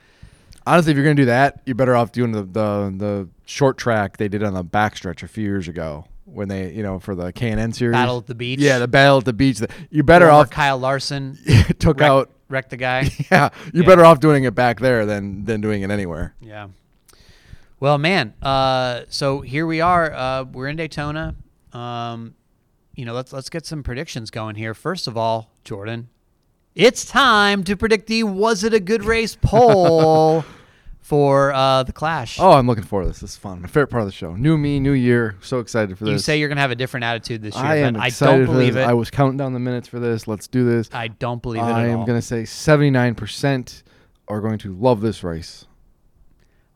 Honestly, 0.67 0.93
if 0.93 0.97
you're 0.97 1.05
gonna 1.05 1.15
do 1.15 1.27
that, 1.27 1.61
you're 1.67 1.75
better 1.75 1.95
off 1.95 2.11
doing 2.13 2.33
the, 2.33 2.43
the 2.43 2.95
the 2.97 3.29
short 3.45 3.77
track 3.77 4.17
they 4.17 4.29
did 4.29 4.43
on 4.43 4.55
the 4.55 4.65
backstretch 4.65 5.23
a 5.23 5.29
few 5.29 5.45
years 5.45 5.69
ago 5.69 6.07
when 6.25 6.49
they, 6.49 6.73
you 6.73 6.83
know, 6.83 6.99
for 6.99 7.15
the 7.15 7.33
K 7.35 7.51
and 7.51 7.61
N 7.61 7.73
series. 7.75 7.93
Battle 7.93 8.17
at 8.17 8.27
the 8.27 8.35
beach. 8.35 8.61
Yeah, 8.61 8.79
the 8.79 8.89
battle 8.89 9.19
at 9.19 9.27
the 9.27 9.35
beach. 9.35 9.61
You're 9.91 10.05
better 10.05 10.25
Former 10.27 10.41
off 10.41 10.49
Kyle 10.51 10.79
Larson 10.79 11.39
took 11.79 12.01
out. 12.01 12.31
wrecked 12.49 12.71
the 12.71 12.79
guy. 12.79 13.11
Yeah, 13.31 13.51
you're 13.75 13.83
Yeah. 13.83 13.89
better 13.91 14.05
off 14.07 14.21
doing 14.21 14.45
it 14.45 14.55
back 14.55 14.81
there 14.81 15.05
than 15.05 15.45
than 15.45 15.61
doing 15.61 15.83
it 15.83 15.91
anywhere. 15.91 16.35
Yeah. 16.41 16.69
Well, 17.85 17.99
man. 17.99 18.33
Uh, 18.41 19.03
so 19.11 19.43
here 19.43 19.67
we 19.67 19.83
are. 19.83 20.11
Uh, 20.11 20.45
we're 20.45 20.69
in 20.69 20.77
Daytona. 20.77 21.35
Um, 21.75 22.35
you 22.95 23.05
know, 23.05 23.13
let's 23.13 23.31
let's 23.31 23.51
get 23.51 23.67
some 23.67 23.83
predictions 23.83 24.31
going 24.31 24.55
here. 24.55 24.73
First 24.73 25.07
of 25.07 25.19
all, 25.19 25.51
Jordan, 25.65 26.09
it's 26.75 27.05
time 27.05 27.63
to 27.65 27.77
predict 27.77 28.07
the 28.07 28.23
"Was 28.23 28.65
it 28.65 28.73
a 28.73 28.81
good 28.81 29.05
race?" 29.05 29.37
poll 29.39 30.47
for 31.03 31.53
uh, 31.53 31.83
the 31.83 31.93
Clash. 31.93 32.41
Oh, 32.41 32.53
I'm 32.53 32.67
looking 32.67 32.85
forward 32.85 33.05
to 33.05 33.09
this. 33.11 33.21
This 33.21 33.33
is 33.33 33.37
fun. 33.37 33.61
My 33.61 33.69
favorite 33.69 33.89
part 33.89 34.01
of 34.01 34.09
the 34.09 34.13
show. 34.13 34.35
New 34.35 34.57
me, 34.57 34.81
new 34.81 34.93
year. 34.93 35.37
So 35.43 35.59
excited 35.59 35.99
for 35.99 36.07
this. 36.07 36.13
you 36.13 36.19
say 36.21 36.39
you're 36.39 36.49
gonna 36.49 36.63
have 36.63 36.71
a 36.71 36.77
different 36.77 37.05
attitude 37.05 37.43
this 37.43 37.55
year, 37.55 37.67
I 37.67 37.77
am 37.81 37.93
but 37.93 38.03
I 38.03 38.09
don't 38.09 38.47
believe 38.47 38.79
it. 38.79 38.89
I 38.89 38.95
was 38.95 39.11
counting 39.11 39.37
down 39.37 39.53
the 39.53 39.61
minutes 39.61 39.89
for 39.89 40.01
this. 40.01 40.27
Let's 40.27 40.49
do 40.49 40.65
this. 40.65 40.89
I 40.95 41.09
don't 41.09 41.43
believe 41.43 41.61
it 41.61 41.67
I 41.67 41.89
am 41.89 41.99
all. 41.99 42.07
gonna 42.07 42.23
say 42.23 42.45
79% 42.45 43.83
are 44.29 44.41
going 44.41 44.59
to 44.61 44.73
love 44.73 45.03
this 45.03 45.23
race. 45.23 45.67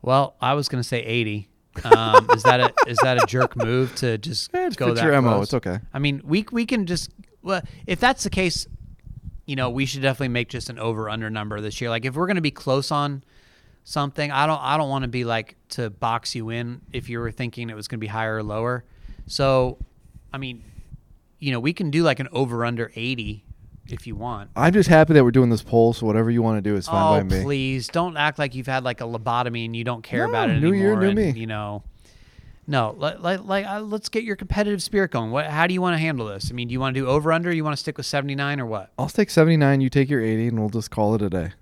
Well, 0.09 0.37
I 0.41 0.55
was 0.55 0.71
gonna 0.71 0.83
say 0.83 1.01
80. 1.01 1.51
Um, 1.85 2.31
is 2.35 2.43
that 2.45 2.61
a 2.61 2.73
is 2.87 2.97
that 3.03 3.23
a 3.23 3.27
jerk 3.27 3.55
move 3.57 3.95
to 3.97 4.17
just 4.17 4.49
it 4.55 4.75
go 4.75 4.95
that 4.95 5.05
your 5.05 5.21
MO. 5.21 5.43
It's 5.43 5.53
okay. 5.53 5.81
I 5.93 5.99
mean, 5.99 6.23
we 6.25 6.47
we 6.51 6.65
can 6.65 6.87
just 6.87 7.11
well, 7.43 7.61
if 7.87 8.01
that's 8.01 8.25
the 8.25 8.31
case, 8.31 8.67
you 9.45 9.55
know, 9.55 9.69
we 9.69 9.85
should 9.85 10.01
definitely 10.01 10.29
make 10.29 10.49
just 10.49 10.71
an 10.71 10.79
over 10.79 11.11
under 11.11 11.29
number 11.29 11.61
this 11.61 11.79
year. 11.83 11.91
Like 11.91 12.07
if 12.07 12.15
we're 12.17 12.27
going 12.27 12.37
to 12.37 12.41
be 12.41 12.51
close 12.51 12.91
on 12.91 13.23
something, 13.85 14.33
I 14.33 14.47
don't 14.47 14.63
I 14.63 14.79
don't 14.79 14.89
want 14.89 15.03
to 15.03 15.09
be 15.09 15.27
like 15.27 15.57
to 15.73 15.91
box 15.91 16.35
you 16.35 16.49
in 16.49 16.81
if 16.91 17.11
you 17.11 17.19
were 17.19 17.31
thinking 17.31 17.69
it 17.69 17.77
was 17.77 17.87
going 17.87 17.99
to 17.99 18.01
be 18.01 18.07
higher 18.07 18.37
or 18.37 18.43
lower. 18.43 18.85
So, 19.27 19.77
I 20.33 20.39
mean, 20.39 20.65
you 21.39 21.53
know, 21.53 21.61
we 21.61 21.75
can 21.75 21.91
do 21.91 22.03
like 22.03 22.19
an 22.19 22.29
over 22.33 22.65
under 22.65 22.91
80 22.97 23.45
if 23.93 24.07
you 24.07 24.15
want. 24.17 24.51
I'm 24.57 24.73
just 24.73 24.89
happy 24.89 25.13
that 25.15 25.25
we're 25.25 25.31
doing 25.31 25.51
this 25.51 25.63
poll. 25.63 25.93
So 25.93 26.07
whatever 26.07 26.31
you 26.31 26.43
want 26.43 26.63
to 26.63 26.71
do 26.71 26.77
is 26.77 26.87
fine 26.87 27.21
Oh, 27.21 27.25
by 27.29 27.37
me. 27.37 27.43
please 27.43 27.89
don't 27.89 28.17
act 28.17 28.39
like 28.39 28.55
you've 28.55 28.67
had 28.67 28.85
like 28.85 29.01
a 29.01 29.05
lobotomy 29.05 29.65
and 29.65 29.75
you 29.77 29.85
don't 29.85 30.03
care 30.03 30.25
No, 30.25 30.31
about 30.31 30.51
it 30.51 30.61
new 30.61 30.73
year, 30.73 30.97
new 30.97 31.07
and, 31.09 31.15
me. 31.17 31.31
You 31.31 31.47
know, 31.47 31.83
no, 32.67 32.95
like, 32.99 33.21
like, 33.21 33.45
like 33.45 33.67
uh, 33.67 33.81
let's 33.81 34.09
get 34.11 34.25
your 34.25 34.37
competitive 34.37 34.83
spirit 34.83 35.11
going. 35.11 35.31
What? 35.31 35.47
How 35.47 35.67
do 35.67 35.73
you 35.73 35.81
want 35.81 35.95
to 35.95 35.99
handle 35.99 36.27
this? 36.27 36.51
I 36.51 36.55
mean, 36.55 36.69
do 36.69 36.73
you 36.73 36.81
want 36.81 36.95
to 36.95 37.01
do 37.01 37.07
over 37.07 37.33
under? 37.33 37.51
You 37.53 37.65
want 37.65 37.73
to 37.77 37.81
stick 37.81 37.97
with 37.97 38.05
seventy 38.07 38.35
nine 38.35 38.61
or 38.61 38.67
what? 38.67 38.93
I'll 38.99 39.09
take 39.09 39.31
79. 39.31 39.81
You 39.81 39.89
take 39.89 40.11
your 40.11 40.23
80, 40.23 40.49
and 40.49 40.61
we'll 40.61 40.69
just 40.69 40.91
call 40.91 41.15
it 41.15 41.23
a 41.23 41.31
day. 41.31 41.53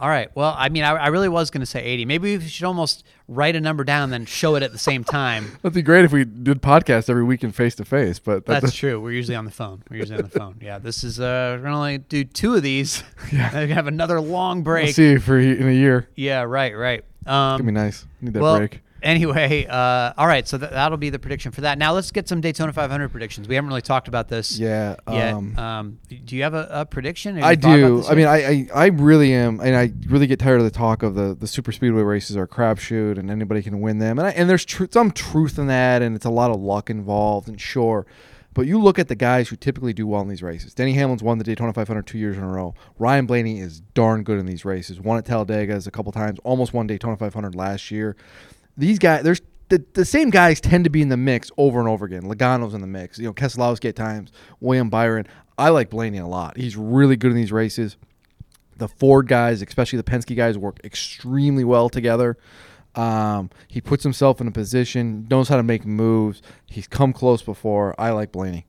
All 0.00 0.08
right. 0.08 0.34
Well, 0.34 0.54
I 0.56 0.70
mean, 0.70 0.82
I, 0.82 0.92
I 0.92 1.06
really 1.08 1.28
was 1.28 1.50
going 1.50 1.60
to 1.60 1.66
say 1.66 1.82
eighty. 1.84 2.04
Maybe 2.06 2.38
we 2.38 2.48
should 2.48 2.64
almost 2.64 3.04
write 3.28 3.54
a 3.54 3.60
number 3.60 3.84
down 3.84 4.04
and 4.04 4.12
then 4.12 4.24
show 4.26 4.56
it 4.56 4.62
at 4.62 4.72
the 4.72 4.78
same 4.78 5.04
time. 5.04 5.58
That'd 5.62 5.74
be 5.74 5.82
great 5.82 6.04
if 6.06 6.12
we 6.12 6.24
did 6.24 6.62
podcasts 6.62 7.08
every 7.10 7.22
week 7.22 7.42
and 7.44 7.54
face 7.54 7.74
to 7.76 7.84
face. 7.84 8.18
But 8.18 8.46
that- 8.46 8.62
That's 8.62 8.74
true. 8.74 8.98
We're 9.00 9.12
usually 9.12 9.36
on 9.36 9.44
the 9.44 9.50
phone. 9.50 9.82
We're 9.90 9.98
usually 9.98 10.18
on 10.18 10.24
the 10.24 10.38
phone. 10.38 10.56
Yeah. 10.62 10.78
This 10.78 11.04
is 11.04 11.20
uh, 11.20 11.56
we're 11.58 11.64
gonna 11.64 11.76
only 11.76 11.98
do 11.98 12.24
two 12.24 12.54
of 12.54 12.62
these. 12.62 13.02
Yeah. 13.32 13.52
We're 13.52 13.62
gonna 13.66 13.74
have 13.74 13.86
another 13.86 14.20
long 14.20 14.58
we'll 14.58 14.64
break. 14.64 14.94
see 14.94 15.10
you 15.10 15.20
for 15.20 15.38
in 15.38 15.68
a 15.68 15.72
year. 15.72 16.08
Yeah. 16.16 16.42
Right. 16.42 16.74
Right. 16.76 17.00
It's 17.20 17.26
gonna 17.26 17.62
be 17.62 17.68
Um, 17.68 17.74
nice. 17.74 18.06
Need 18.22 18.32
that 18.32 18.42
well, 18.42 18.56
break. 18.58 18.80
Anyway, 19.02 19.66
uh, 19.68 20.12
all 20.16 20.26
right. 20.26 20.46
So 20.46 20.58
th- 20.58 20.70
that'll 20.70 20.98
be 20.98 21.10
the 21.10 21.18
prediction 21.18 21.52
for 21.52 21.62
that. 21.62 21.78
Now 21.78 21.92
let's 21.92 22.10
get 22.10 22.28
some 22.28 22.40
Daytona 22.40 22.72
500 22.72 23.08
predictions. 23.10 23.48
We 23.48 23.54
haven't 23.54 23.68
really 23.68 23.82
talked 23.82 24.08
about 24.08 24.28
this 24.28 24.58
Yeah. 24.58 24.96
yet. 25.10 25.34
Um, 25.34 25.58
Um, 25.58 25.98
do 26.24 26.36
you 26.36 26.42
have 26.42 26.54
a, 26.54 26.68
a 26.70 26.86
prediction? 26.86 27.36
Have 27.36 27.44
I 27.44 27.50
you 27.52 27.56
thought 27.56 27.78
about 27.78 28.02
do. 28.02 28.08
I 28.08 28.14
mean. 28.14 28.26
I, 28.26 28.36
I, 28.36 28.68
I 28.74 28.86
really 28.86 29.32
am, 29.34 29.60
and 29.60 29.76
I 29.76 29.92
really 30.08 30.26
get 30.26 30.38
tired 30.38 30.58
of 30.58 30.64
the 30.64 30.70
talk 30.70 31.02
of 31.02 31.14
the, 31.14 31.34
the 31.34 31.46
super 31.46 31.72
speedway 31.72 32.02
races 32.02 32.36
are 32.36 32.46
crapshoot 32.46 33.18
and 33.18 33.30
anybody 33.30 33.62
can 33.62 33.80
win 33.80 33.98
them. 33.98 34.18
And 34.18 34.28
I, 34.28 34.30
and 34.32 34.48
there's 34.48 34.64
tr- 34.64 34.84
some 34.90 35.10
truth 35.10 35.58
in 35.58 35.66
that, 35.68 36.02
and 36.02 36.14
it's 36.16 36.26
a 36.26 36.30
lot 36.30 36.50
of 36.50 36.60
luck 36.60 36.90
involved, 36.90 37.48
and 37.48 37.60
sure. 37.60 38.06
But 38.52 38.62
you 38.66 38.80
look 38.80 38.98
at 38.98 39.06
the 39.06 39.14
guys 39.14 39.48
who 39.48 39.54
typically 39.54 39.92
do 39.92 40.08
well 40.08 40.20
in 40.22 40.28
these 40.28 40.42
races. 40.42 40.74
Denny 40.74 40.92
Hamlin's 40.94 41.22
won 41.22 41.38
the 41.38 41.44
Daytona 41.44 41.72
500 41.72 42.04
two 42.04 42.18
years 42.18 42.36
in 42.36 42.42
a 42.42 42.48
row. 42.48 42.74
Ryan 42.98 43.24
Blaney 43.26 43.60
is 43.60 43.78
darn 43.94 44.24
good 44.24 44.40
in 44.40 44.46
these 44.46 44.64
races. 44.64 45.00
Won 45.00 45.18
at 45.18 45.24
Talladega 45.24 45.80
a 45.86 45.90
couple 45.92 46.10
times. 46.10 46.40
Almost 46.42 46.74
won 46.74 46.88
Daytona 46.88 47.16
500 47.16 47.54
last 47.54 47.92
year. 47.92 48.16
These 48.80 48.98
guys, 48.98 49.22
there's 49.22 49.42
the, 49.68 49.84
the 49.92 50.06
same 50.06 50.30
guys 50.30 50.58
tend 50.58 50.84
to 50.84 50.90
be 50.90 51.02
in 51.02 51.10
the 51.10 51.16
mix 51.18 51.50
over 51.58 51.78
and 51.80 51.88
over 51.88 52.06
again. 52.06 52.22
Logano's 52.22 52.72
in 52.72 52.80
the 52.80 52.86
mix. 52.86 53.18
You 53.18 53.26
know, 53.26 53.34
Keselowski 53.34 53.90
at 53.90 53.96
times. 53.96 54.32
William 54.58 54.88
Byron. 54.88 55.26
I 55.58 55.68
like 55.68 55.90
Blaney 55.90 56.16
a 56.16 56.26
lot. 56.26 56.56
He's 56.56 56.78
really 56.78 57.16
good 57.16 57.30
in 57.30 57.36
these 57.36 57.52
races. 57.52 57.98
The 58.78 58.88
Ford 58.88 59.28
guys, 59.28 59.60
especially 59.60 59.98
the 59.98 60.10
Penske 60.10 60.34
guys, 60.34 60.56
work 60.56 60.80
extremely 60.82 61.62
well 61.62 61.90
together. 61.90 62.38
Um, 62.94 63.50
he 63.68 63.82
puts 63.82 64.02
himself 64.02 64.40
in 64.40 64.48
a 64.48 64.50
position, 64.50 65.26
knows 65.30 65.50
how 65.50 65.58
to 65.58 65.62
make 65.62 65.84
moves. 65.84 66.40
He's 66.64 66.88
come 66.88 67.12
close 67.12 67.42
before. 67.42 67.94
I 67.98 68.10
like 68.12 68.32
Blaney. 68.32 68.66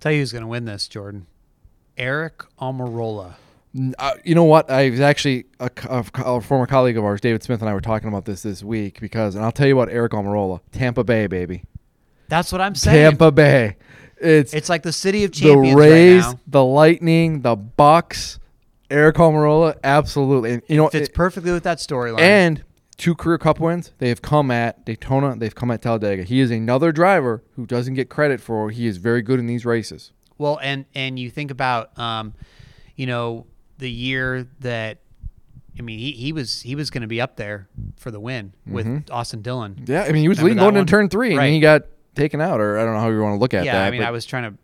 tell 0.00 0.10
you 0.10 0.20
who's 0.20 0.32
going 0.32 0.42
to 0.42 0.48
win 0.48 0.64
this, 0.64 0.88
Jordan. 0.88 1.26
Aric 1.98 2.46
Almirola. 2.58 3.34
Uh, 3.98 4.12
you 4.24 4.34
know 4.34 4.44
what? 4.44 4.70
I 4.70 4.88
was 4.90 5.00
actually 5.00 5.44
a, 5.60 5.70
a 5.88 6.04
a 6.24 6.40
former 6.40 6.66
colleague 6.66 6.96
of 6.96 7.04
ours, 7.04 7.20
David 7.20 7.42
Smith, 7.42 7.60
and 7.60 7.68
I 7.68 7.74
were 7.74 7.80
talking 7.80 8.08
about 8.08 8.24
this 8.24 8.42
this 8.42 8.62
week 8.62 9.00
because, 9.00 9.34
and 9.34 9.44
I'll 9.44 9.52
tell 9.52 9.66
you 9.66 9.78
about 9.78 9.92
Aric 9.94 10.10
Almirola, 10.10 10.60
Tampa 10.72 11.04
Bay, 11.04 11.26
baby, 11.26 11.64
That's 12.28 12.50
what 12.50 12.60
I'm 12.60 12.74
saying. 12.74 12.96
Tampa 13.10 13.30
Bay. 13.30 13.76
It's 14.20 14.52
It's 14.54 14.68
like 14.68 14.82
the 14.82 14.92
city 14.92 15.24
of 15.24 15.32
champions. 15.32 15.74
the 15.74 15.80
Rays, 15.80 16.24
right 16.24 16.36
the 16.46 16.64
Lightning, 16.64 17.42
the 17.42 17.56
Bucs. 17.56 18.38
Aric 18.90 19.12
Almirola, 19.14 19.76
absolutely. 19.84 20.52
And, 20.54 20.62
you 20.66 20.76
know, 20.78 20.86
it 20.86 20.92
Fits 20.92 21.08
it- 21.10 21.14
perfectly 21.14 21.52
with 21.52 21.62
that 21.64 21.76
storyline. 21.78 22.20
And 22.20 22.64
two 22.96 23.14
career 23.14 23.36
cup 23.38 23.60
wins. 23.60 23.92
They 23.98 24.08
have 24.08 24.22
come 24.22 24.50
at 24.50 24.84
Daytona. 24.86 25.36
They've 25.36 25.54
come 25.54 25.70
at 25.70 25.82
Talladega. 25.82 26.22
He 26.24 26.40
is 26.40 26.50
another 26.50 26.90
driver 26.90 27.44
who 27.54 27.66
doesn't 27.66 27.94
get 27.94 28.08
credit 28.08 28.40
for. 28.40 28.70
He 28.70 28.86
is 28.86 28.96
very 28.96 29.20
good 29.20 29.38
in 29.38 29.46
these 29.46 29.66
races. 29.66 30.10
Well, 30.38 30.58
and 30.62 30.86
and 30.94 31.18
you 31.18 31.30
think 31.30 31.50
about, 31.50 31.96
um, 31.98 32.32
you 32.96 33.06
know, 33.06 33.46
the 33.78 33.90
year 33.90 34.46
that, 34.60 34.98
I 35.78 35.82
mean, 35.82 35.98
he, 35.98 36.12
he 36.12 36.32
was 36.32 36.60
he 36.62 36.74
was 36.74 36.90
going 36.90 37.02
to 37.02 37.08
be 37.08 37.20
up 37.20 37.36
there 37.36 37.68
for 37.96 38.10
the 38.10 38.20
win 38.20 38.52
with 38.66 39.08
Austin 39.10 39.42
Dillon. 39.42 39.84
Yeah, 39.86 40.02
I 40.02 40.12
mean 40.12 40.22
he 40.22 40.28
was 40.28 40.42
leading 40.42 40.58
going 40.58 40.76
into 40.76 40.90
turn 40.90 41.08
three, 41.08 41.30
and 41.30 41.38
Right. 41.38 41.52
he 41.52 41.60
got 41.60 41.82
taken 42.14 42.40
out, 42.40 42.60
or 42.60 42.78
I 42.78 42.84
don't 42.84 42.94
know 42.94 43.00
how 43.00 43.10
you 43.10 43.20
want 43.22 43.34
to 43.36 43.38
look 43.40 43.54
at 43.54 43.62
it. 43.62 43.66
yeah, 43.66 43.72
that. 43.74 43.86
I 43.86 43.90
mean, 43.90 44.02
I 44.02 44.10
was 44.10 44.24
trying 44.26 44.52
to. 44.52 44.58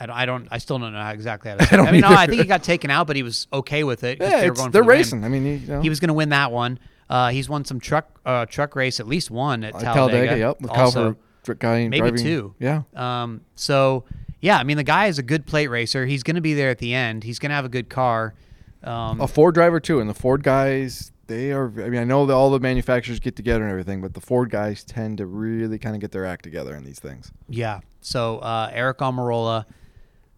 I 0.00 0.06
don't, 0.06 0.16
I 0.16 0.26
don't. 0.26 0.48
I 0.50 0.58
still 0.58 0.78
don't 0.78 0.92
know 0.92 1.00
how 1.02 1.10
exactly 1.10 1.50
how 1.50 1.56
to. 1.58 1.64
Say 1.66 1.76
don't. 1.76 1.88
I 1.88 1.92
mean, 1.92 2.02
no. 2.02 2.08
I 2.08 2.26
think 2.26 2.40
he 2.42 2.46
got 2.46 2.62
taken 2.62 2.90
out, 2.90 3.06
but 3.06 3.16
he 3.16 3.22
was 3.22 3.48
okay 3.52 3.84
with 3.84 4.04
it. 4.04 4.18
yeah, 4.20 4.28
they 4.28 4.50
they're 4.50 4.68
the 4.68 4.80
win. 4.80 4.86
racing. 4.86 5.24
I 5.24 5.28
mean, 5.28 5.46
you 5.46 5.66
know, 5.66 5.80
He 5.80 5.88
was 5.88 5.98
going 5.98 6.08
to 6.08 6.14
win 6.14 6.28
that 6.28 6.52
one. 6.52 6.78
Uh, 7.10 7.30
he's 7.30 7.48
won 7.48 7.64
some 7.64 7.80
truck 7.80 8.20
uh, 8.26 8.44
truck 8.46 8.76
race, 8.76 9.00
at 9.00 9.06
least 9.08 9.30
one 9.30 9.64
at 9.64 9.74
uh, 9.74 9.80
Talladega. 9.80 10.38
Yep, 10.38 10.60
with 10.60 10.70
also. 10.70 11.16
Guy 11.58 11.88
maybe 11.88 12.00
driving, 12.10 12.22
two. 12.22 12.54
Yeah, 12.58 12.82
Um, 12.94 13.40
so 13.54 14.04
yeah, 14.40 14.58
I 14.58 14.64
mean, 14.64 14.76
the 14.76 14.84
guy 14.84 15.06
is 15.06 15.18
a 15.18 15.22
good 15.22 15.46
plate 15.46 15.68
racer. 15.68 16.06
He's 16.06 16.22
going 16.22 16.36
to 16.36 16.40
be 16.40 16.54
there 16.54 16.70
at 16.70 16.78
the 16.78 16.94
end. 16.94 17.24
He's 17.24 17.38
going 17.38 17.50
to 17.50 17.56
have 17.56 17.64
a 17.64 17.70
good 17.70 17.88
car. 17.88 18.34
Um, 18.82 19.20
a 19.20 19.26
Ford 19.26 19.54
driver 19.54 19.80
too, 19.80 20.00
and 20.00 20.08
the 20.08 20.14
Ford 20.14 20.42
guys. 20.42 21.12
They 21.26 21.52
are. 21.52 21.66
I 21.66 21.90
mean, 21.90 22.00
I 22.00 22.04
know 22.04 22.24
that 22.24 22.32
all 22.32 22.50
the 22.50 22.60
manufacturers 22.60 23.20
get 23.20 23.36
together 23.36 23.62
and 23.62 23.70
everything, 23.70 24.00
but 24.00 24.14
the 24.14 24.20
Ford 24.20 24.50
guys 24.50 24.82
tend 24.82 25.18
to 25.18 25.26
really 25.26 25.78
kind 25.78 25.94
of 25.94 26.00
get 26.00 26.10
their 26.10 26.24
act 26.24 26.42
together 26.42 26.74
in 26.74 26.84
these 26.84 26.98
things. 26.98 27.30
Yeah. 27.48 27.80
So 28.00 28.38
uh, 28.38 28.70
Aric 28.70 28.96
Almirola, 28.96 29.66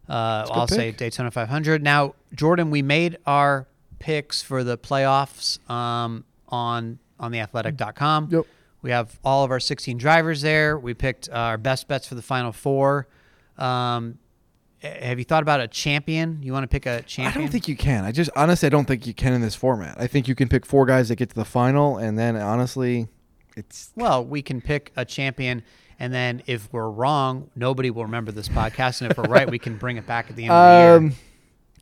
uh, 0.09 0.47
I'll 0.51 0.67
say. 0.67 0.91
Daytona 0.91 1.31
500. 1.31 1.83
Now, 1.83 2.15
Jordan, 2.35 2.71
we 2.71 2.83
made 2.83 3.19
our 3.25 3.69
picks 4.01 4.43
for 4.43 4.65
the 4.65 4.77
playoffs 4.77 5.59
um, 5.71 6.25
on 6.49 6.99
on 7.21 7.31
the 7.31 7.39
athletic.com. 7.39 8.29
Yep. 8.33 8.47
We 8.83 8.91
have 8.91 9.21
all 9.23 9.45
of 9.45 9.51
our 9.51 9.61
16 9.61 9.99
drivers 9.99 10.41
there. 10.41 10.77
We 10.79 10.95
picked 10.95 11.29
our 11.29 11.59
best 11.59 11.87
bets 11.87 12.09
for 12.09 12.15
the 12.15 12.23
final 12.23 12.51
four. 12.51 13.07
Um, 13.61 14.19
have 14.83 15.19
you 15.19 15.25
thought 15.25 15.43
about 15.43 15.61
a 15.61 15.69
champion? 15.69 16.43
You 16.43 16.53
want 16.53 16.65
to 16.65 16.69
pick 16.69 16.87
a 16.87 17.03
champion? 17.03 17.37
I 17.37 17.45
don't 17.45 17.53
think 17.53 17.69
you 17.69 17.77
can. 17.77 18.05
I 18.05 18.13
just 18.13 18.31
honestly, 18.35 18.67
I 18.67 18.71
don't 18.71 18.87
think 18.87 19.07
you 19.07 19.13
can 19.13 19.33
in 19.35 19.43
this 19.43 19.55
format. 19.55 19.97
I 20.01 20.07
think 20.07 20.27
you 20.27 20.35
can 20.35 20.49
pick 20.49 20.65
four 20.65 20.87
guys 20.87 21.09
that 21.11 21.17
get 21.17 21.29
to 21.31 21.35
the 21.35 21.45
final, 21.45 21.99
and 21.99 22.19
then 22.19 22.37
honestly, 22.37 23.09
it's 23.57 23.93
Well, 23.95 24.25
we 24.25 24.41
can 24.41 24.63
pick 24.63 24.93
a 24.97 25.05
champion, 25.05 25.63
and 25.99 26.15
then 26.15 26.43
if 26.47 26.73
we're 26.73 26.89
wrong, 26.89 27.51
nobody 27.55 27.91
will 27.91 28.05
remember 28.05 28.33
this 28.33 28.49
podcast. 28.49 29.03
And 29.03 29.11
if 29.11 29.19
we're 29.19 29.25
right, 29.25 29.51
we 29.51 29.59
can 29.59 29.77
bring 29.77 29.99
it 29.99 30.07
back 30.07 30.31
at 30.31 30.37
the 30.37 30.45
end 30.45 30.53
of 30.53 30.57
the 30.71 31.07
year. 31.07 31.13
Um, 31.13 31.17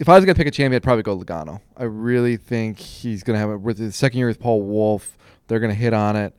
if 0.00 0.08
I 0.08 0.16
was 0.16 0.24
gonna 0.24 0.34
pick 0.34 0.48
a 0.48 0.50
champion, 0.50 0.76
I'd 0.76 0.82
probably 0.82 1.04
go 1.04 1.16
Logano. 1.16 1.60
I 1.76 1.84
really 1.84 2.36
think 2.36 2.78
he's 2.78 3.22
gonna 3.22 3.38
have 3.38 3.50
it 3.50 3.60
with 3.60 3.78
the 3.78 3.92
second 3.92 4.18
year 4.18 4.26
with 4.26 4.40
Paul 4.40 4.62
Wolfe. 4.62 5.16
They're 5.46 5.60
gonna 5.60 5.74
hit 5.74 5.94
on 5.94 6.16
it. 6.16 6.34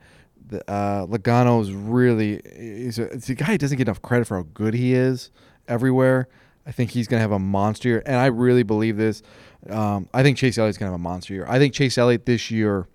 The, 0.50 0.70
uh, 0.70 1.06
Logano's 1.06 1.72
really 1.72 2.42
he's 2.58 3.00
a, 3.00 3.04
it's 3.04 3.30
a 3.30 3.36
guy 3.36 3.46
who 3.46 3.58
doesn't 3.58 3.78
get 3.78 3.88
enough 3.88 4.02
credit 4.02 4.26
for 4.26 4.38
how 4.38 4.46
good 4.54 4.74
he 4.74 4.94
is 4.94 5.32
everywhere. 5.68 6.28
I 6.66 6.72
think 6.72 6.92
he's 6.92 7.08
gonna 7.08 7.22
have 7.22 7.32
a 7.32 7.40
monster 7.40 7.90
year, 7.90 8.04
and 8.06 8.16
I 8.16 8.28
really 8.28 8.64
believe 8.64 8.98
this. 8.98 9.22
Um, 9.70 10.08
I 10.14 10.24
think 10.24 10.38
Chase 10.38 10.58
Elliott's 10.58 10.78
gonna 10.78 10.92
have 10.92 11.00
a 11.00 11.04
monster 11.04 11.34
year. 11.34 11.46
I 11.48 11.60
think 11.60 11.74
Chase 11.74 11.98
Elliott 11.98 12.26
this 12.26 12.52
year 12.52 12.88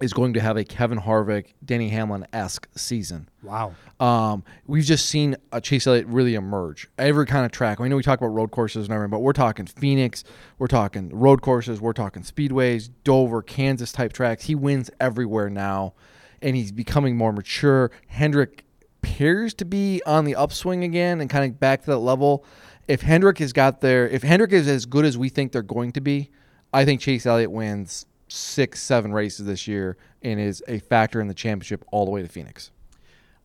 is 0.00 0.12
going 0.12 0.32
to 0.34 0.40
have 0.40 0.56
a 0.56 0.64
Kevin 0.64 0.98
Harvick, 0.98 1.54
Denny 1.64 1.88
Hamlin 1.88 2.26
esque 2.32 2.68
season. 2.76 3.28
wow. 3.42 3.74
Um, 3.98 4.44
we've 4.66 4.84
just 4.84 5.06
seen 5.06 5.36
uh, 5.50 5.60
Chase 5.60 5.86
Elliott 5.86 6.06
really 6.06 6.34
emerge. 6.34 6.88
Every 6.98 7.26
kind 7.26 7.44
of 7.44 7.50
track. 7.50 7.80
I 7.80 7.88
know 7.88 7.96
we 7.96 8.02
talk 8.02 8.20
about 8.20 8.28
road 8.28 8.52
courses 8.52 8.86
and 8.86 8.94
everything, 8.94 9.10
but 9.10 9.20
we're 9.20 9.32
talking 9.32 9.66
Phoenix, 9.66 10.22
we're 10.58 10.68
talking 10.68 11.10
road 11.10 11.42
courses, 11.42 11.80
we're 11.80 11.92
talking 11.92 12.22
speedways, 12.22 12.90
Dover, 13.02 13.42
Kansas 13.42 13.90
type 13.90 14.12
tracks. 14.12 14.44
He 14.44 14.54
wins 14.54 14.90
everywhere 15.00 15.50
now, 15.50 15.94
and 16.42 16.56
he's 16.56 16.72
becoming 16.72 17.16
more 17.16 17.32
mature. 17.32 17.90
Hendrick 18.08 18.64
appears 19.02 19.54
to 19.54 19.64
be 19.64 20.02
on 20.06 20.24
the 20.24 20.34
upswing 20.34 20.84
again 20.84 21.20
and 21.20 21.30
kind 21.30 21.50
of 21.50 21.58
back 21.60 21.80
to 21.82 21.86
that 21.90 21.98
level. 21.98 22.44
If 22.86 23.02
Hendrick 23.02 23.38
has 23.38 23.52
got 23.52 23.80
there, 23.80 24.08
if 24.08 24.22
Hendrick 24.22 24.52
is 24.52 24.66
as 24.66 24.86
good 24.86 25.04
as 25.04 25.18
we 25.18 25.28
think 25.28 25.52
they're 25.52 25.62
going 25.62 25.92
to 25.92 26.00
be, 26.00 26.30
I 26.72 26.84
think 26.84 27.00
Chase 27.00 27.26
Elliott 27.26 27.50
wins 27.50 28.06
six, 28.28 28.82
seven 28.82 29.12
races 29.12 29.46
this 29.46 29.66
year 29.66 29.96
and 30.22 30.40
is 30.40 30.62
a 30.68 30.78
factor 30.80 31.20
in 31.20 31.28
the 31.28 31.34
championship 31.34 31.84
all 31.92 32.04
the 32.04 32.10
way 32.10 32.22
to 32.22 32.28
Phoenix. 32.28 32.70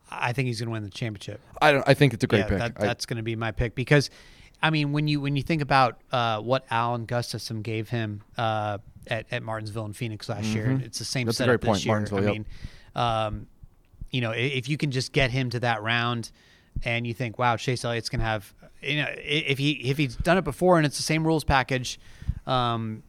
I 0.10 0.34
think 0.34 0.48
he's 0.48 0.60
going 0.60 0.68
to 0.68 0.74
win 0.74 0.84
the 0.84 0.90
championship. 0.90 1.42
I 1.62 1.72
don't. 1.72 1.84
I 1.88 1.94
think 1.94 2.14
it's 2.14 2.24
a 2.24 2.28
great 2.28 2.40
yeah, 2.40 2.48
pick. 2.48 2.58
That, 2.60 2.74
I- 2.78 2.86
that's 2.86 3.06
going 3.06 3.18
to 3.18 3.24
be 3.24 3.36
my 3.36 3.52
pick 3.52 3.74
because, 3.76 4.10
I 4.62 4.70
mean, 4.70 4.92
when 4.92 5.08
you 5.08 5.20
when 5.22 5.36
you 5.36 5.42
think 5.44 5.62
about 5.62 6.02
uh, 6.12 6.40
what 6.40 6.66
Alan 6.70 7.06
Gustafson 7.06 7.62
gave 7.62 7.90
him 7.90 8.22
uh, 8.38 8.78
at, 9.08 9.26
at 9.32 9.44
Martinsville 9.44 9.86
and 9.86 9.96
Phoenix 9.96 10.30
last 10.30 10.46
year, 10.46 10.80
it's 10.84 11.00
the 11.00 11.06
same 11.06 11.22
Mm-hmm. 11.22 11.28
That's 11.30 11.40
a 11.40 11.46
great 11.46 11.62
point, 11.62 11.86
year. 11.86 11.94
Martinsville, 11.94 12.20
I 12.20 12.22
yep. 12.22 12.34
mean, 12.34 12.46
um, 12.96 13.48
you 14.12 14.22
know, 14.22 14.32
if 14.32 14.70
you 14.70 14.78
can 14.78 14.92
just 14.92 15.12
get 15.12 15.32
him 15.32 15.50
to 15.50 15.60
that 15.62 15.82
round, 15.82 16.32
and 16.84 17.06
you 17.06 17.14
think, 17.14 17.38
wow, 17.38 17.56
Chase 17.56 17.86
Elliott's 17.86 18.10
to 18.20 18.26
have, 18.26 18.54
you 18.82 18.98
know, 18.98 19.08
if 19.18 19.58
he 19.58 19.72
if 19.90 19.98
he's 19.98 20.16
done 20.16 20.38
it 20.38 20.44
before 20.44 20.78
and 20.78 20.86
it's 20.86 20.98
the 20.98 21.04
same 21.04 21.26
rules 21.26 21.44
package, 21.44 22.00
um, 22.46 23.04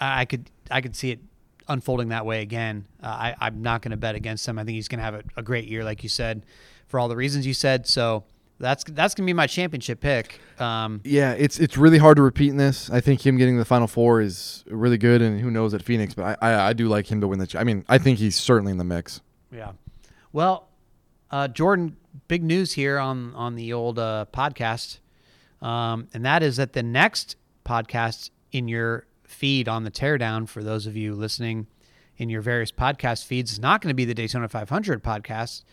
I 0.00 0.24
could 0.24 0.50
I 0.70 0.80
could 0.80 0.96
see 0.96 1.10
it 1.10 1.20
unfolding 1.68 2.08
that 2.08 2.26
way 2.26 2.42
again. 2.42 2.86
Uh, 3.02 3.06
I, 3.06 3.34
I'm 3.40 3.62
not 3.62 3.82
to 3.92 3.96
bet 3.96 4.14
against 4.14 4.46
him. 4.46 4.58
I 4.58 4.64
think 4.64 4.74
he's 4.74 4.88
to 4.98 5.04
have 5.04 5.14
a, 5.14 5.22
a 5.36 5.42
great 5.42 5.66
year, 5.66 5.84
like 5.84 6.02
you 6.02 6.08
said, 6.08 6.44
for 6.88 7.00
all 7.00 7.08
the 7.08 7.16
reasons 7.16 7.46
you 7.46 7.54
said. 7.54 7.86
So 7.86 8.24
that's 8.58 8.84
that's 8.84 9.14
going 9.14 9.24
to 9.24 9.28
be 9.28 9.32
my 9.32 9.46
championship 9.46 10.00
pick. 10.00 10.40
Um, 10.58 11.00
yeah, 11.04 11.32
it's 11.32 11.58
it's 11.58 11.76
really 11.76 11.98
hard 11.98 12.16
to 12.16 12.22
repeat 12.22 12.50
in 12.50 12.56
this. 12.56 12.90
I 12.90 13.00
think 13.00 13.24
him 13.24 13.36
getting 13.36 13.58
the 13.58 13.64
final 13.64 13.86
four 13.86 14.20
is 14.20 14.64
really 14.68 14.98
good, 14.98 15.22
and 15.22 15.40
who 15.40 15.50
knows 15.50 15.74
at 15.74 15.82
Phoenix. 15.82 16.14
But 16.14 16.38
I, 16.42 16.50
I, 16.52 16.68
I 16.68 16.72
do 16.72 16.88
like 16.88 17.10
him 17.10 17.20
to 17.20 17.28
win 17.28 17.38
the. 17.38 17.46
ch- 17.46 17.56
I 17.56 17.64
mean, 17.64 17.84
I 17.88 17.98
think 17.98 18.18
he's 18.18 18.36
certainly 18.36 18.72
in 18.72 18.78
the 18.78 18.84
mix. 18.84 19.20
yeah. 19.50 19.72
Well, 20.32 20.68
uh, 21.30 21.48
Jordan, 21.48 21.96
big 22.28 22.42
news 22.42 22.72
here 22.72 22.98
on 22.98 23.34
on 23.34 23.56
the 23.56 23.72
old 23.72 23.98
uh, 23.98 24.26
podcast, 24.32 24.98
um, 25.62 26.08
and 26.14 26.24
that 26.24 26.42
is 26.42 26.56
that 26.56 26.72
the 26.72 26.82
next 26.82 27.36
podcast 27.64 28.30
in 28.52 28.68
your 28.68 29.06
feed 29.24 29.68
on 29.68 29.84
the 29.84 29.90
teardown 29.90 30.48
for 30.48 30.62
those 30.62 30.86
of 30.86 30.96
you 30.96 31.14
listening 31.14 31.66
in 32.16 32.28
your 32.28 32.40
various 32.40 32.70
podcast 32.70 33.24
feeds 33.24 33.52
is 33.52 33.58
not 33.58 33.80
going 33.80 33.90
to 33.90 33.94
be 33.94 34.04
the 34.04 34.14
Daytona 34.14 34.48
500 34.48 35.02
podcast, 35.02 35.64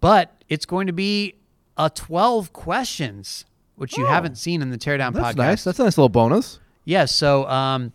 but 0.00 0.42
it's 0.48 0.66
going 0.66 0.88
to 0.88 0.92
be 0.92 1.36
a 1.76 1.90
12 1.90 2.52
questions, 2.52 3.44
which 3.76 3.96
you 3.96 4.04
Oh. 4.06 4.08
haven't 4.10 4.36
seen 4.36 4.62
in 4.62 4.70
the 4.70 4.78
teardown 4.78 5.12
That's 5.12 5.34
podcast. 5.34 5.36
nice. 5.36 5.64
That's 5.64 5.78
a 5.78 5.84
nice 5.84 5.98
little 5.98 6.08
bonus. 6.08 6.58
Yes. 6.84 7.14
So, 7.14 7.48
um, 7.48 7.92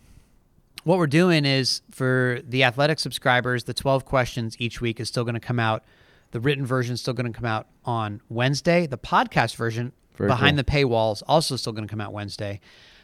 what 0.84 0.98
we're 0.98 1.06
doing 1.06 1.44
is 1.44 1.82
for 1.90 2.40
the 2.48 2.64
athletic 2.64 2.98
subscribers, 2.98 3.64
the 3.64 3.74
12 3.74 4.04
questions 4.04 4.56
each 4.58 4.80
week 4.80 4.98
is 4.98 5.08
still 5.08 5.24
going 5.24 5.34
to 5.34 5.40
come 5.40 5.58
out. 5.60 5.84
The 6.30 6.40
written 6.40 6.64
version 6.64 6.94
is 6.94 7.00
still 7.00 7.12
going 7.14 7.30
to 7.30 7.36
come 7.36 7.44
out 7.46 7.66
on 7.84 8.20
Wednesday. 8.28 8.86
The 8.86 8.96
podcast 8.98 9.56
version 9.56 9.92
Very 10.16 10.28
behind 10.28 10.56
cool. 10.56 10.64
the 10.64 10.70
paywall 10.70 11.12
is 11.12 11.22
also 11.22 11.56
still 11.56 11.72
going 11.72 11.86
to 11.86 11.90
come 11.90 12.00
out 12.00 12.12
Wednesday. 12.12 12.60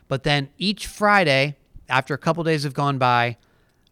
But 0.09 0.23
then 0.23 0.49
each 0.59 0.87
Friday, 0.87 1.57
after 1.89 2.15
a 2.15 2.19
couple 2.19 2.43
days 2.45 2.63
have 2.63 2.73
gone 2.75 2.97
by, 2.99 3.37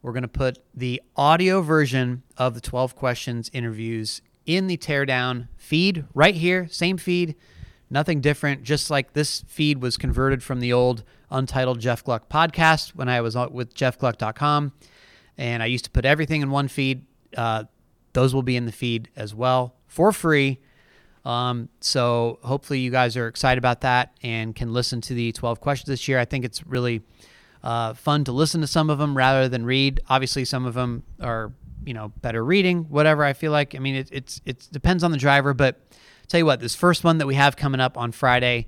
we're 0.03 0.12
going 0.12 0.23
to 0.23 0.29
put 0.29 0.59
the 0.75 1.03
audio 1.16 1.61
version 1.61 2.23
of 2.38 2.55
the 2.55 2.61
12 2.61 2.94
questions 2.97 3.51
interviews 3.53 4.23
in 4.46 4.66
the 4.66 4.76
teardown 4.76 5.48
feed 5.57 6.04
right 6.14 6.35
here, 6.35 6.68
same 6.68 6.96
feed, 6.96 7.35
nothing 7.90 8.20
different. 8.20 8.62
Just 8.62 8.90
like 8.90 9.12
this 9.12 9.44
feed 9.46 9.80
was 9.80 9.96
converted 9.96 10.42
from 10.42 10.61
the 10.61 10.72
old 10.72 11.04
Untitled 11.30 11.80
Jeff 11.80 12.04
Gluck 12.04 12.28
podcast 12.28 12.94
when 12.94 13.09
I 13.09 13.20
was 13.20 13.37
with 13.37 13.74
jeffgluck.com. 13.74 14.72
And 15.37 15.62
I 15.62 15.66
used 15.66 15.85
to 15.87 15.90
put 15.90 16.04
everything 16.04 16.42
in 16.42 16.50
one 16.50 16.68
feed. 16.68 17.07
Uh, 17.37 17.64
those 18.12 18.35
will 18.35 18.42
be 18.42 18.57
in 18.57 18.66
the 18.66 18.72
feed 18.72 19.09
as 19.16 19.35
well 19.35 19.74
for 19.87 20.12
free. 20.12 20.61
Um, 21.24 21.70
so 21.80 22.38
hopefully 22.42 22.80
you 22.80 22.90
guys 22.90 23.16
are 23.16 23.26
excited 23.26 23.59
about 23.59 23.80
that 23.80 24.14
and 24.22 24.54
can 24.54 24.72
listen 24.72 25.00
to 25.02 25.14
the 25.14 25.33
12 25.33 25.61
questions 25.61 25.88
this 25.88 26.07
year. 26.07 26.18
I 26.18 26.24
think 26.24 26.44
it's 26.44 26.66
really 26.66 27.02
uh, 27.62 27.94
fun 27.94 28.24
to 28.24 28.33
listen 28.33 28.61
to 28.61 28.66
some 28.66 28.90
of 28.90 28.98
them 28.98 29.16
rather 29.16 29.48
than 29.48 29.64
read. 29.64 30.00
Obviously, 30.09 30.44
some 30.44 30.66
of 30.66 30.74
them 30.74 31.02
are 31.20 31.52
you 31.85 31.94
know 31.94 32.09
better 32.20 32.45
reading. 32.45 32.85
Whatever 32.85 33.24
I 33.24 33.32
feel 33.32 33.53
like. 33.53 33.74
I 33.74 33.78
mean, 33.78 33.97
it, 33.97 34.09
it's 34.12 34.41
it 34.45 34.68
depends 34.72 35.05
on 35.05 35.11
the 35.11 35.18
driver. 35.18 35.55
But 35.55 35.80
tell 36.28 36.39
you 36.39 36.47
what, 36.47 36.61
this 36.61 36.74
first 36.74 37.05
one 37.05 37.18
that 37.18 37.26
we 37.26 37.35
have 37.35 37.57
coming 37.57 37.80
up 37.80 37.97
on 37.97 38.12
Friday, 38.12 38.66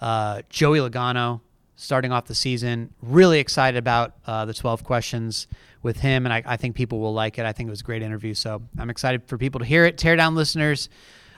uh, 0.00 0.42
Joey 0.48 0.78
Logano 0.78 1.40
starting 1.76 2.10
off 2.10 2.24
the 2.26 2.34
season. 2.34 2.92
Really 3.02 3.38
excited 3.38 3.78
about 3.78 4.14
uh, 4.26 4.46
the 4.46 4.54
12 4.54 4.82
questions 4.82 5.46
with 5.82 6.00
him, 6.00 6.26
and 6.26 6.32
I, 6.32 6.42
I 6.44 6.56
think 6.56 6.74
people 6.74 6.98
will 6.98 7.14
like 7.14 7.38
it. 7.38 7.44
I 7.44 7.52
think 7.52 7.68
it 7.68 7.70
was 7.70 7.82
a 7.82 7.84
great 7.84 8.02
interview, 8.02 8.34
so 8.34 8.62
I'm 8.78 8.90
excited 8.90 9.22
for 9.26 9.38
people 9.38 9.60
to 9.60 9.66
hear 9.66 9.84
it. 9.84 9.96
Teardown 9.96 10.34
listeners, 10.34 10.88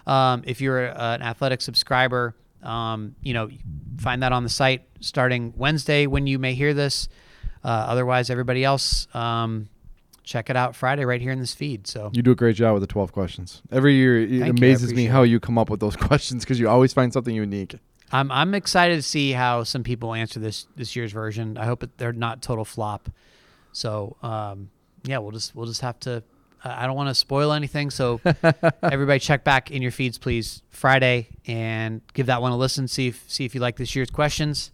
um, 0.06 0.42
if 0.46 0.60
you're 0.60 0.86
a, 0.86 0.94
an 0.94 1.22
athletic 1.22 1.60
subscriber, 1.60 2.34
um, 2.62 3.14
you 3.22 3.34
know, 3.34 3.50
find 3.98 4.22
that 4.22 4.32
on 4.32 4.44
the 4.44 4.48
site 4.48 4.82
starting 5.00 5.52
Wednesday 5.56 6.06
when 6.06 6.26
you 6.26 6.38
may 6.38 6.54
hear 6.54 6.72
this. 6.72 7.08
Uh, 7.64 7.68
otherwise, 7.68 8.30
everybody 8.30 8.64
else, 8.64 9.08
um, 9.14 9.68
check 10.28 10.50
it 10.50 10.56
out 10.56 10.76
Friday 10.76 11.06
right 11.06 11.22
here 11.22 11.32
in 11.32 11.40
this 11.40 11.54
feed. 11.54 11.86
So 11.86 12.10
You 12.12 12.22
do 12.22 12.32
a 12.32 12.36
great 12.36 12.54
job 12.54 12.74
with 12.74 12.82
the 12.82 12.86
12 12.86 13.12
questions. 13.12 13.62
Every 13.72 13.94
year, 13.94 14.20
it 14.20 14.28
Thank 14.28 14.42
you. 14.42 14.50
Amazes 14.50 14.92
me 14.92 15.06
how 15.06 15.22
you 15.22 15.40
come 15.40 15.56
up 15.56 15.70
with 15.70 15.80
those 15.80 15.96
questions 16.08 16.44
because 16.44 16.60
you 16.60 16.68
always 16.68 16.92
find 16.92 17.12
something 17.12 17.34
unique. 17.34 17.76
I'm 18.10 18.30
I'm 18.30 18.54
excited 18.54 18.96
to 18.96 19.02
see 19.02 19.32
how 19.32 19.64
some 19.64 19.82
people 19.82 20.14
answer 20.14 20.40
this 20.40 20.66
this 20.76 20.94
year's 20.96 21.12
version. 21.12 21.58
I 21.58 21.64
hope 21.66 21.82
it, 21.82 21.98
they're 21.98 22.12
not 22.12 22.40
total 22.40 22.64
flop. 22.64 23.10
So 23.72 24.16
um, 24.22 24.70
yeah, 25.04 25.18
we'll 25.18 25.32
just 25.32 25.54
we'll 25.54 25.66
just 25.66 25.80
have 25.80 25.98
to. 26.00 26.22
I 26.64 26.84
I 26.84 26.86
don't 26.86 26.96
want 26.96 27.10
to 27.10 27.14
spoil 27.14 27.52
anything, 27.52 27.90
so 27.90 28.20
everybody 28.82 29.18
check 29.18 29.44
back 29.44 29.70
in 29.70 29.82
your 29.82 29.90
feeds, 29.90 30.16
please, 30.16 30.62
Friday, 30.70 31.28
and 31.46 32.00
give 32.14 32.26
that 32.26 32.40
one 32.40 32.52
a 32.52 32.56
listen. 32.56 32.88
See 32.88 33.08
if 33.08 33.24
see 33.28 33.44
if 33.44 33.54
you 33.54 33.60
like 33.60 33.76
this 33.76 33.94
year's 33.94 34.10
questions. 34.10 34.70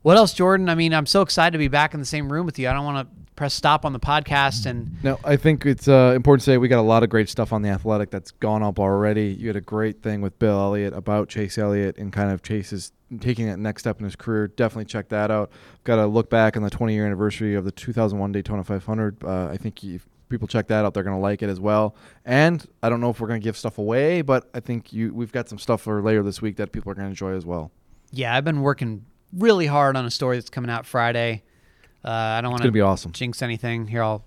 What 0.00 0.16
else, 0.16 0.32
Jordan? 0.32 0.68
I 0.68 0.74
mean, 0.74 0.94
I'm 0.94 1.06
so 1.06 1.20
excited 1.20 1.52
to 1.52 1.58
be 1.58 1.68
back 1.68 1.94
in 1.94 2.00
the 2.00 2.06
same 2.06 2.32
room 2.32 2.46
with 2.46 2.58
you. 2.58 2.68
I 2.68 2.72
don't 2.72 2.84
want 2.84 3.06
to 3.06 3.21
press 3.36 3.54
stop 3.54 3.84
on 3.84 3.92
the 3.92 4.00
podcast 4.00 4.66
and 4.66 5.02
No, 5.02 5.18
I 5.24 5.36
think 5.36 5.64
it's 5.66 5.88
uh, 5.88 6.12
important 6.14 6.42
to 6.42 6.50
say 6.50 6.58
we 6.58 6.68
got 6.68 6.80
a 6.80 6.82
lot 6.82 7.02
of 7.02 7.08
great 7.08 7.28
stuff 7.28 7.52
on 7.52 7.62
the 7.62 7.68
athletic 7.68 8.10
that's 8.10 8.30
gone 8.30 8.62
up 8.62 8.78
already. 8.78 9.36
You 9.38 9.48
had 9.48 9.56
a 9.56 9.62
great 9.62 10.02
thing 10.02 10.20
with 10.20 10.38
Bill 10.38 10.58
Elliott 10.58 10.92
about 10.92 11.28
Chase 11.28 11.58
Elliott 11.58 11.96
and 11.98 12.12
kind 12.12 12.30
of 12.30 12.42
Chase's 12.42 12.92
taking 13.20 13.46
that 13.46 13.58
next 13.58 13.82
step 13.82 13.98
in 13.98 14.04
his 14.04 14.16
career. 14.16 14.48
Definitely 14.48 14.86
check 14.86 15.08
that 15.10 15.30
out. 15.30 15.50
Got 15.84 15.96
to 15.96 16.06
look 16.06 16.30
back 16.30 16.56
on 16.56 16.62
the 16.62 16.70
20 16.70 16.94
year 16.94 17.06
anniversary 17.06 17.54
of 17.54 17.64
the 17.64 17.72
2001 17.72 18.32
Daytona 18.32 18.64
500. 18.64 19.24
Uh, 19.24 19.48
I 19.48 19.56
think 19.56 19.82
if 19.84 20.08
people 20.28 20.48
check 20.48 20.66
that 20.68 20.84
out, 20.84 20.94
they're 20.94 21.02
going 21.02 21.16
to 21.16 21.22
like 21.22 21.42
it 21.42 21.48
as 21.48 21.60
well. 21.60 21.94
And 22.24 22.66
I 22.82 22.88
don't 22.88 23.00
know 23.00 23.10
if 23.10 23.20
we're 23.20 23.28
going 23.28 23.40
to 23.40 23.44
give 23.44 23.56
stuff 23.56 23.78
away, 23.78 24.22
but 24.22 24.48
I 24.54 24.60
think 24.60 24.92
you 24.92 25.12
we've 25.14 25.32
got 25.32 25.48
some 25.48 25.58
stuff 25.58 25.82
for 25.82 26.02
later 26.02 26.22
this 26.22 26.40
week 26.42 26.56
that 26.56 26.72
people 26.72 26.90
are 26.90 26.94
going 26.94 27.06
to 27.06 27.10
enjoy 27.10 27.34
as 27.34 27.46
well. 27.46 27.70
yeah, 28.12 28.34
I've 28.34 28.44
been 28.44 28.62
working 28.62 29.04
really 29.32 29.66
hard 29.66 29.96
on 29.96 30.04
a 30.04 30.10
story 30.10 30.36
that's 30.36 30.50
coming 30.50 30.70
out 30.70 30.86
Friday. 30.86 31.42
Uh, 32.04 32.10
I 32.10 32.40
don't 32.40 32.50
want 32.50 32.62
to 32.64 32.72
be 32.72 32.80
awesome. 32.80 33.12
jinx 33.12 33.42
anything. 33.42 33.86
Here, 33.86 34.02
I'll 34.02 34.24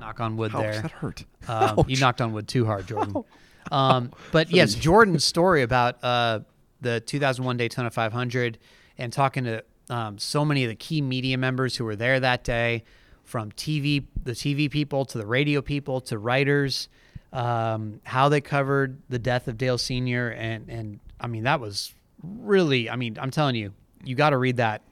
knock 0.00 0.20
on 0.20 0.36
wood 0.36 0.54
Ouch, 0.54 0.62
there. 0.62 0.82
that 0.82 0.90
hurt. 0.90 1.24
Um, 1.48 1.84
you 1.88 1.98
knocked 1.98 2.20
on 2.20 2.32
wood 2.32 2.48
too 2.48 2.64
hard, 2.64 2.86
Jordan. 2.86 3.24
Um, 3.72 4.12
but 4.30 4.52
yes, 4.52 4.74
Jordan's 4.74 5.24
story 5.24 5.62
about 5.62 6.02
uh, 6.04 6.38
the 6.80 7.00
2001 7.00 7.56
Daytona 7.56 7.90
500 7.90 8.58
and 8.96 9.12
talking 9.12 9.42
to 9.42 9.64
um, 9.90 10.18
so 10.18 10.44
many 10.44 10.62
of 10.62 10.68
the 10.68 10.76
key 10.76 11.00
media 11.02 11.36
members 11.36 11.74
who 11.76 11.84
were 11.84 11.96
there 11.96 12.20
that 12.20 12.44
day, 12.44 12.84
from 13.24 13.50
TV, 13.52 14.04
the 14.22 14.32
TV 14.32 14.70
people 14.70 15.04
to 15.06 15.18
the 15.18 15.26
radio 15.26 15.60
people 15.60 16.00
to 16.02 16.16
writers, 16.16 16.88
um, 17.32 18.00
how 18.04 18.28
they 18.28 18.40
covered 18.40 19.02
the 19.08 19.18
death 19.18 19.48
of 19.48 19.58
Dale 19.58 19.78
Sr. 19.78 20.30
and 20.30 20.68
and 20.68 21.00
I 21.20 21.26
mean 21.26 21.42
that 21.42 21.58
was 21.60 21.92
really, 22.22 22.88
I 22.88 22.96
mean, 22.96 23.18
I'm 23.20 23.32
telling 23.32 23.56
you, 23.56 23.72
you 24.04 24.14
got 24.14 24.30
to 24.30 24.38
read 24.38 24.58
that 24.58 24.82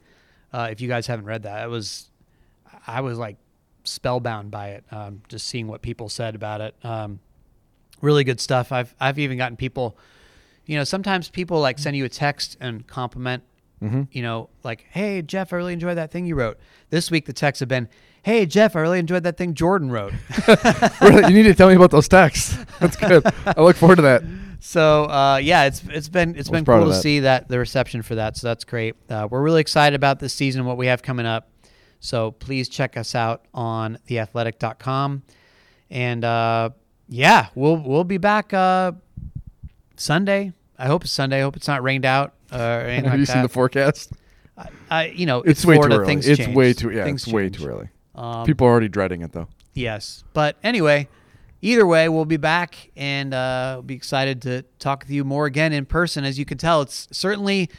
uh, 0.53 0.67
if 0.71 0.81
you 0.81 0.87
guys 0.87 1.07
haven't 1.07 1.25
read 1.25 1.43
that. 1.43 1.63
It 1.63 1.69
was, 1.69 2.09
I 2.87 3.01
was 3.01 3.17
like 3.17 3.37
spellbound 3.83 4.51
by 4.51 4.69
it, 4.69 4.83
um, 4.91 5.21
just 5.27 5.47
seeing 5.47 5.67
what 5.67 5.81
people 5.81 6.09
said 6.09 6.35
about 6.35 6.61
it. 6.61 6.75
Um, 6.83 7.19
really 8.01 8.23
good 8.23 8.39
stuff. 8.39 8.71
I've 8.71 8.93
I've 8.99 9.19
even 9.19 9.37
gotten 9.37 9.57
people, 9.57 9.97
you 10.65 10.77
know, 10.77 10.83
sometimes 10.83 11.29
people 11.29 11.59
like 11.59 11.79
send 11.79 11.95
you 11.95 12.05
a 12.05 12.09
text 12.09 12.57
and 12.59 12.85
compliment, 12.87 13.43
Mm-hmm. 13.83 14.03
you 14.11 14.21
know, 14.23 14.49
like, 14.63 14.85
"Hey 14.89 15.21
Jeff, 15.21 15.51
I 15.51 15.57
really 15.57 15.73
enjoyed 15.73 15.97
that 15.97 16.09
thing 16.09 16.25
you 16.25 16.35
wrote." 16.35 16.57
This 16.91 17.11
week 17.11 17.25
the 17.25 17.33
texts 17.33 17.59
have 17.59 17.67
been, 17.67 17.89
"Hey 18.23 18.45
Jeff, 18.45 18.73
I 18.75 18.79
really 18.79 18.99
enjoyed 18.99 19.23
that 19.23 19.35
thing 19.37 19.53
Jordan 19.53 19.91
wrote." 19.91 20.13
really, 21.01 21.23
you 21.33 21.43
need 21.43 21.49
to 21.49 21.53
tell 21.53 21.67
me 21.67 21.75
about 21.75 21.91
those 21.91 22.07
texts. 22.07 22.57
That's 22.79 22.95
good. 22.95 23.23
I 23.45 23.61
look 23.61 23.75
forward 23.75 23.97
to 23.97 24.01
that. 24.03 24.23
So 24.59 25.05
uh, 25.05 25.37
yeah, 25.37 25.65
it's 25.65 25.83
it's 25.89 26.09
been 26.09 26.35
it's 26.35 26.49
been 26.49 26.65
cool 26.65 26.85
to 26.85 26.93
see 26.93 27.21
that 27.21 27.47
the 27.47 27.59
reception 27.59 28.01
for 28.01 28.15
that. 28.15 28.37
So 28.37 28.47
that's 28.47 28.63
great. 28.63 28.95
Uh, 29.09 29.27
we're 29.29 29.41
really 29.41 29.61
excited 29.61 29.95
about 29.95 30.19
this 30.19 30.33
season 30.33 30.61
and 30.61 30.67
what 30.67 30.77
we 30.77 30.87
have 30.87 31.01
coming 31.01 31.25
up. 31.25 31.49
So 31.99 32.31
please 32.31 32.69
check 32.69 32.97
us 32.97 33.15
out 33.15 33.45
on 33.53 33.97
theathletic.com. 34.07 35.23
And 35.89 36.23
uh, 36.23 36.69
yeah, 37.07 37.47
we'll 37.55 37.77
we'll 37.77 38.03
be 38.03 38.17
back 38.17 38.53
uh, 38.53 38.93
Sunday. 39.97 40.53
I 40.77 40.87
hope 40.87 41.03
it's 41.03 41.11
Sunday. 41.13 41.39
I 41.39 41.41
hope 41.41 41.55
it's 41.55 41.67
not 41.67 41.83
rained 41.83 42.05
out 42.05 42.33
uh, 42.51 42.57
or 42.57 42.81
anything 42.81 43.03
Have 43.05 43.13
like 43.13 43.19
you 43.19 43.25
that. 43.27 43.33
seen 43.33 43.41
the 43.43 43.49
forecast? 43.49 44.11
I, 44.89 45.07
you 45.07 45.25
know, 45.25 45.39
It's, 45.39 45.59
it's, 45.61 45.65
way 45.65 45.75
Florida. 45.75 45.95
too 45.95 46.01
early. 46.01 46.07
Things 46.07 46.27
it's 46.27 46.39
change. 46.45 46.55
way 46.55 46.73
too 46.73 46.91
yeah. 46.91 47.03
Things 47.03 47.23
it's 47.23 47.33
way 47.33 47.49
too 47.49 47.65
early. 47.65 47.89
Um, 48.13 48.45
People 48.45 48.67
are 48.67 48.71
already 48.71 48.87
dreading 48.87 49.21
it 49.21 49.31
though. 49.31 49.47
Yes. 49.73 50.23
But 50.33 50.57
anyway, 50.63 51.07
either 51.65 51.85
way, 51.85 52.07
we'll 52.07 52.25
be 52.25 52.37
back 52.37 52.91
and 52.95 53.33
uh, 53.33 53.81
be 53.85 53.95
excited 53.95 54.41
to 54.43 54.61
talk 54.77 55.01
with 55.01 55.09
you 55.09 55.23
more 55.23 55.45
again 55.45 55.73
in 55.73 55.85
person. 55.85 56.23
As 56.23 56.37
you 56.37 56.45
can 56.45 56.57
tell, 56.57 56.81
it's 56.81 57.07
certainly 57.11 57.69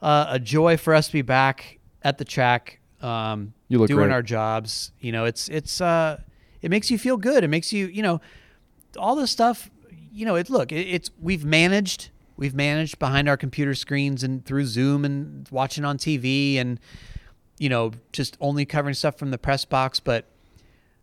uh, 0.00 0.26
a 0.28 0.38
joy 0.38 0.76
for 0.76 0.94
us 0.94 1.08
to 1.08 1.12
be 1.12 1.22
back 1.22 1.80
at 2.02 2.18
the 2.18 2.24
track, 2.24 2.80
um, 3.00 3.52
doing 3.68 3.86
great. 3.88 4.12
our 4.12 4.22
jobs. 4.22 4.92
You 5.00 5.12
know, 5.12 5.24
it's 5.24 5.48
it's 5.48 5.80
uh, 5.80 6.20
it 6.62 6.70
makes 6.70 6.90
you 6.90 6.98
feel 6.98 7.16
good. 7.16 7.42
It 7.42 7.48
makes 7.48 7.72
you 7.72 7.86
you 7.86 8.02
know 8.02 8.20
all 8.96 9.16
this 9.16 9.30
stuff. 9.30 9.70
You 10.12 10.24
know, 10.24 10.36
it 10.36 10.48
look 10.48 10.70
it, 10.70 10.86
it's 10.86 11.10
we've 11.20 11.44
managed. 11.44 12.10
We've 12.36 12.54
managed 12.54 12.98
behind 12.98 13.28
our 13.28 13.36
computer 13.36 13.74
screens 13.74 14.22
and 14.24 14.44
through 14.44 14.66
Zoom 14.66 15.04
and 15.04 15.46
watching 15.50 15.84
on 15.84 15.98
TV 15.98 16.56
and 16.58 16.80
you 17.58 17.68
know 17.68 17.92
just 18.12 18.36
only 18.40 18.64
covering 18.64 18.94
stuff 18.94 19.18
from 19.18 19.30
the 19.30 19.38
press 19.38 19.64
box, 19.64 20.00
but 20.00 20.26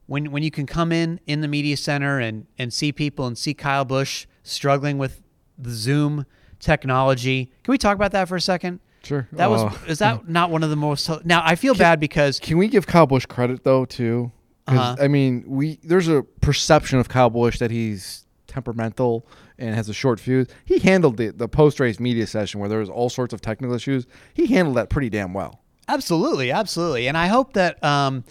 when 0.10 0.32
when 0.32 0.42
you 0.42 0.50
can 0.52 0.66
come 0.66 0.92
in 0.92 1.20
in 1.28 1.42
the 1.42 1.48
media 1.48 1.78
center 1.78 2.20
and 2.20 2.48
and 2.58 2.74
see 2.74 2.92
people 2.92 3.28
and 3.28 3.38
see 3.38 3.54
Kyle 3.54 3.86
Busch 3.86 4.26
struggling 4.44 4.98
with 4.98 5.22
the 5.58 5.70
Zoom 5.70 6.26
technology. 6.60 7.52
Can 7.64 7.72
we 7.72 7.78
talk 7.78 7.96
about 7.96 8.12
that 8.12 8.28
for 8.28 8.36
a 8.36 8.42
second? 8.42 8.80
Sure. 9.04 9.28
That 9.32 9.50
was 9.50 9.62
Uh, 9.62 9.78
is 9.88 10.00
that 10.00 10.28
not 10.28 10.50
one 10.50 10.64
of 10.64 10.70
the 10.70 10.76
most 10.76 11.10
Now, 11.26 11.42
I 11.46 11.56
feel 11.56 11.76
bad 11.76 12.00
because 12.00 12.40
Can 12.40 12.58
we 12.58 12.68
give 12.68 12.88
Kyle 12.88 13.06
Busch 13.06 13.26
credit 13.26 13.64
though 13.64 13.86
too? 13.86 14.32
Uh-huh. 14.68 14.96
I 15.00 15.08
mean, 15.08 15.44
we 15.48 15.80
there's 15.84 16.08
a 16.08 16.24
perception 16.42 17.00
of 17.00 17.08
Kyle 17.08 17.30
Busch 17.30 17.60
that 17.60 17.72
he's 17.72 18.26
temperamental 18.48 19.28
and 19.60 19.76
has 19.76 19.90
a 19.90 19.94
short 19.94 20.20
fuse. 20.20 20.48
He 20.66 20.80
handled 20.80 21.18
the 21.18 21.30
the 21.30 21.48
post 21.48 21.80
race 21.80 22.00
media 22.00 22.26
session 22.26 22.60
where 22.60 22.68
there 22.68 22.80
was 22.80 22.90
all 22.90 23.10
sorts 23.10 23.34
of 23.34 23.42
technical 23.42 23.76
issues. 23.76 24.08
He 24.34 24.48
handled 24.48 24.76
that 24.78 24.90
pretty 24.90 25.10
damn 25.10 25.34
well. 25.34 25.62
Absolutely, 25.88 26.52
absolutely, 26.52 27.08
and 27.08 27.18
I 27.18 27.28
hope 27.28 27.54
that 27.54 27.84
um, 27.84 28.24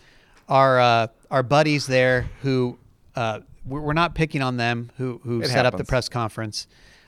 our 0.48 0.80
uh, 0.80 1.06
our 1.30 1.42
buddies 1.42 1.86
there 1.86 2.30
who 2.42 2.78
uh, 3.16 3.40
we're 3.66 3.92
not 3.92 4.14
picking 4.14 4.42
on 4.42 4.56
them 4.56 4.90
who 4.96 5.20
who 5.24 5.42
It 5.42 5.48
set 5.48 5.66
up 5.66 5.76
the 5.76 5.84
press 5.84 6.08
conference. 6.08 6.66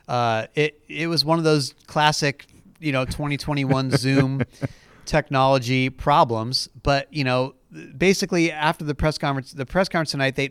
Uh, 0.09 0.47
it 0.55 0.83
it 0.89 1.07
was 1.07 1.25
one 1.25 1.39
of 1.39 1.45
those 1.45 1.75
classic, 1.87 2.47
you 2.79 2.93
know, 2.93 3.05
2021 3.05 3.91
Zoom 3.97 4.43
technology 5.05 5.91
problems. 5.91 6.69
But 6.83 7.13
you 7.13 7.25
know, 7.25 7.55
basically 7.97 8.53
after 8.53 8.85
the 8.85 8.95
press 8.95 9.19
conference, 9.19 9.53
the 9.53 9.67
press 9.67 9.89
conference 9.89 10.11
tonight, 10.11 10.37
they 10.37 10.51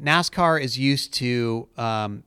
NASCAR 0.00 0.60
is 0.60 0.78
used 0.78 1.14
to. 1.14 1.68
Um, 1.76 2.24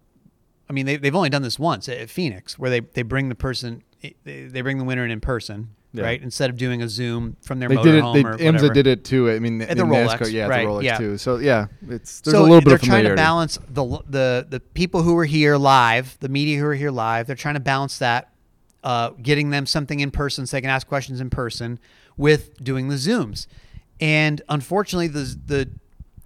I 0.70 0.74
mean, 0.74 0.86
they, 0.86 0.98
they've 0.98 1.16
only 1.16 1.30
done 1.30 1.42
this 1.42 1.58
once 1.58 1.90
at 1.90 2.12
Phoenix, 2.12 2.60
where 2.60 2.70
they, 2.70 2.82
they 2.82 3.02
bring 3.02 3.30
the 3.30 3.36
person, 3.36 3.84
they, 4.02 4.44
they 4.44 4.62
bring 4.62 4.78
the 4.78 4.84
winner 4.84 5.04
in 5.04 5.10
in 5.10 5.20
person, 5.20 5.72
Yeah. 5.92 6.04
right? 6.04 6.22
Instead 6.22 6.52
of 6.52 6.58
doing 6.58 6.84
a 6.84 6.88
Zoom 6.88 7.36
from 7.42 7.60
their 7.60 7.68
They 7.68 7.76
did 7.78 7.96
it. 7.96 8.02
They, 8.02 8.24
or 8.24 8.38
IMSA 8.38 8.46
whatever. 8.54 8.74
did 8.74 8.86
it 8.88 9.04
too. 9.04 9.32
I 9.32 9.40
mean, 9.40 9.62
At 9.62 9.76
the 9.76 9.84
NASCAR, 9.84 10.20
Rolex, 10.20 10.32
yeah, 10.32 10.46
right, 10.48 10.62
the 10.62 10.70
Rolex 10.70 10.84
yeah. 10.84 10.98
too. 10.98 11.18
So 11.18 11.38
yeah, 11.38 11.66
it's 11.90 12.22
there's 12.22 12.36
so 12.36 12.42
a 12.42 12.44
little 12.44 12.60
bit 12.60 12.66
they're 12.66 12.76
of 12.76 12.82
trying 12.84 13.06
to 13.06 13.16
balance 13.16 13.58
the 13.68 14.00
the 14.08 14.46
the 14.48 14.60
people 14.60 15.02
who 15.02 15.16
were 15.16 15.26
here 15.26 15.58
live, 15.58 16.16
the 16.20 16.30
media 16.30 16.60
who 16.60 16.66
are 16.66 16.76
here 16.76 16.92
live. 16.92 17.26
They're 17.26 17.36
trying 17.36 17.56
to 17.56 17.60
balance 17.60 17.98
that, 18.00 18.30
uh, 18.84 19.12
getting 19.22 19.50
them 19.50 19.66
something 19.66 20.00
in 20.00 20.12
person 20.12 20.46
so 20.46 20.58
they 20.58 20.62
can 20.62 20.70
ask 20.70 20.88
questions 20.88 21.20
in 21.22 21.32
person, 21.32 21.80
with 22.18 22.64
doing 22.64 22.90
the 22.90 22.96
zooms. 22.96 23.48
And 24.00 24.44
unfortunately, 24.48 25.08
the 25.08 25.36
the 25.46 25.70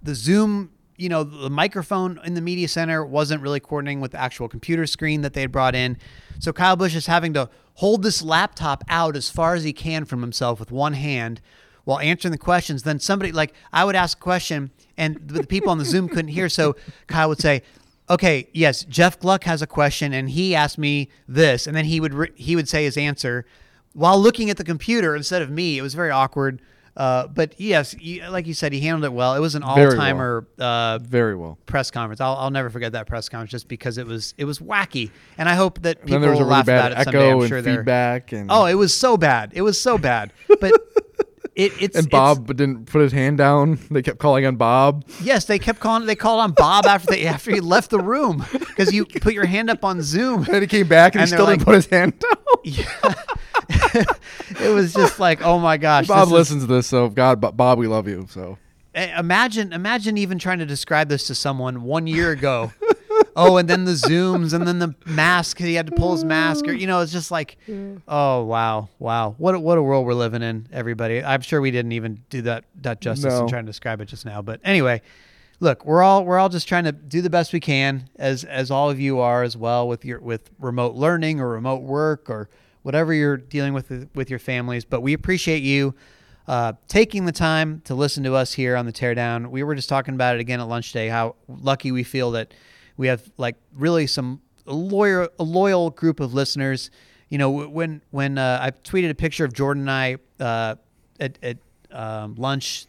the 0.02 0.14
Zoom, 0.14 0.72
you 0.98 1.08
know, 1.08 1.24
the 1.24 1.48
microphone 1.48 2.20
in 2.22 2.34
the 2.34 2.42
media 2.42 2.68
center 2.68 3.02
wasn't 3.04 3.40
really 3.40 3.60
coordinating 3.60 4.00
with 4.00 4.12
the 4.12 4.20
actual 4.20 4.48
computer 4.48 4.86
screen 4.86 5.22
that 5.22 5.32
they 5.32 5.40
had 5.40 5.50
brought 5.50 5.74
in. 5.74 5.96
So 6.38 6.52
Kyle 6.52 6.76
Busch 6.76 6.94
is 6.94 7.06
having 7.06 7.32
to 7.32 7.48
hold 7.74 8.02
this 8.02 8.22
laptop 8.22 8.84
out 8.88 9.16
as 9.16 9.30
far 9.30 9.54
as 9.54 9.64
he 9.64 9.72
can 9.72 10.04
from 10.04 10.20
himself 10.20 10.60
with 10.60 10.70
one 10.70 10.94
hand 10.94 11.40
while 11.84 11.98
answering 11.98 12.32
the 12.32 12.38
questions. 12.38 12.82
Then 12.82 12.98
somebody 12.98 13.32
like 13.32 13.52
I 13.72 13.84
would 13.84 13.96
ask 13.96 14.18
a 14.18 14.20
question 14.20 14.70
and 14.96 15.18
the 15.26 15.46
people 15.46 15.70
on 15.70 15.78
the 15.78 15.84
Zoom 15.84 16.08
couldn't 16.08 16.28
hear, 16.28 16.48
so 16.48 16.76
Kyle 17.06 17.28
would 17.28 17.40
say, 17.40 17.62
"Okay, 18.08 18.48
yes, 18.52 18.84
Jeff 18.84 19.18
Gluck 19.18 19.44
has 19.44 19.60
a 19.60 19.66
question 19.66 20.12
and 20.12 20.30
he 20.30 20.54
asked 20.54 20.78
me 20.78 21.08
this," 21.28 21.66
and 21.66 21.76
then 21.76 21.86
he 21.86 22.00
would 22.00 22.14
re- 22.14 22.32
he 22.36 22.54
would 22.56 22.68
say 22.68 22.84
his 22.84 22.96
answer 22.96 23.44
while 23.92 24.20
looking 24.20 24.50
at 24.50 24.56
the 24.56 24.64
computer 24.64 25.16
instead 25.16 25.42
of 25.42 25.50
me. 25.50 25.78
It 25.78 25.82
was 25.82 25.94
very 25.94 26.10
awkward. 26.10 26.60
Uh, 26.96 27.26
but 27.26 27.58
yes, 27.60 27.90
he, 27.92 28.24
like 28.28 28.46
you 28.46 28.54
said, 28.54 28.72
he 28.72 28.78
handled 28.80 29.04
it 29.04 29.12
well. 29.12 29.34
It 29.34 29.40
was 29.40 29.54
an 29.56 29.62
all 29.64 29.74
timer 29.76 30.46
uh, 30.60 30.98
Very 30.98 31.34
well. 31.34 31.58
press 31.66 31.90
conference. 31.90 32.20
I'll, 32.20 32.36
I'll 32.36 32.50
never 32.52 32.70
forget 32.70 32.92
that 32.92 33.06
press 33.08 33.28
conference 33.28 33.50
just 33.50 33.66
because 33.66 33.98
it 33.98 34.06
was 34.06 34.32
it 34.38 34.44
was 34.44 34.60
wacky, 34.60 35.10
and 35.36 35.48
I 35.48 35.54
hope 35.54 35.82
that 35.82 35.98
people 36.00 36.12
then 36.12 36.20
there 36.22 36.30
a 36.30 36.34
will 36.34 36.40
really 36.40 36.50
laugh 36.52 36.64
about 36.64 36.92
it 36.92 37.04
someday. 37.04 37.32
I'm 37.32 37.48
sure 37.48 37.62
they're. 37.62 37.76
feedback 37.78 38.32
and 38.32 38.48
Oh, 38.50 38.66
it 38.66 38.74
was 38.74 38.94
so 38.94 39.16
bad. 39.16 39.52
It 39.54 39.62
was 39.62 39.80
so 39.80 39.98
bad. 39.98 40.32
But 40.60 40.72
it, 41.56 41.72
it's 41.80 41.96
and 41.96 42.06
it's- 42.06 42.08
Bob 42.10 42.46
didn't 42.56 42.86
put 42.86 43.00
his 43.02 43.12
hand 43.12 43.38
down. 43.38 43.78
They 43.90 44.02
kept 44.02 44.18
calling 44.18 44.46
on 44.46 44.54
Bob. 44.54 45.04
yes, 45.20 45.46
they 45.46 45.58
kept 45.58 45.80
calling. 45.80 46.06
They 46.06 46.14
called 46.14 46.40
on 46.42 46.52
Bob 46.52 46.86
after 46.86 47.08
they 47.08 47.26
after 47.26 47.50
he 47.50 47.58
left 47.60 47.90
the 47.90 47.98
room 48.00 48.44
because 48.52 48.92
you 48.92 49.04
put 49.04 49.34
your 49.34 49.46
hand 49.46 49.68
up 49.68 49.84
on 49.84 50.00
Zoom. 50.00 50.46
And 50.48 50.62
he 50.62 50.68
came 50.68 50.86
back 50.86 51.14
and, 51.16 51.22
And 51.22 51.28
he 51.28 51.34
still 51.34 51.44
like- 51.46 51.58
didn't 51.58 51.66
put 51.66 51.74
his 51.74 51.86
hand 51.86 52.18
down. 52.20 52.30
Yeah. 52.66 52.86
It 53.68 54.72
was 54.74 54.92
just 54.94 55.18
like, 55.18 55.42
oh 55.42 55.58
my 55.58 55.76
gosh. 55.76 56.06
Bob 56.06 56.20
this 56.20 56.26
is- 56.28 56.32
listens 56.32 56.62
to 56.64 56.66
this, 56.68 56.86
so 56.86 57.08
God, 57.08 57.40
Bob, 57.40 57.78
we 57.78 57.86
love 57.86 58.08
you. 58.08 58.26
So 58.30 58.58
imagine 58.94 59.72
imagine 59.72 60.16
even 60.16 60.38
trying 60.38 60.60
to 60.60 60.66
describe 60.66 61.08
this 61.08 61.26
to 61.26 61.34
someone 61.34 61.82
one 61.82 62.06
year 62.06 62.30
ago 62.30 62.72
oh 63.36 63.56
and 63.56 63.68
then 63.68 63.84
the 63.84 63.90
zooms 63.92 64.52
and 64.54 64.68
then 64.68 64.78
the 64.78 64.94
mask 65.04 65.58
he 65.58 65.74
had 65.74 65.86
to 65.86 65.92
pull 65.92 66.12
his 66.12 66.24
mask 66.24 66.68
or 66.68 66.72
you 66.72 66.86
know 66.86 67.00
it's 67.00 67.10
just 67.10 67.32
like 67.32 67.56
oh 68.06 68.44
wow 68.44 68.88
wow 69.00 69.34
what 69.36 69.56
a, 69.56 69.58
what 69.58 69.78
a 69.78 69.82
world 69.82 70.06
we're 70.06 70.14
living 70.14 70.42
in 70.44 70.68
everybody 70.72 71.24
i'm 71.24 71.40
sure 71.40 71.60
we 71.60 71.72
didn't 71.72 71.90
even 71.90 72.22
do 72.30 72.42
that 72.42 72.64
that 72.82 73.00
justice 73.00 73.32
No. 73.34 73.40
in 73.40 73.48
trying 73.48 73.64
to 73.64 73.70
describe 73.70 74.00
it 74.00 74.04
just 74.04 74.24
now 74.24 74.40
but 74.42 74.60
anyway 74.62 75.02
look 75.58 75.84
we're 75.84 76.02
all 76.04 76.24
we're 76.24 76.38
all 76.38 76.48
just 76.48 76.68
trying 76.68 76.84
to 76.84 76.92
do 76.92 77.20
the 77.20 77.30
best 77.30 77.52
we 77.52 77.58
can 77.58 78.08
as 78.14 78.44
as 78.44 78.70
all 78.70 78.90
of 78.90 79.00
you 79.00 79.18
are 79.18 79.42
as 79.42 79.56
well 79.56 79.88
with 79.88 80.04
your 80.04 80.20
with 80.20 80.50
remote 80.60 80.94
learning 80.94 81.40
or 81.40 81.48
remote 81.48 81.82
work 81.82 82.30
or 82.30 82.48
whatever 82.84 83.12
you're 83.12 83.36
dealing 83.36 83.74
with 83.74 84.08
with 84.14 84.30
your 84.30 84.38
families 84.38 84.84
but 84.84 85.00
we 85.00 85.12
appreciate 85.12 85.62
you 85.62 85.94
uh, 86.46 86.74
taking 86.88 87.24
the 87.24 87.32
time 87.32 87.80
to 87.84 87.94
listen 87.94 88.22
to 88.24 88.34
us 88.34 88.52
here 88.52 88.76
on 88.76 88.84
the 88.86 88.92
Teardown. 88.92 89.48
We 89.50 89.62
were 89.62 89.74
just 89.74 89.88
talking 89.88 90.14
about 90.14 90.34
it 90.34 90.40
again 90.40 90.60
at 90.60 90.68
lunch 90.68 90.92
today. 90.92 91.08
How 91.08 91.36
lucky 91.48 91.90
we 91.90 92.02
feel 92.02 92.32
that 92.32 92.52
we 92.96 93.06
have 93.06 93.22
like 93.38 93.56
really 93.74 94.06
some 94.06 94.40
loyal 94.66 95.28
a 95.38 95.42
loyal 95.42 95.90
group 95.90 96.20
of 96.20 96.34
listeners. 96.34 96.90
You 97.30 97.38
know, 97.38 97.50
when 97.50 98.02
when 98.10 98.38
uh, 98.38 98.58
I 98.60 98.70
tweeted 98.70 99.10
a 99.10 99.14
picture 99.14 99.44
of 99.44 99.52
Jordan 99.52 99.88
and 99.88 99.90
I 99.90 100.16
uh, 100.38 100.74
at, 101.18 101.38
at 101.42 101.56
um, 101.90 102.34
lunch, 102.34 102.86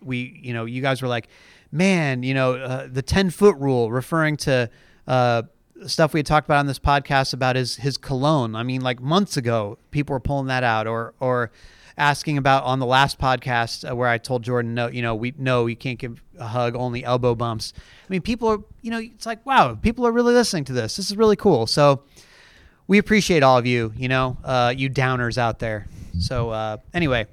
we 0.00 0.38
you 0.42 0.54
know 0.54 0.64
you 0.64 0.80
guys 0.80 1.02
were 1.02 1.08
like, 1.08 1.28
man, 1.72 2.22
you 2.22 2.34
know 2.34 2.54
uh, 2.54 2.88
the 2.90 3.02
ten 3.02 3.30
foot 3.30 3.56
rule, 3.56 3.90
referring 3.90 4.36
to 4.38 4.70
uh, 5.08 5.42
stuff 5.86 6.14
we 6.14 6.18
had 6.18 6.26
talked 6.26 6.46
about 6.46 6.58
on 6.58 6.66
this 6.66 6.78
podcast 6.78 7.34
about 7.34 7.56
his 7.56 7.76
his 7.76 7.96
cologne. 7.96 8.54
I 8.54 8.62
mean, 8.62 8.80
like 8.80 9.00
months 9.00 9.36
ago, 9.36 9.78
people 9.90 10.14
were 10.14 10.20
pulling 10.20 10.46
that 10.46 10.64
out, 10.64 10.86
or 10.86 11.14
or 11.20 11.50
asking 11.96 12.38
about 12.38 12.64
on 12.64 12.78
the 12.78 12.86
last 12.86 13.18
podcast 13.18 13.88
uh, 13.88 13.94
where 13.94 14.08
I 14.08 14.18
told 14.18 14.42
Jordan, 14.42 14.74
no, 14.74 14.88
you 14.88 15.02
know, 15.02 15.14
we 15.14 15.34
no, 15.38 15.66
you 15.66 15.76
can't 15.76 15.98
give 15.98 16.22
a 16.38 16.46
hug, 16.46 16.74
only 16.74 17.04
elbow 17.04 17.34
bumps. 17.34 17.72
I 17.76 18.06
mean, 18.08 18.22
people 18.22 18.48
are, 18.48 18.58
you 18.82 18.90
know, 18.90 18.98
it's 18.98 19.26
like, 19.26 19.44
wow, 19.46 19.74
people 19.74 20.06
are 20.06 20.12
really 20.12 20.34
listening 20.34 20.64
to 20.64 20.72
this. 20.72 20.96
This 20.96 21.10
is 21.10 21.16
really 21.16 21.36
cool. 21.36 21.66
So 21.66 22.02
we 22.86 22.98
appreciate 22.98 23.42
all 23.42 23.58
of 23.58 23.66
you, 23.66 23.92
you 23.96 24.08
know, 24.08 24.36
uh, 24.44 24.74
you 24.76 24.90
downers 24.90 25.38
out 25.38 25.58
there. 25.58 25.86
So 26.18 26.50
uh, 26.50 26.78
anyway, 26.92 27.26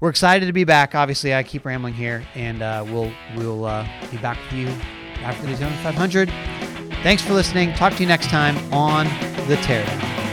we're 0.00 0.10
excited 0.10 0.46
to 0.46 0.52
be 0.52 0.64
back. 0.64 0.94
Obviously, 0.94 1.34
I 1.34 1.42
keep 1.42 1.64
rambling 1.64 1.94
here, 1.94 2.24
and 2.34 2.62
uh, 2.62 2.84
we'll 2.86 3.12
we'll 3.36 3.64
uh, 3.64 3.86
be 4.10 4.18
back 4.18 4.38
with 4.44 4.52
you 4.52 4.68
after 5.22 5.46
the 5.46 5.56
Zone 5.56 5.72
500. 5.82 6.63
Thanks 7.04 7.22
for 7.22 7.34
listening. 7.34 7.74
Talk 7.74 7.92
to 7.96 8.00
you 8.00 8.06
next 8.08 8.30
time 8.30 8.56
on 8.72 9.04
the 9.46 9.56
Teardown. 9.56 10.23